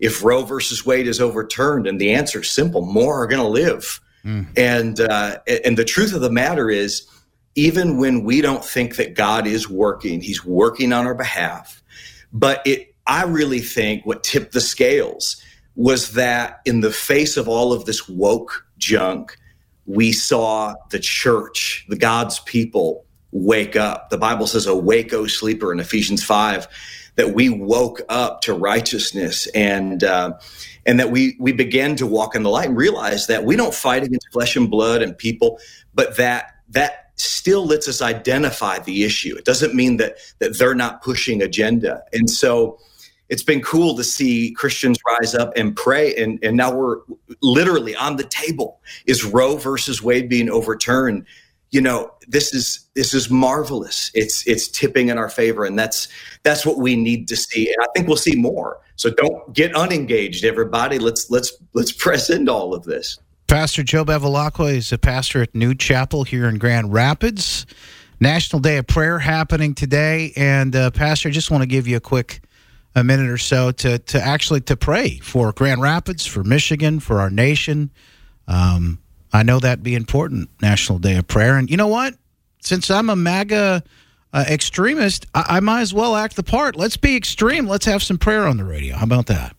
if 0.00 0.22
Roe 0.22 0.42
versus 0.42 0.84
Wade 0.84 1.06
is 1.06 1.20
overturned?" 1.20 1.86
And 1.86 2.00
the 2.00 2.12
answer 2.12 2.40
is 2.40 2.50
simple: 2.50 2.82
more 2.82 3.22
are 3.22 3.26
going 3.26 3.42
to 3.42 3.48
live. 3.48 4.00
Mm. 4.24 4.46
And 4.56 5.00
uh, 5.00 5.38
and 5.64 5.76
the 5.76 5.84
truth 5.84 6.12
of 6.12 6.20
the 6.20 6.30
matter 6.30 6.70
is, 6.70 7.08
even 7.54 7.96
when 7.96 8.22
we 8.22 8.40
don't 8.40 8.64
think 8.64 8.96
that 8.96 9.14
God 9.14 9.46
is 9.46 9.68
working, 9.68 10.20
He's 10.20 10.44
working 10.44 10.92
on 10.92 11.06
our 11.06 11.14
behalf. 11.14 11.82
But 12.32 12.60
it 12.66 12.94
I 13.06 13.24
really 13.24 13.60
think 13.60 14.06
what 14.06 14.22
tipped 14.22 14.52
the 14.52 14.60
scales 14.60 15.42
was 15.74 16.12
that 16.12 16.60
in 16.64 16.80
the 16.80 16.92
face 16.92 17.36
of 17.36 17.48
all 17.48 17.72
of 17.72 17.86
this 17.86 18.08
woke 18.08 18.66
junk, 18.78 19.36
we 19.86 20.12
saw 20.12 20.74
the 20.90 20.98
church, 20.98 21.84
the 21.88 21.96
God's 21.96 22.38
people, 22.40 23.04
wake 23.32 23.76
up. 23.76 24.10
The 24.10 24.18
Bible 24.18 24.46
says, 24.46 24.66
Awake, 24.66 25.12
O 25.12 25.26
sleeper, 25.26 25.72
in 25.72 25.80
Ephesians 25.80 26.22
5, 26.22 26.68
that 27.16 27.34
we 27.34 27.48
woke 27.48 28.00
up 28.08 28.42
to 28.42 28.54
righteousness 28.54 29.46
and, 29.48 30.04
uh, 30.04 30.34
and 30.86 31.00
that 31.00 31.10
we, 31.10 31.36
we 31.40 31.52
began 31.52 31.96
to 31.96 32.06
walk 32.06 32.34
in 32.34 32.42
the 32.42 32.50
light 32.50 32.68
and 32.68 32.76
realize 32.76 33.26
that 33.26 33.44
we 33.44 33.56
don't 33.56 33.74
fight 33.74 34.02
against 34.02 34.32
flesh 34.32 34.56
and 34.56 34.70
blood 34.70 35.02
and 35.02 35.16
people, 35.16 35.58
but 35.94 36.16
that 36.16 36.48
that 36.70 37.10
still 37.16 37.66
lets 37.66 37.86
us 37.86 38.00
identify 38.00 38.78
the 38.78 39.04
issue. 39.04 39.36
It 39.36 39.44
doesn't 39.44 39.74
mean 39.74 39.98
that 39.98 40.16
that 40.38 40.58
they're 40.58 40.74
not 40.74 41.02
pushing 41.02 41.42
agenda. 41.42 42.02
And 42.12 42.30
so 42.30 42.78
it's 43.28 43.42
been 43.42 43.62
cool 43.62 43.96
to 43.96 44.04
see 44.04 44.52
Christians 44.52 44.98
rise 45.06 45.34
up 45.34 45.52
and 45.56 45.74
pray. 45.74 46.14
And, 46.16 46.38
and 46.42 46.54
now 46.54 46.74
we're 46.74 46.98
literally 47.40 47.96
on 47.96 48.16
the 48.16 48.24
table. 48.24 48.80
Is 49.06 49.24
Roe 49.24 49.56
versus 49.56 50.02
Wade 50.02 50.28
being 50.28 50.50
overturned? 50.50 51.24
You 51.72 51.80
know, 51.80 52.12
this 52.28 52.54
is 52.54 52.88
this 52.94 53.14
is 53.14 53.30
marvelous. 53.30 54.10
It's 54.14 54.46
it's 54.46 54.68
tipping 54.68 55.08
in 55.08 55.18
our 55.18 55.28
favor, 55.28 55.64
and 55.64 55.78
that's 55.78 56.08
that's 56.42 56.64
what 56.64 56.78
we 56.78 56.96
need 56.96 57.28
to 57.28 57.36
see. 57.36 57.68
And 57.68 57.76
I 57.82 57.86
think 57.94 58.06
we'll 58.06 58.16
see 58.16 58.36
more. 58.36 58.80
So 58.96 59.10
don't 59.10 59.52
get 59.52 59.74
unengaged, 59.74 60.44
everybody. 60.44 60.98
Let's 60.98 61.30
let's 61.30 61.52
let's 61.72 61.92
press 62.04 62.30
into 62.30 62.52
all 62.52 62.74
of 62.74 62.84
this. 62.84 63.18
Pastor 63.48 63.82
Joe 63.82 64.04
Bevilacqua 64.04 64.74
is 64.74 64.92
a 64.92 64.98
pastor 64.98 65.42
at 65.42 65.54
New 65.54 65.74
Chapel 65.74 66.24
here 66.24 66.48
in 66.48 66.58
Grand 66.58 66.92
Rapids. 66.92 67.66
National 68.20 68.60
Day 68.60 68.76
of 68.76 68.86
Prayer 68.86 69.18
happening 69.18 69.74
today, 69.74 70.32
and 70.36 70.76
uh, 70.76 70.92
Pastor, 70.92 71.28
I 71.28 71.32
just 71.32 71.50
want 71.50 71.62
to 71.62 71.66
give 71.66 71.88
you 71.88 71.96
a 71.96 72.00
quick 72.00 72.40
a 72.94 73.02
minute 73.02 73.28
or 73.28 73.38
so 73.38 73.72
to 73.72 73.98
to 73.98 74.20
actually 74.20 74.60
to 74.62 74.76
pray 74.76 75.18
for 75.18 75.52
Grand 75.52 75.80
Rapids, 75.80 76.26
for 76.26 76.44
Michigan, 76.44 77.00
for 77.00 77.20
our 77.20 77.30
nation. 77.30 77.90
Um, 78.46 79.00
I 79.32 79.42
know 79.42 79.58
that'd 79.58 79.82
be 79.82 79.94
important. 79.94 80.50
National 80.60 80.98
Day 80.98 81.16
of 81.16 81.26
Prayer, 81.26 81.56
and 81.56 81.70
you 81.70 81.76
know 81.76 81.88
what? 81.88 82.14
Since 82.60 82.90
I'm 82.90 83.10
a 83.10 83.16
MAGA 83.16 83.82
uh, 84.32 84.44
extremist, 84.48 85.26
I, 85.34 85.44
I 85.48 85.60
might 85.60 85.80
as 85.80 85.94
well 85.94 86.16
act 86.16 86.36
the 86.36 86.42
part. 86.42 86.76
Let's 86.76 86.96
be 86.96 87.16
extreme. 87.16 87.66
Let's 87.66 87.86
have 87.86 88.02
some 88.02 88.18
prayer 88.18 88.46
on 88.46 88.56
the 88.56 88.64
radio. 88.64 88.96
How 88.96 89.04
about 89.04 89.26
that? 89.26 89.56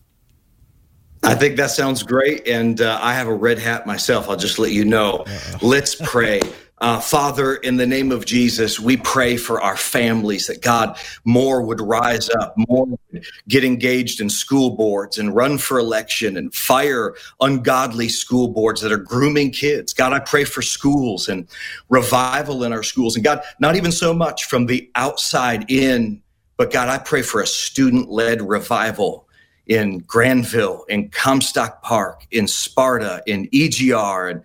I 1.22 1.34
think 1.34 1.56
that 1.56 1.70
sounds 1.70 2.02
great. 2.02 2.46
And 2.46 2.80
uh, 2.80 2.98
I 3.00 3.14
have 3.14 3.28
a 3.28 3.34
red 3.34 3.58
hat 3.58 3.86
myself. 3.86 4.28
I'll 4.28 4.36
just 4.36 4.58
let 4.58 4.72
you 4.72 4.84
know. 4.84 5.24
Let's 5.62 5.94
pray. 5.94 6.40
Uh, 6.78 6.98
Father, 6.98 7.54
in 7.54 7.76
the 7.76 7.86
name 7.86 8.10
of 8.10 8.26
Jesus, 8.26 8.80
we 8.80 8.96
pray 8.96 9.36
for 9.36 9.60
our 9.60 9.76
families 9.76 10.48
that 10.48 10.60
God 10.60 10.98
more 11.24 11.62
would 11.62 11.80
rise 11.80 12.28
up, 12.30 12.54
more 12.68 12.86
would 12.86 13.24
get 13.48 13.64
engaged 13.64 14.20
in 14.20 14.28
school 14.28 14.70
boards 14.70 15.16
and 15.16 15.34
run 15.34 15.56
for 15.56 15.78
election 15.78 16.36
and 16.36 16.52
fire 16.52 17.14
ungodly 17.40 18.08
school 18.08 18.48
boards 18.48 18.80
that 18.80 18.90
are 18.90 18.98
grooming 18.98 19.52
kids. 19.52 19.94
God, 19.94 20.12
I 20.12 20.18
pray 20.18 20.42
for 20.42 20.62
schools 20.62 21.28
and 21.28 21.46
revival 21.90 22.64
in 22.64 22.72
our 22.72 22.82
schools. 22.82 23.14
And 23.14 23.24
God, 23.24 23.42
not 23.60 23.76
even 23.76 23.92
so 23.92 24.12
much 24.12 24.46
from 24.46 24.66
the 24.66 24.90
outside 24.96 25.70
in, 25.70 26.20
but 26.56 26.72
God, 26.72 26.88
I 26.88 26.98
pray 26.98 27.22
for 27.22 27.40
a 27.40 27.46
student 27.46 28.10
led 28.10 28.42
revival 28.42 29.28
in 29.66 30.00
Grandville, 30.00 30.84
in 30.88 31.08
Comstock 31.08 31.82
Park, 31.82 32.26
in 32.32 32.48
Sparta, 32.48 33.22
in 33.26 33.48
EGR, 33.50 34.30
and 34.30 34.42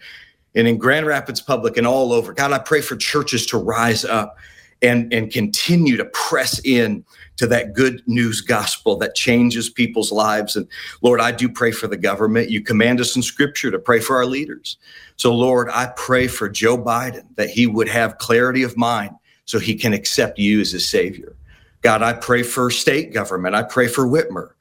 and 0.56 0.68
in 0.68 0.78
Grand 0.78 1.06
Rapids 1.06 1.42
Public 1.42 1.78
and 1.78 1.86
all 1.86 2.12
over. 2.14 2.34
God, 2.34 2.52
I 2.52 2.60
pray 2.60 2.82
for 2.82 2.96
churches 2.96 3.46
to 3.48 3.58
rise 3.58 4.04
up 4.04 4.38
and, 4.82 5.14
and 5.14 5.32
continue 5.32 5.98
to 5.98 6.06
press 6.06 6.60
in 6.64 7.04
to 7.38 7.48
that 7.48 7.74
good 7.74 8.02
news 8.08 8.42
gospel 8.42 8.98
that 8.98 9.16
changes 9.16 9.70
people's 9.70 10.12
lives. 10.12 10.56
And 10.56 10.68
Lord, 11.02 11.22
I 11.22 11.32
do 11.32 11.50
pray 11.50 11.72
for 11.72 11.88
the 11.88 11.98
government. 11.98 12.50
You 12.50 12.62
command 12.62 13.00
us 13.00 13.16
in 13.16 13.22
scripture 13.22 13.72
to 13.72 13.80
pray 13.80 14.00
for 14.00 14.16
our 14.18 14.26
leaders. 14.26 14.78
So, 15.16 15.34
Lord, 15.34 15.70
I 15.70 15.88
pray 15.96 16.28
for 16.28 16.50
Joe 16.50 16.78
Biden 16.78 17.24
that 17.36 17.50
he 17.50 17.68
would 17.68 17.90
have 17.90 18.18
clarity 18.18 18.64
of 18.64 18.78
mind 18.78 19.12
so 19.46 19.60
he 19.60 19.76
can 19.76 19.94
accept 19.94 20.40
you 20.40 20.62
as 20.62 20.72
his 20.72 20.88
savior. 20.88 21.36
God, 21.82 22.02
I 22.02 22.14
pray 22.14 22.44
for 22.44 22.70
state 22.70 23.14
government. 23.14 23.56
I 23.56 23.64
pray 23.64 23.88
for 23.88 24.06
Whitmer. 24.06 24.52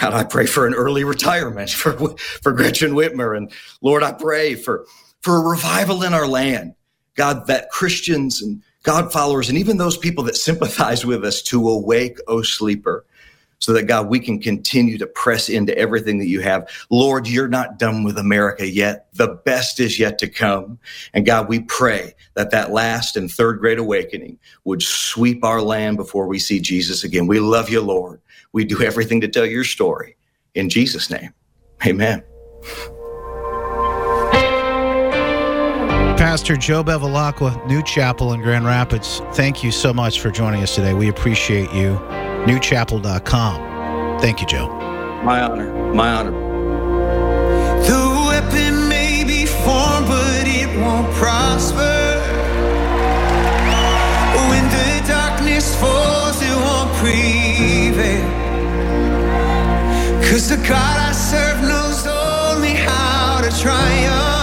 God, 0.00 0.14
I 0.14 0.24
pray 0.24 0.46
for 0.46 0.66
an 0.66 0.74
early 0.74 1.04
retirement 1.04 1.70
for, 1.70 1.92
for 2.16 2.52
Gretchen 2.52 2.92
Whitmer. 2.92 3.36
And 3.36 3.52
Lord, 3.82 4.02
I 4.02 4.12
pray 4.12 4.54
for 4.54 4.86
for 5.24 5.38
a 5.38 5.48
revival 5.48 6.02
in 6.02 6.12
our 6.12 6.28
land. 6.28 6.74
God, 7.14 7.46
that 7.46 7.70
Christians 7.70 8.42
and 8.42 8.62
God 8.82 9.10
followers 9.10 9.48
and 9.48 9.56
even 9.56 9.78
those 9.78 9.96
people 9.96 10.22
that 10.24 10.36
sympathize 10.36 11.06
with 11.06 11.24
us 11.24 11.40
to 11.42 11.66
awake, 11.66 12.18
O 12.28 12.42
sleeper, 12.42 13.06
so 13.58 13.72
that 13.72 13.84
God, 13.84 14.08
we 14.08 14.20
can 14.20 14.38
continue 14.38 14.98
to 14.98 15.06
press 15.06 15.48
into 15.48 15.76
everything 15.78 16.18
that 16.18 16.26
you 16.26 16.40
have. 16.40 16.68
Lord, 16.90 17.26
you're 17.26 17.48
not 17.48 17.78
done 17.78 18.04
with 18.04 18.18
America 18.18 18.68
yet. 18.68 19.06
The 19.14 19.40
best 19.46 19.80
is 19.80 19.98
yet 19.98 20.18
to 20.18 20.28
come. 20.28 20.78
And 21.14 21.24
God, 21.24 21.48
we 21.48 21.60
pray 21.60 22.12
that 22.34 22.50
that 22.50 22.72
last 22.72 23.16
and 23.16 23.30
third 23.30 23.60
great 23.60 23.78
awakening 23.78 24.38
would 24.64 24.82
sweep 24.82 25.42
our 25.42 25.62
land 25.62 25.96
before 25.96 26.26
we 26.26 26.38
see 26.38 26.60
Jesus 26.60 27.02
again. 27.02 27.26
We 27.26 27.40
love 27.40 27.70
you, 27.70 27.80
Lord. 27.80 28.20
We 28.52 28.66
do 28.66 28.82
everything 28.82 29.22
to 29.22 29.28
tell 29.28 29.46
your 29.46 29.64
story. 29.64 30.16
In 30.54 30.68
Jesus' 30.68 31.08
name, 31.08 31.32
Amen. 31.86 32.22
Pastor 36.24 36.56
Joe 36.56 36.82
Bevilacqua, 36.82 37.66
New 37.66 37.82
Chapel 37.82 38.32
in 38.32 38.40
Grand 38.40 38.64
Rapids, 38.64 39.20
thank 39.34 39.62
you 39.62 39.70
so 39.70 39.92
much 39.92 40.20
for 40.20 40.30
joining 40.30 40.62
us 40.62 40.74
today. 40.74 40.94
We 40.94 41.10
appreciate 41.10 41.70
you. 41.74 41.98
Newchapel.com. 42.46 44.20
Thank 44.22 44.40
you, 44.40 44.46
Joe. 44.46 44.68
My 45.22 45.42
honor. 45.42 45.92
My 45.92 46.08
honor. 46.14 46.30
The 47.82 48.24
weapon 48.26 48.88
may 48.88 49.22
be 49.24 49.44
formed, 49.44 50.06
but 50.08 50.46
it 50.46 50.66
won't 50.80 51.12
prosper. 51.12 51.82
When 54.48 54.64
the 54.70 55.06
darkness 55.06 55.78
falls, 55.78 56.40
it 56.40 56.56
won't 56.56 56.90
prevail. 56.94 58.30
Cause 60.22 60.48
the 60.48 60.56
God 60.56 60.98
I 61.00 61.12
serve 61.12 61.60
knows 61.60 62.06
only 62.06 62.76
how 62.76 63.42
to 63.42 63.50
triumph. 63.60 64.33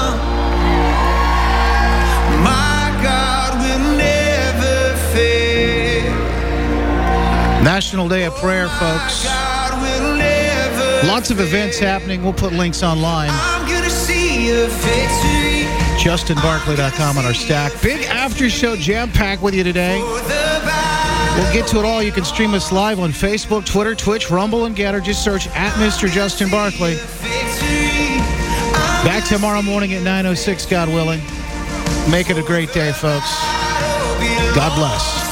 National 7.63 8.09
Day 8.09 8.25
of 8.25 8.35
Prayer, 8.37 8.67
folks. 8.69 9.25
Lots 11.05 11.29
of 11.29 11.39
events 11.39 11.77
happening. 11.77 12.23
We'll 12.23 12.33
put 12.33 12.53
links 12.53 12.81
online. 12.81 13.29
JustinBarclay.com 15.99 17.17
on 17.17 17.25
our 17.25 17.33
stack. 17.33 17.71
Big 17.83 18.05
after 18.05 18.49
show 18.49 18.75
jam 18.75 19.11
pack 19.11 19.41
with 19.43 19.53
you 19.53 19.63
today. 19.63 20.01
We'll 20.01 21.53
get 21.53 21.67
to 21.67 21.79
it 21.79 21.85
all. 21.85 22.01
You 22.01 22.11
can 22.11 22.25
stream 22.25 22.53
us 22.55 22.71
live 22.71 22.99
on 22.99 23.11
Facebook, 23.11 23.65
Twitter, 23.65 23.93
Twitch, 23.93 24.31
Rumble, 24.31 24.65
and 24.65 24.75
Gettr. 24.75 25.03
Just 25.03 25.23
search 25.23 25.47
at 25.49 25.73
Mr. 25.73 26.09
Justin 26.11 26.49
Barclay. 26.49 26.95
Back 29.05 29.23
tomorrow 29.25 29.61
morning 29.61 29.93
at 29.93 30.01
9.06, 30.01 30.69
God 30.69 30.89
willing. 30.89 31.21
Make 32.11 32.29
it 32.29 32.37
a 32.37 32.43
great 32.43 32.73
day, 32.73 32.91
folks. 32.91 33.39
God 34.55 34.75
bless. 34.75 35.30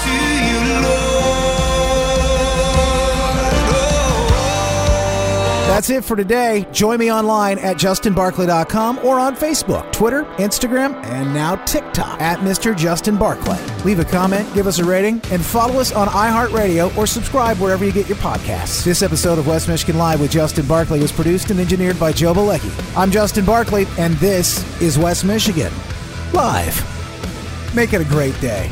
That's 5.70 5.91
it 5.91 6.03
for 6.03 6.15
today. 6.15 6.65
Join 6.72 6.97
me 6.97 7.11
online 7.11 7.59
at 7.59 7.78
justinbarclay.com 7.78 9.01
or 9.05 9.20
on 9.20 9.36
Facebook, 9.36 9.91
Twitter, 9.91 10.24
Instagram, 10.38 10.95
and 11.05 11.32
now 11.32 11.57
TikTok 11.57 12.20
at 12.20 12.39
Mr. 12.39 12.76
Justin 12.76 13.17
Barclay. 13.17 13.63
Leave 13.86 13.99
a 13.99 14.03
comment, 14.03 14.51
give 14.55 14.65
us 14.65 14.80
a 14.80 14.84
rating, 14.84 15.22
and 15.32 15.45
follow 15.45 15.80
us 15.80 15.91
on 15.91 16.07
iHeartRadio 16.07 16.97
or 16.97 17.05
subscribe 17.05 17.57
wherever 17.59 17.86
you 17.86 17.91
get 17.91 18.09
your 18.09 18.17
podcasts. 18.17 18.84
This 18.84 19.03
episode 19.03 19.38
of 19.38 19.45
West 19.45 19.67
Michigan 19.67 19.99
Live 19.99 20.20
with 20.20 20.32
Justin 20.32 20.65
Barclay 20.65 20.99
was 20.99 21.11
produced 21.11 21.51
and 21.51 21.59
engineered 21.59 21.99
by 21.99 22.13
Joe 22.13 22.34
Balecki. 22.34 22.72
I'm 22.97 23.11
Justin 23.11 23.45
Barclay, 23.45 23.86
and 23.99 24.15
this 24.15 24.65
is 24.82 24.97
West 24.97 25.24
Michigan 25.24 25.72
Live. 26.34 26.84
Make 27.76 27.93
it 27.93 28.01
a 28.01 28.05
great 28.05 28.38
day. 28.41 28.72